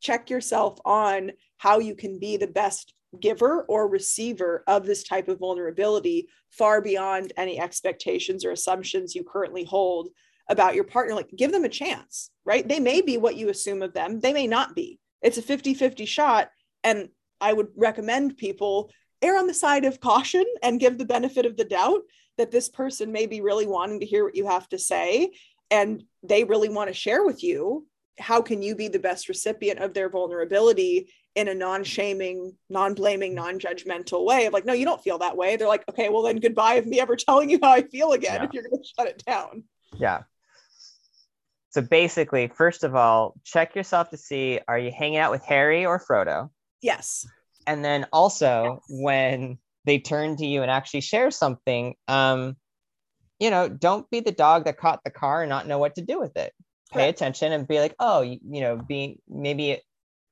check 0.00 0.30
yourself 0.30 0.78
on 0.84 1.32
how 1.56 1.78
you 1.78 1.94
can 1.94 2.18
be 2.18 2.36
the 2.36 2.46
best 2.46 2.94
giver 3.20 3.62
or 3.62 3.88
receiver 3.88 4.62
of 4.66 4.84
this 4.84 5.02
type 5.02 5.28
of 5.28 5.38
vulnerability 5.38 6.28
far 6.50 6.80
beyond 6.80 7.32
any 7.36 7.58
expectations 7.58 8.44
or 8.44 8.50
assumptions 8.50 9.14
you 9.14 9.24
currently 9.24 9.64
hold 9.64 10.08
about 10.48 10.74
your 10.74 10.84
partner. 10.84 11.14
Like 11.14 11.30
give 11.36 11.52
them 11.52 11.64
a 11.64 11.68
chance 11.68 12.30
right? 12.48 12.66
They 12.66 12.80
may 12.80 13.02
be 13.02 13.18
what 13.18 13.36
you 13.36 13.50
assume 13.50 13.82
of 13.82 13.92
them. 13.92 14.20
They 14.20 14.32
may 14.32 14.46
not 14.46 14.74
be. 14.74 14.98
It's 15.20 15.36
a 15.36 15.42
50-50 15.42 16.08
shot. 16.08 16.50
And 16.82 17.10
i 17.40 17.52
would 17.52 17.68
recommend 17.76 18.38
people 18.38 18.90
err 19.22 19.38
on 19.38 19.46
the 19.46 19.54
side 19.54 19.84
of 19.84 20.00
caution 20.00 20.44
and 20.62 20.80
give 20.80 20.96
the 20.96 21.04
benefit 21.04 21.44
of 21.44 21.56
the 21.56 21.64
doubt 21.64 22.00
that 22.38 22.50
this 22.50 22.68
person 22.68 23.12
may 23.12 23.26
be 23.26 23.40
really 23.42 23.66
wanting 23.66 24.00
to 24.00 24.06
hear 24.06 24.24
what 24.24 24.34
you 24.34 24.46
have 24.46 24.68
to 24.70 24.78
say 24.78 25.30
and 25.70 26.02
they 26.22 26.42
really 26.42 26.68
want 26.68 26.88
to 26.88 26.94
share 26.94 27.24
with 27.24 27.44
you 27.44 27.86
how 28.18 28.42
can 28.42 28.62
you 28.62 28.74
be 28.74 28.88
the 28.88 28.98
best 28.98 29.28
recipient 29.28 29.80
of 29.80 29.94
their 29.94 30.08
vulnerability 30.08 31.10
in 31.34 31.48
a 31.48 31.54
non-shaming 31.54 32.54
non-blaming 32.68 33.34
non-judgmental 33.34 34.24
way? 34.24 34.46
Of 34.46 34.52
like 34.52 34.64
no 34.64 34.72
you 34.72 34.84
don't 34.84 35.02
feel 35.02 35.18
that 35.18 35.36
way. 35.36 35.56
They're 35.56 35.68
like 35.68 35.84
okay 35.88 36.08
well 36.08 36.22
then 36.22 36.38
goodbye 36.38 36.74
of 36.74 36.86
me 36.86 37.00
ever 37.00 37.16
telling 37.16 37.50
you 37.50 37.58
how 37.62 37.70
i 37.70 37.82
feel 37.82 38.12
again 38.12 38.40
yeah. 38.40 38.44
if 38.44 38.52
you're 38.52 38.62
going 38.62 38.82
to 38.82 38.88
shut 38.96 39.08
it 39.08 39.24
down. 39.24 39.64
Yeah. 39.94 40.22
So 41.70 41.82
basically 41.82 42.48
first 42.48 42.84
of 42.84 42.94
all 42.94 43.34
check 43.44 43.74
yourself 43.74 44.10
to 44.10 44.16
see 44.16 44.60
are 44.68 44.78
you 44.78 44.90
hanging 44.90 45.18
out 45.18 45.30
with 45.30 45.42
harry 45.44 45.86
or 45.86 46.00
frodo? 46.00 46.50
Yes. 46.82 47.26
And 47.66 47.84
then 47.84 48.06
also 48.12 48.82
yes. 48.88 49.00
when 49.02 49.58
they 49.84 49.98
turn 49.98 50.36
to 50.36 50.46
you 50.46 50.62
and 50.62 50.70
actually 50.70 51.00
share 51.00 51.30
something 51.30 51.94
um 52.08 52.56
you 53.38 53.50
know 53.50 53.68
don't 53.68 54.08
be 54.10 54.20
the 54.20 54.32
dog 54.32 54.64
that 54.64 54.78
caught 54.78 55.02
the 55.04 55.10
car 55.10 55.42
and 55.42 55.48
not 55.48 55.66
know 55.66 55.78
what 55.78 55.94
to 55.94 56.02
do 56.02 56.18
with 56.18 56.36
it 56.36 56.52
pay 56.92 57.08
attention 57.08 57.52
and 57.52 57.66
be 57.66 57.80
like, 57.80 57.94
oh, 57.98 58.22
you, 58.22 58.38
you 58.48 58.60
know, 58.60 58.76
being 58.76 59.18
maybe, 59.28 59.80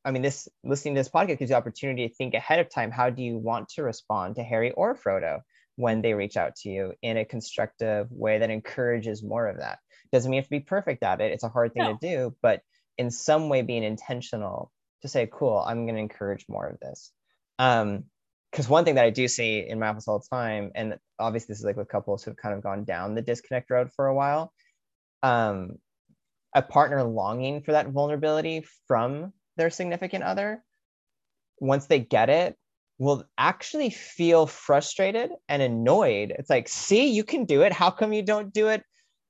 I 0.05 0.11
mean, 0.11 0.23
this 0.23 0.49
listening 0.65 0.95
to 0.95 1.01
this 1.01 1.09
podcast 1.09 1.39
gives 1.39 1.51
you 1.51 1.57
opportunity 1.57 2.09
to 2.09 2.15
think 2.15 2.35
ahead 2.35 2.61
of 2.61 2.71
time. 2.71 2.91
How 2.91 3.11
do 3.11 3.23
you 3.23 3.39
want 3.39 3.69
to 3.71 3.83
respond 3.83 4.37
to 4.37 4.43
Harry 4.43 4.73
or 4.73 4.95
Frodo 4.97 5.41
when 5.77 6.03
they 6.03 6.15
reach 6.15 6.37
out 6.37 6.57
to 6.57 6.69
you 6.69 6.95
in 7.03 7.17
a 7.17 7.25
constructive 7.25 8.11
way 8.11 8.39
that 8.39 8.51
encourages 8.51 9.23
more 9.23 9.47
of 9.47 9.59
that? 9.59 9.79
Doesn't 10.13 10.31
mean 10.31 10.37
you 10.37 10.43
have 10.43 10.47
to 10.47 10.51
be 10.51 10.61
perfect 10.61 11.03
at 11.03 11.21
it. 11.21 11.33
It's 11.33 11.45
a 11.45 11.49
hard 11.49 11.75
thing 11.75 11.83
no. 11.83 11.97
to 11.97 11.99
do, 12.01 12.37
but 12.41 12.63
in 12.97 13.11
some 13.11 13.49
way 13.49 13.63
being 13.63 13.83
intentional 13.83 14.71
to 15.03 15.09
say, 15.09 15.29
cool, 15.31 15.59
I'm 15.59 15.85
going 15.85 15.97
to 15.97 16.01
encourage 16.01 16.47
more 16.49 16.67
of 16.67 16.81
this. 16.81 17.11
Um, 17.59 18.05
because 18.51 18.69
one 18.69 18.85
thing 18.85 18.95
that 18.95 19.05
I 19.05 19.11
do 19.11 19.29
see 19.29 19.67
in 19.69 19.79
my 19.79 19.89
office 19.89 20.09
all 20.09 20.21
the 20.21 20.35
time, 20.35 20.71
and 20.75 20.99
obviously 21.19 21.49
this 21.53 21.59
is 21.59 21.65
like 21.65 21.77
with 21.77 21.89
couples 21.89 22.25
who've 22.25 22.37
kind 22.37 22.55
of 22.55 22.63
gone 22.63 22.85
down 22.85 23.15
the 23.15 23.21
disconnect 23.21 23.69
road 23.71 23.91
for 23.95 24.07
a 24.07 24.15
while, 24.15 24.51
um, 25.23 25.77
a 26.57 26.63
partner 26.63 27.05
longing 27.05 27.63
for 27.63 27.73
that 27.73 27.91
vulnerability 27.91 28.65
from 28.89 29.33
their 29.57 29.71
significant 29.71 30.25
other, 30.25 30.65
once 31.61 31.87
they 31.87 32.01
get 32.01 32.31
it, 32.31 32.57
will 32.99 33.25
actually 33.37 33.91
feel 33.91 34.47
frustrated 34.47 35.31
and 35.51 35.61
annoyed. 35.61 36.35
It's 36.39 36.49
like, 36.49 36.67
see, 36.67 37.09
you 37.13 37.25
can 37.25 37.45
do 37.45 37.61
it. 37.61 37.73
How 37.73 37.91
come 37.91 38.15
you 38.15 38.23
don't 38.23 38.55
do 38.55 38.69
it 38.69 38.83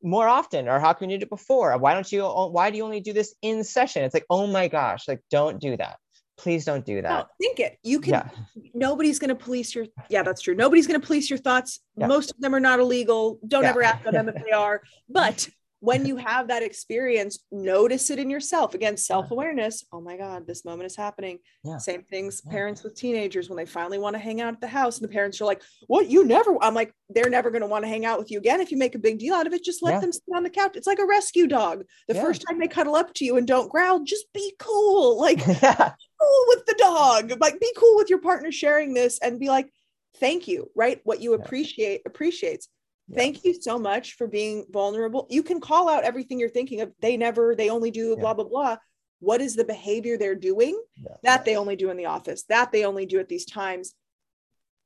more 0.03 0.29
often? 0.29 0.68
Or 0.68 0.79
how 0.79 0.93
come 0.93 1.11
you 1.11 1.18
do 1.18 1.24
it 1.24 1.31
before? 1.31 1.77
Why 1.79 1.95
don't 1.95 2.11
you, 2.12 2.22
oh, 2.22 2.47
why 2.47 2.70
do 2.70 2.77
you 2.77 2.85
only 2.85 3.01
do 3.01 3.12
this 3.12 3.35
in 3.43 3.64
session? 3.64 4.05
It's 4.05 4.14
like, 4.14 4.27
oh 4.31 4.47
my 4.47 4.68
gosh, 4.68 5.09
like, 5.09 5.20
don't 5.33 5.61
do 5.61 5.77
that. 5.77 5.97
Please 6.39 6.64
don't 6.64 6.85
do 6.87 7.03
that. 7.03 7.09
No, 7.09 7.24
think 7.41 7.59
it. 7.59 7.79
You 7.83 7.99
can, 7.99 8.12
yeah. 8.12 8.29
nobody's 8.72 9.18
going 9.18 9.31
to 9.31 9.35
police 9.35 9.74
your, 9.74 9.87
yeah, 10.11 10.22
that's 10.22 10.43
true. 10.43 10.55
Nobody's 10.55 10.87
going 10.87 11.01
to 11.01 11.05
police 11.05 11.29
your 11.29 11.39
thoughts. 11.39 11.81
Yeah. 11.97 12.07
Most 12.07 12.31
of 12.31 12.41
them 12.41 12.55
are 12.55 12.61
not 12.61 12.79
illegal. 12.79 13.41
Don't 13.49 13.64
yeah. 13.64 13.70
ever 13.70 13.83
ask 13.83 14.05
them 14.05 14.29
if 14.29 14.45
they 14.45 14.53
are. 14.53 14.83
But 15.09 15.49
when 15.87 16.05
you 16.05 16.16
have 16.16 16.49
that 16.49 16.64
experience, 16.64 17.45
notice 17.53 18.11
it 18.11 18.18
in 18.18 18.28
yourself. 18.28 18.74
Again, 18.74 18.97
self 18.97 19.30
awareness. 19.30 19.84
Oh 19.93 20.01
my 20.01 20.16
God, 20.16 20.45
this 20.45 20.64
moment 20.64 20.91
is 20.91 20.97
happening. 20.97 21.39
Yeah. 21.62 21.78
Same 21.78 22.03
things, 22.03 22.43
yeah. 22.45 22.51
parents 22.51 22.82
with 22.82 22.97
teenagers 22.97 23.49
when 23.49 23.57
they 23.57 23.66
finally 23.66 24.01
want 24.01 24.14
to 24.14 24.18
hang 24.18 24.41
out 24.41 24.53
at 24.53 24.61
the 24.61 24.66
house, 24.66 24.99
and 24.99 25.09
the 25.09 25.12
parents 25.12 25.41
are 25.41 25.45
like, 25.45 25.62
What? 25.87 26.09
You 26.09 26.24
never, 26.24 26.57
I'm 26.61 26.74
like, 26.74 26.93
they're 27.09 27.30
never 27.30 27.53
going 27.53 27.61
to 27.61 27.68
want 27.68 27.84
to 27.84 27.89
hang 27.89 28.05
out 28.05 28.18
with 28.18 28.32
you 28.32 28.39
again. 28.39 28.61
If 28.61 28.72
you 28.72 28.78
make 28.78 28.97
a 28.97 28.99
big 28.99 29.20
deal 29.20 29.34
out 29.34 29.47
of 29.47 29.53
it, 29.53 29.62
just 29.62 29.80
let 29.80 29.93
yeah. 29.93 30.01
them 30.01 30.12
sit 30.12 30.24
on 30.34 30.43
the 30.43 30.51
couch. 30.51 30.72
It's 30.74 30.89
like 30.89 30.99
a 30.99 31.07
rescue 31.07 31.47
dog. 31.47 31.84
The 32.09 32.16
first 32.16 32.43
time 32.49 32.59
they 32.59 32.66
cuddle 32.66 32.97
up 32.97 33.14
to 33.14 33.24
you 33.24 33.37
and 33.37 33.47
don't 33.47 33.70
growl, 33.70 34.01
just 34.01 34.26
be 34.32 34.55
cool. 34.59 35.20
Like, 35.20 35.39
cool 35.45 36.45
with 36.49 36.66
the 36.66 36.74
dog. 36.78 37.32
Like, 37.41 37.61
be 37.61 37.72
cool 37.76 37.95
with 37.97 38.11
your 38.11 38.20
partner 38.20 38.51
sharing 38.51 38.93
this 38.93 39.20
and 39.20 39.39
be 39.39 39.47
like, 39.47 39.70
Thank 40.18 40.49
you, 40.49 40.68
right? 40.74 41.01
What 41.05 41.20
you 41.20 41.34
appreciate 41.34 42.03
appreciates 42.07 42.68
Thank 43.14 43.44
you 43.44 43.54
so 43.61 43.78
much 43.78 44.14
for 44.14 44.26
being 44.26 44.64
vulnerable. 44.70 45.26
You 45.30 45.42
can 45.42 45.61
call 45.61 45.88
out 45.88 46.04
everything 46.04 46.40
you're 46.40 46.48
thinking 46.48 46.80
of. 46.80 46.92
They 47.00 47.16
never, 47.16 47.54
they 47.54 47.70
only 47.70 47.90
do 47.90 48.11
yeah. 48.11 48.20
blah, 48.20 48.34
blah, 48.34 48.44
blah. 48.44 48.76
What 49.20 49.40
is 49.40 49.54
the 49.54 49.64
behavior 49.64 50.18
they're 50.18 50.34
doing 50.34 50.80
yeah. 50.96 51.16
that 51.22 51.44
they 51.44 51.57
only 51.57 51.76
do 51.76 51.90
in 51.90 51.96
the 51.96 52.07
office, 52.07 52.42
that 52.48 52.72
they 52.72 52.84
only 52.84 53.07
do 53.07 53.18
at 53.20 53.28
these 53.28 53.46
times? 53.46 53.94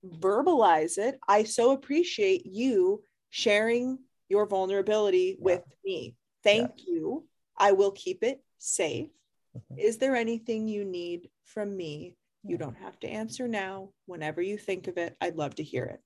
Verbalize 0.07 0.99
it. 0.99 1.19
I 1.27 1.45
so 1.45 1.73
appreciate 1.73 2.47
you 2.47 3.03
sharing 3.31 3.99
your 4.29 4.47
vulnerability 4.47 5.37
with 5.39 5.63
me. 5.85 6.15
Thank 6.45 6.87
you. 6.87 7.27
I 7.59 7.73
will 7.73 7.91
keep 7.91 8.23
it 8.23 8.43
safe. 8.59 9.09
Mm-hmm. 9.57 9.79
Is 9.79 9.99
there 9.99 10.15
anything 10.15 10.69
you 10.69 10.85
need 10.85 11.29
from 11.45 11.77
me? 11.77 12.17
You 12.45 12.57
don't 12.57 12.77
have 12.77 12.99
to 13.01 13.09
answer 13.09 13.49
now. 13.49 13.91
Whenever 14.07 14.41
you 14.41 14.57
think 14.57 14.89
of 14.89 14.97
it, 14.97 15.17
I'd 15.21 15.37
love 15.37 15.57
to 15.57 15.63
hear 15.63 15.85
it. 15.85 16.01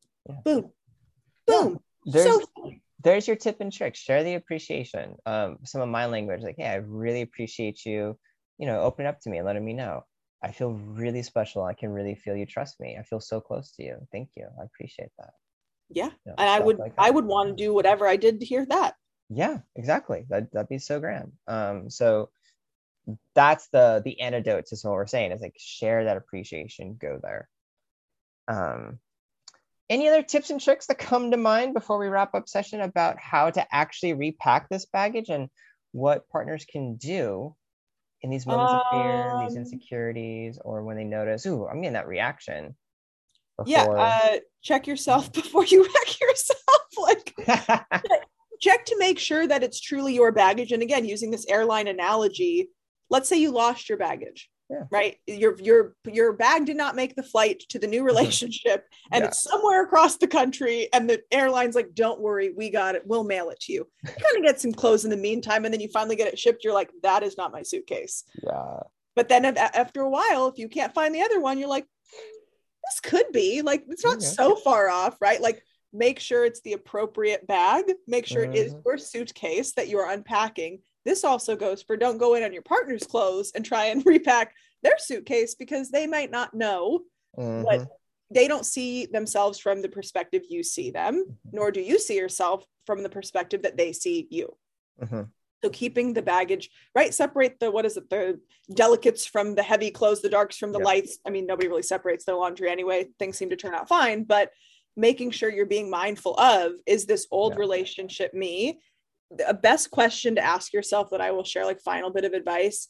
Boom. 0.45 0.71
Boom 1.47 1.81
there's 2.05 2.25
so- 2.25 2.73
there's 3.03 3.27
your 3.29 3.37
tip 3.37 3.61
and 3.61 3.73
trick. 3.73 3.95
Share 3.95 4.25
the 4.25 4.35
appreciation 4.35 5.17
um 5.27 5.59
some 5.65 5.81
of 5.81 5.89
my 5.89 6.07
language. 6.07 6.43
Like 6.43 6.57
hey 6.59 6.67
i 6.67 6.77
really 6.77 7.23
appreciate 7.23 7.85
you 7.85 8.19
you 8.59 8.67
know 8.67 8.81
open 8.81 9.07
up 9.07 9.21
to 9.21 9.31
me 9.31 9.39
and 9.39 9.47
letting 9.47 9.65
me 9.65 9.73
know. 9.75 10.05
I 10.43 10.53
feel 10.53 10.73
really 10.73 11.23
special. 11.23 11.65
I 11.65 11.73
can 11.73 11.91
really 11.91 12.15
feel 12.15 12.37
you 12.37 12.45
trust 12.45 12.79
me. 12.79 12.97
I 12.99 13.03
feel 13.03 13.21
so 13.21 13.41
close 13.41 13.73
to 13.73 13.83
you. 13.83 13.97
Thank 14.13 14.31
you. 14.37 14.47
I 14.61 14.65
appreciate 14.65 15.09
that. 15.19 15.31
Yeah. 15.91 16.07
You 16.07 16.33
know, 16.33 16.35
and 16.39 16.49
i 16.49 16.61
would 16.61 16.79
like 16.79 16.93
i 16.99 17.11
would 17.11 17.25
want 17.25 17.49
to 17.51 17.65
do 17.65 17.73
whatever 17.73 18.07
i 18.07 18.17
did 18.17 18.41
to 18.41 18.47
hear 18.47 18.67
that. 18.67 18.95
Yeah 19.31 19.59
exactly. 19.77 20.27
That, 20.29 20.53
that'd 20.53 20.69
be 20.69 20.79
so 20.79 21.01
grand. 21.01 21.33
Um 21.47 21.91
so 21.91 22.31
that's 23.35 23.69
the 23.69 24.01
the 24.05 24.21
antidote 24.21 24.67
to 24.67 24.77
what 24.83 24.95
we're 24.95 25.07
saying 25.07 25.33
is 25.33 25.43
like 25.43 25.57
share 25.59 26.05
that 26.05 26.17
appreciation 26.17 26.97
go 26.99 27.19
there. 27.23 27.49
Um 28.49 28.99
any 29.91 30.09
other 30.09 30.23
tips 30.23 30.51
and 30.51 30.61
tricks 30.61 30.87
that 30.87 30.99
come 30.99 31.31
to 31.31 31.37
mind 31.37 31.75
before 31.75 31.99
we 31.99 32.09
wrap 32.09 32.35
up 32.35 32.49
session 32.49 32.81
about 32.81 33.19
how 33.19 33.51
to 33.51 33.67
actually 33.73 34.15
repack 34.15 34.69
this 34.69 34.87
baggage 34.87 35.29
and 35.29 35.49
what 35.93 36.29
partners 36.29 36.65
can 36.71 36.97
do 36.97 37.55
in 38.23 38.31
these 38.31 38.47
moments 38.47 38.73
um, 38.73 38.81
of 38.81 38.83
fear, 38.91 39.41
these 39.43 39.57
um, 39.57 39.63
insecurities, 39.63 40.59
or 40.65 40.83
when 40.83 40.97
they 40.97 41.05
notice, 41.05 41.45
ooh, 41.47 41.67
I'm 41.67 41.83
getting 41.83 41.93
that 41.95 42.09
reaction. 42.09 42.75
Before... 43.59 43.71
Yeah, 43.71 43.85
uh, 43.85 44.39
check 44.63 44.87
yourself 44.87 45.33
before 45.33 45.65
you 45.67 45.83
wreck 45.83 46.21
yourself. 46.21 46.61
like, 47.93 48.15
check 48.61 48.87
to 48.87 48.97
make 48.99 49.19
sure 49.19 49.47
that 49.47 49.63
it's 49.63 49.81
truly 49.81 50.15
your 50.15 50.33
baggage. 50.33 50.73
And 50.73 50.83
again, 50.83 51.05
using 51.05 51.31
this 51.31 51.47
airline 51.47 51.87
analogy, 51.87 52.71
let's 53.11 53.29
say 53.29 53.37
you 53.37 53.51
lost 53.51 53.89
your 53.89 53.99
baggage 53.99 54.49
yeah. 54.75 54.85
right? 54.91 55.17
Your 55.27 55.57
your 55.61 55.97
your 56.11 56.33
bag 56.33 56.67
did 56.67 56.77
not 56.77 56.97
make 56.97 57.15
the 57.15 57.23
flight 57.23 57.63
to 57.71 57.79
the 57.79 57.87
new 57.87 58.03
relationship 58.13 58.87
and 59.13 59.23
yeah. 59.23 59.29
it's 59.29 59.41
somewhere 59.43 59.83
across 59.83 60.17
the 60.17 60.27
country 60.27 60.89
and 60.93 61.09
the 61.09 61.23
airline's 61.31 61.75
like 61.75 61.95
don't 61.95 62.21
worry 62.21 62.53
we 62.57 62.71
got 62.71 62.95
it. 62.95 63.03
We'll 63.07 63.25
mail 63.25 63.51
it 63.51 63.61
to 63.61 63.73
you. 63.73 63.87
You 64.05 64.11
kind 64.11 64.37
of 64.37 64.43
get 64.43 64.61
some 64.61 64.73
clothes 64.73 65.05
in 65.05 65.11
the 65.11 65.17
meantime 65.17 65.65
and 65.65 65.73
then 65.73 65.81
you 65.81 65.89
finally 65.89 66.17
get 66.17 66.29
it 66.29 66.39
shipped. 66.39 66.65
You're 66.65 66.75
like 66.75 66.91
that 67.03 67.23
is 67.23 67.37
not 67.37 67.53
my 67.53 67.63
suitcase. 67.63 68.25
Yeah. 68.43 68.81
But 69.17 69.29
then 69.29 69.45
after 69.45 70.03
a 70.03 70.11
while 70.11 70.49
if 70.49 70.59
you 70.59 70.69
can't 70.69 70.95
find 70.95 71.15
the 71.15 71.23
other 71.23 71.41
one 71.41 71.59
you're 71.59 71.69
like 71.69 71.87
this 72.85 73.01
could 73.01 73.33
be. 73.33 73.63
Like 73.63 73.85
it's 73.89 74.05
not 74.05 74.23
so 74.23 74.57
far 74.57 74.89
off 74.89 75.17
right? 75.21 75.41
Like 75.41 75.63
make 75.93 76.19
sure 76.19 76.45
it's 76.45 76.61
the 76.63 76.73
appropriate 76.73 77.47
bag. 77.47 77.85
Make 78.07 78.27
sure 78.27 78.43
mm-hmm. 78.43 78.53
it 78.53 78.59
is 78.59 78.75
mm-hmm. 78.75 78.83
your 78.85 78.99
suitcase 78.99 79.73
that 79.75 79.89
you 79.89 79.99
are 79.99 80.11
unpacking 80.11 80.81
this 81.05 81.25
also 81.25 81.57
goes 81.57 81.83
for 81.83 81.97
don't 81.97 82.19
go 82.19 82.35
in 82.35 82.43
on 82.43 82.53
your 82.53 82.63
partner's 82.63 83.07
clothes 83.07 83.53
and 83.55 83.65
try 83.65 83.87
and 83.87 84.05
repack 84.07 84.55
their 84.83 84.99
suitcase 84.99 85.55
because 85.55 85.91
they 85.91 86.07
might 86.07 86.31
not 86.31 86.55
know 86.55 87.01
mm-hmm. 87.39 87.63
what 87.63 87.89
they 88.31 88.49
don't 88.49 88.67
see 88.67 89.07
themselves 89.07 89.59
from 89.59 89.83
the 89.83 89.89
perspective 89.89 90.43
you 90.49 90.63
see 90.63 90.91
them, 90.91 91.25
mm-hmm. 91.25 91.57
nor 91.57 91.71
do 91.71 91.81
you 91.81 91.99
see 91.99 92.17
yourself 92.17 92.65
from 92.87 93.03
the 93.03 93.09
perspective 93.09 93.63
that 93.63 93.77
they 93.77 93.93
see 93.93 94.27
you. 94.31 94.57
Mm-hmm. 95.03 95.23
So 95.63 95.71
keeping 95.71 96.13
the 96.13 96.23
baggage, 96.23 96.71
right? 96.95 97.15
Separate 97.15 97.59
the 97.59 97.71
what 97.71 97.87
is 97.87 97.97
it, 97.97 98.11
the 98.11 98.39
delicates 98.75 99.25
from 99.25 99.55
the 99.55 99.63
heavy 99.63 99.91
clothes, 99.91 100.21
the 100.21 100.29
darks 100.29 100.59
from 100.59 100.73
the 100.73 100.79
yep. 100.79 100.87
lights. 100.87 101.19
I 101.27 101.31
mean, 101.31 101.47
nobody 101.47 101.69
really 101.69 101.83
separates 101.83 102.25
their 102.25 102.35
laundry 102.35 102.71
anyway. 102.71 103.07
Things 103.19 103.39
seem 103.39 103.51
to 103.51 103.57
turn 103.57 103.75
out 103.75 103.89
fine, 103.89 104.25
but 104.25 104.51
making 104.97 105.31
sure 105.31 105.51
you're 105.51 105.67
being 105.67 105.91
mindful 105.91 106.39
of 106.39 106.73
is 106.87 107.07
this 107.07 107.27
old 107.31 107.55
yeah. 107.55 107.61
relationship 107.61 108.35
me 108.35 108.79
a 109.47 109.55
best 109.55 109.91
question 109.91 110.35
to 110.37 110.45
ask 110.45 110.73
yourself 110.73 111.11
that 111.11 111.21
I 111.21 111.31
will 111.33 111.45
share, 111.45 111.65
like 111.65 111.81
final 111.81 112.11
bit 112.11 112.25
of 112.25 112.33
advice. 112.33 112.89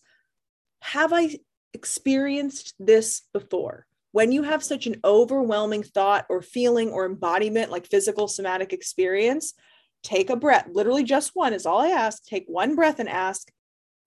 Have 0.83 1.13
I 1.13 1.39
experienced 1.73 2.75
this 2.79 3.23
before? 3.33 3.87
When 4.13 4.31
you 4.31 4.43
have 4.43 4.63
such 4.63 4.87
an 4.87 5.01
overwhelming 5.05 5.83
thought 5.83 6.27
or 6.29 6.41
feeling 6.41 6.91
or 6.91 7.07
embodiment, 7.07 7.71
like 7.71 7.89
physical 7.89 8.29
somatic 8.29 8.73
experience, 8.73 9.55
take 10.03 10.31
a 10.31 10.37
breath. 10.37 10.69
Literally, 10.71 11.03
just 11.03 11.33
one 11.35 11.53
is 11.53 11.67
all 11.67 11.81
I 11.81 11.89
ask. 11.89 12.25
Take 12.25 12.45
one 12.47 12.77
breath 12.77 13.01
and 13.01 13.09
ask, 13.09 13.51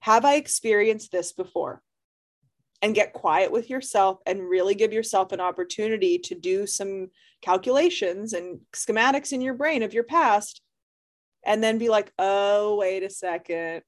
Have 0.01 0.23
I 0.23 0.35
experienced 0.35 1.11
this 1.11 1.33
before? 1.33 1.81
And 2.81 2.95
get 2.95 3.11
quiet 3.11 3.51
with 3.51 3.69
yourself 3.69 4.19
and 4.25 4.47
really 4.47 4.75
give 4.75 4.93
yourself 4.93 5.31
an 5.31 5.41
opportunity 5.41 6.19
to 6.19 6.35
do 6.35 6.67
some 6.67 7.09
calculations 7.41 8.33
and 8.33 8.59
schematics 8.73 9.33
in 9.33 9.41
your 9.41 9.55
brain 9.55 9.81
of 9.81 9.93
your 9.93 10.03
past 10.03 10.61
and 11.47 11.63
then 11.63 11.77
be 11.77 11.89
like, 11.89 12.11
oh, 12.19 12.75
wait 12.75 13.01
a 13.03 13.09
second. 13.09 13.81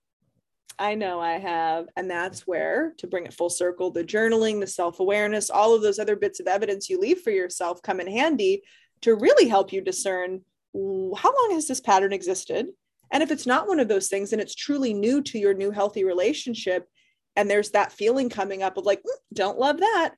I 0.79 0.95
know 0.95 1.19
I 1.19 1.33
have. 1.33 1.87
And 1.97 2.09
that's 2.09 2.47
where, 2.47 2.93
to 2.99 3.07
bring 3.07 3.25
it 3.25 3.33
full 3.33 3.49
circle, 3.49 3.91
the 3.91 4.03
journaling, 4.03 4.61
the 4.61 4.67
self 4.67 5.01
awareness, 5.01 5.49
all 5.49 5.75
of 5.75 5.81
those 5.81 5.99
other 5.99 6.15
bits 6.15 6.39
of 6.39 6.47
evidence 6.47 6.89
you 6.89 6.99
leave 6.99 7.19
for 7.19 7.31
yourself 7.31 7.81
come 7.83 7.99
in 7.99 8.07
handy 8.07 8.63
to 9.01 9.13
really 9.13 9.49
help 9.49 9.73
you 9.73 9.81
discern 9.81 10.41
how 10.73 11.33
long 11.35 11.49
has 11.51 11.67
this 11.67 11.81
pattern 11.81 12.13
existed? 12.13 12.67
And 13.11 13.23
if 13.23 13.31
it's 13.31 13.45
not 13.45 13.67
one 13.67 13.79
of 13.79 13.87
those 13.87 14.07
things 14.07 14.31
and 14.31 14.41
it's 14.41 14.55
truly 14.55 14.93
new 14.93 15.21
to 15.23 15.39
your 15.39 15.53
new 15.53 15.71
healthy 15.71 16.05
relationship, 16.05 16.87
and 17.35 17.49
there's 17.49 17.71
that 17.71 17.91
feeling 17.91 18.29
coming 18.29 18.63
up 18.63 18.77
of 18.77 18.85
like, 18.85 18.99
mm, 18.99 19.17
don't 19.33 19.57
love 19.57 19.79
that, 19.79 20.13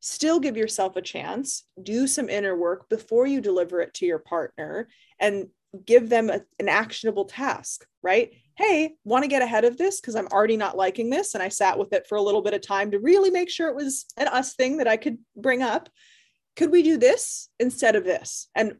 still 0.00 0.40
give 0.40 0.56
yourself 0.56 0.96
a 0.96 1.02
chance, 1.02 1.64
do 1.82 2.06
some 2.06 2.28
inner 2.28 2.56
work 2.56 2.88
before 2.90 3.26
you 3.26 3.40
deliver 3.40 3.80
it 3.80 3.94
to 3.94 4.06
your 4.06 4.18
partner, 4.18 4.88
and 5.18 5.46
give 5.86 6.08
them 6.08 6.30
a, 6.30 6.40
an 6.58 6.68
actionable 6.68 7.24
task, 7.24 7.86
right? 8.02 8.32
Hey, 8.56 8.94
want 9.04 9.24
to 9.24 9.28
get 9.28 9.42
ahead 9.42 9.64
of 9.64 9.78
this 9.78 10.00
because 10.00 10.14
I'm 10.14 10.28
already 10.28 10.56
not 10.56 10.76
liking 10.76 11.10
this. 11.10 11.34
And 11.34 11.42
I 11.42 11.48
sat 11.48 11.78
with 11.78 11.92
it 11.92 12.06
for 12.06 12.16
a 12.16 12.22
little 12.22 12.42
bit 12.42 12.54
of 12.54 12.60
time 12.60 12.90
to 12.90 12.98
really 12.98 13.30
make 13.30 13.48
sure 13.48 13.68
it 13.68 13.76
was 13.76 14.04
an 14.16 14.28
us 14.28 14.54
thing 14.54 14.78
that 14.78 14.88
I 14.88 14.96
could 14.96 15.18
bring 15.36 15.62
up. 15.62 15.88
Could 16.56 16.70
we 16.70 16.82
do 16.82 16.98
this 16.98 17.48
instead 17.58 17.96
of 17.96 18.04
this? 18.04 18.48
And 18.54 18.76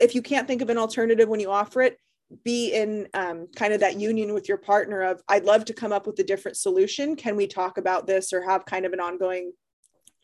if 0.00 0.14
you 0.14 0.22
can't 0.22 0.46
think 0.46 0.62
of 0.62 0.70
an 0.70 0.78
alternative 0.78 1.28
when 1.28 1.40
you 1.40 1.50
offer 1.50 1.82
it, 1.82 1.98
be 2.44 2.72
in 2.72 3.08
um, 3.14 3.48
kind 3.54 3.72
of 3.72 3.80
that 3.80 3.96
union 3.96 4.32
with 4.32 4.48
your 4.48 4.56
partner 4.56 5.02
of 5.02 5.22
I'd 5.28 5.44
love 5.44 5.66
to 5.66 5.74
come 5.74 5.92
up 5.92 6.06
with 6.06 6.18
a 6.20 6.24
different 6.24 6.56
solution. 6.56 7.16
Can 7.16 7.36
we 7.36 7.46
talk 7.46 7.78
about 7.78 8.06
this 8.06 8.32
or 8.32 8.42
have 8.42 8.64
kind 8.64 8.86
of 8.86 8.92
an 8.92 9.00
ongoing 9.00 9.52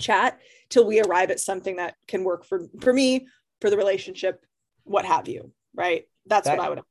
chat 0.01 0.41
till 0.71 0.87
we 0.87 1.01
arrive 1.01 1.31
at 1.31 1.41
something 1.41 1.77
that 1.77 1.95
can 2.09 2.25
work 2.25 2.45
for 2.45 2.63
for 2.81 2.93
me, 2.93 3.29
for 3.61 3.71
the 3.71 3.77
relationship, 3.77 4.45
what 4.85 5.05
have 5.05 5.29
you 5.29 5.53
right? 5.75 6.07
That's 6.27 6.47
that, 6.47 6.59
what 6.59 6.67
I 6.67 6.71
would. 6.71 6.83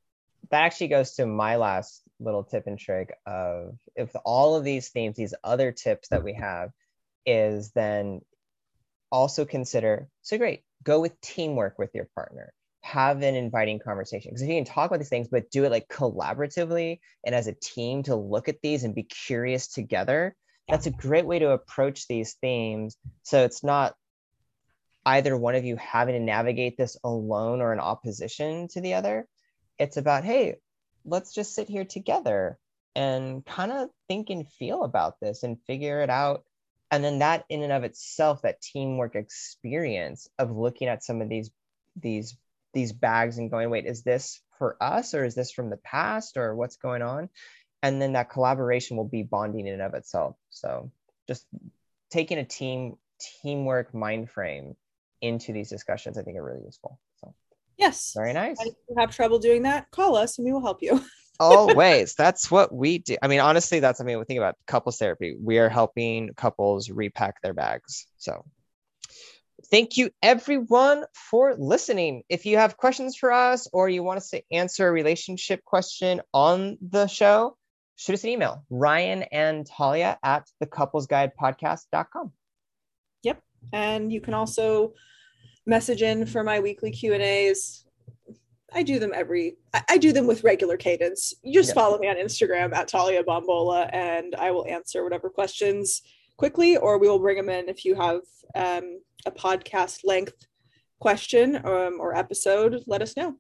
That 0.52 0.64
actually 0.64 0.88
goes 0.88 1.14
to 1.16 1.26
my 1.26 1.58
last 1.58 2.02
little 2.20 2.44
tip 2.44 2.68
and 2.68 2.80
trick 2.80 3.16
of 3.26 3.78
if 3.96 4.10
all 4.26 4.56
of 4.56 4.64
these 4.64 4.90
themes, 4.90 5.16
these 5.16 5.34
other 5.44 5.72
tips 5.72 6.10
that 6.10 6.24
we 6.24 6.34
have, 6.34 6.72
is 7.26 7.72
then 7.72 8.22
also 9.12 9.46
consider 9.46 10.08
so 10.22 10.38
great 10.38 10.64
go 10.84 11.00
with 11.00 11.20
teamwork 11.22 11.78
with 11.80 11.94
your 11.94 12.08
partner 12.16 12.54
have 12.82 13.22
an 13.22 13.36
inviting 13.36 13.80
conversation 13.80 14.32
because 14.32 14.42
if 14.42 14.50
you 14.50 14.56
can 14.56 14.66
talk 14.66 14.90
about 14.90 15.00
these 15.00 15.10
things 15.10 15.28
but 15.28 15.52
do 15.52 15.66
it 15.66 15.72
like 15.72 15.88
collaboratively 15.90 17.00
and 17.26 17.36
as 17.36 17.48
a 17.48 17.54
team 17.54 18.04
to 18.04 18.16
look 18.16 18.48
at 18.48 18.62
these 18.62 18.84
and 18.84 18.96
be 18.96 19.04
curious 19.04 19.68
together 19.68 20.36
that's 20.68 20.86
a 20.86 20.92
great 20.92 21.26
way 21.26 21.40
to 21.40 21.52
approach 21.52 22.08
these 22.08 22.36
themes 22.36 22.96
so 23.24 23.44
it's 23.44 23.64
not 23.64 23.96
either 25.16 25.36
one 25.36 25.56
of 25.56 25.66
you 25.66 25.76
having 25.76 26.14
to 26.14 26.20
navigate 26.20 26.78
this 26.78 26.98
alone 27.04 27.62
or 27.62 27.74
in 27.74 27.80
opposition 27.80 28.68
to 28.68 28.82
the 28.82 28.94
other 28.94 29.28
it's 29.78 29.98
about 29.98 30.24
hey 30.24 30.56
let's 31.06 31.34
just 31.34 31.56
sit 31.56 31.68
here 31.68 31.86
together 31.86 32.58
and 32.96 33.46
kind 33.46 33.72
of 33.72 33.90
think 34.08 34.30
and 34.30 34.48
feel 34.48 34.84
about 34.84 35.20
this 35.20 35.44
and 35.44 35.62
figure 35.66 36.02
it 36.02 36.10
out. 36.10 36.44
And 36.92 37.04
then 37.04 37.20
that 37.20 37.46
in 37.50 37.62
and 37.64 37.72
of 37.72 37.84
itself 37.84 38.42
that 38.42 38.62
teamwork 38.62 39.16
experience 39.16 40.28
of 40.40 40.52
looking 40.52 40.88
at 40.88 41.04
some 41.04 41.22
of 41.22 41.30
these 41.30 41.52
these 41.96 42.36
these 42.74 42.94
bags 42.94 43.38
and 43.38 43.52
going 43.52 43.70
wait 43.70 43.86
is 43.86 44.04
this 44.04 44.42
for 44.58 44.76
us 44.82 45.14
or 45.14 45.24
is 45.24 45.36
this 45.36 45.52
from 45.52 45.70
the 45.70 45.78
past 45.78 46.38
or 46.38 46.56
what's 46.56 46.78
going 46.78 47.02
on? 47.02 47.30
And 47.82 48.02
then 48.02 48.14
that 48.14 48.30
collaboration 48.30 48.98
will 48.98 49.08
be 49.08 49.24
bonding 49.24 49.68
in 49.68 49.74
and 49.74 49.82
of 49.82 49.94
itself. 49.94 50.36
So 50.50 50.92
just 51.28 51.46
taking 52.10 52.38
a 52.38 52.46
team 52.46 52.98
teamwork 53.42 53.94
mind 53.94 54.30
frame 54.30 54.76
into 55.22 55.54
these 55.54 55.70
discussions 55.70 56.18
i 56.18 56.22
think 56.22 56.38
are 56.38 56.44
really 56.44 56.64
useful 56.64 57.00
so. 57.22 57.34
Yes. 57.80 58.12
Very 58.16 58.34
nice. 58.34 58.58
If 58.60 58.74
you 58.90 58.96
have 58.98 59.16
trouble 59.16 59.40
doing 59.40 59.64
that 59.64 59.90
call 59.90 60.16
us 60.18 60.38
and 60.38 60.46
we 60.46 60.52
will 60.52 60.62
help 60.62 60.84
you. 60.84 61.02
Always. 61.40 62.16
That's 62.16 62.52
what 62.52 62.74
we 62.74 62.98
do. 62.98 63.16
I 63.22 63.28
mean 63.30 63.40
honestly 63.40 63.80
that's 63.80 64.02
i 64.02 64.04
mean 64.04 64.20
we 64.20 64.26
think 64.26 64.40
about 64.40 64.56
couples 64.68 64.98
therapy. 64.98 65.36
We 65.42 65.58
are 65.58 65.70
helping 65.70 66.34
couples 66.36 66.90
repack 66.90 67.42
their 67.42 67.54
bags 67.54 68.06
so. 68.18 68.46
Thank 69.72 69.98
you 69.98 70.10
everyone 70.22 71.06
for 71.14 71.56
listening. 71.56 72.24
If 72.28 72.46
you 72.46 72.58
have 72.58 72.78
questions 72.78 73.16
for 73.16 73.32
us 73.32 73.68
or 73.72 73.88
you 73.88 74.04
want 74.04 74.18
us 74.18 74.30
to 74.32 74.42
answer 74.52 74.88
a 74.88 74.92
relationship 74.92 75.64
question 75.64 76.22
on 76.34 76.78
the 76.82 77.08
show 77.08 77.56
shoot 77.96 78.14
us 78.14 78.24
an 78.24 78.30
email 78.30 78.64
ryan 78.70 79.24
and 79.24 79.66
talia 79.66 80.18
at 80.24 80.48
the 80.62 80.66
couples 80.66 81.06
guide 81.06 81.34
podcast.com 81.38 82.32
yep 83.24 83.42
and 83.74 84.12
you 84.12 84.22
can 84.22 84.34
also 84.34 84.94
message 85.66 86.02
in 86.02 86.26
for 86.26 86.44
my 86.44 86.60
weekly 86.60 86.92
q 86.92 87.14
and 87.14 87.22
a's 87.22 87.86
I 88.74 88.84
do 88.84 89.00
them 89.00 89.12
every 89.16 89.58
I, 89.74 89.84
I 89.90 89.98
do 89.98 90.12
them 90.12 90.28
with 90.28 90.44
regular 90.44 90.78
cadence. 90.78 91.34
You 91.42 91.54
just 91.54 91.74
follow 91.74 91.98
me 91.98 92.08
on 92.08 92.18
Instagram 92.18 92.74
at 92.74 92.88
Talia 92.88 93.24
Bombola 93.24 93.90
and 93.94 94.36
I 94.36 94.52
will 94.52 94.68
answer 94.68 95.04
whatever 95.04 95.30
questions 95.30 96.02
quickly 96.38 96.78
or 96.78 96.98
we 97.00 97.10
will 97.10 97.20
bring 97.20 97.38
them 97.38 97.50
in 97.50 97.68
if 97.68 97.84
you 97.84 97.96
have 97.96 98.22
um, 98.56 99.02
a 99.26 99.32
podcast 99.32 100.02
length 100.04 100.46
question 101.00 101.56
um, 101.66 101.98
or 102.00 102.16
episode, 102.16 102.84
let 102.88 103.02
us 103.02 103.16
know. 103.18 103.36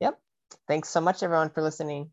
Yep. 0.00 0.18
Thanks 0.68 0.88
so 0.88 1.00
much 1.00 1.22
everyone 1.22 1.50
for 1.50 1.62
listening. 1.62 2.10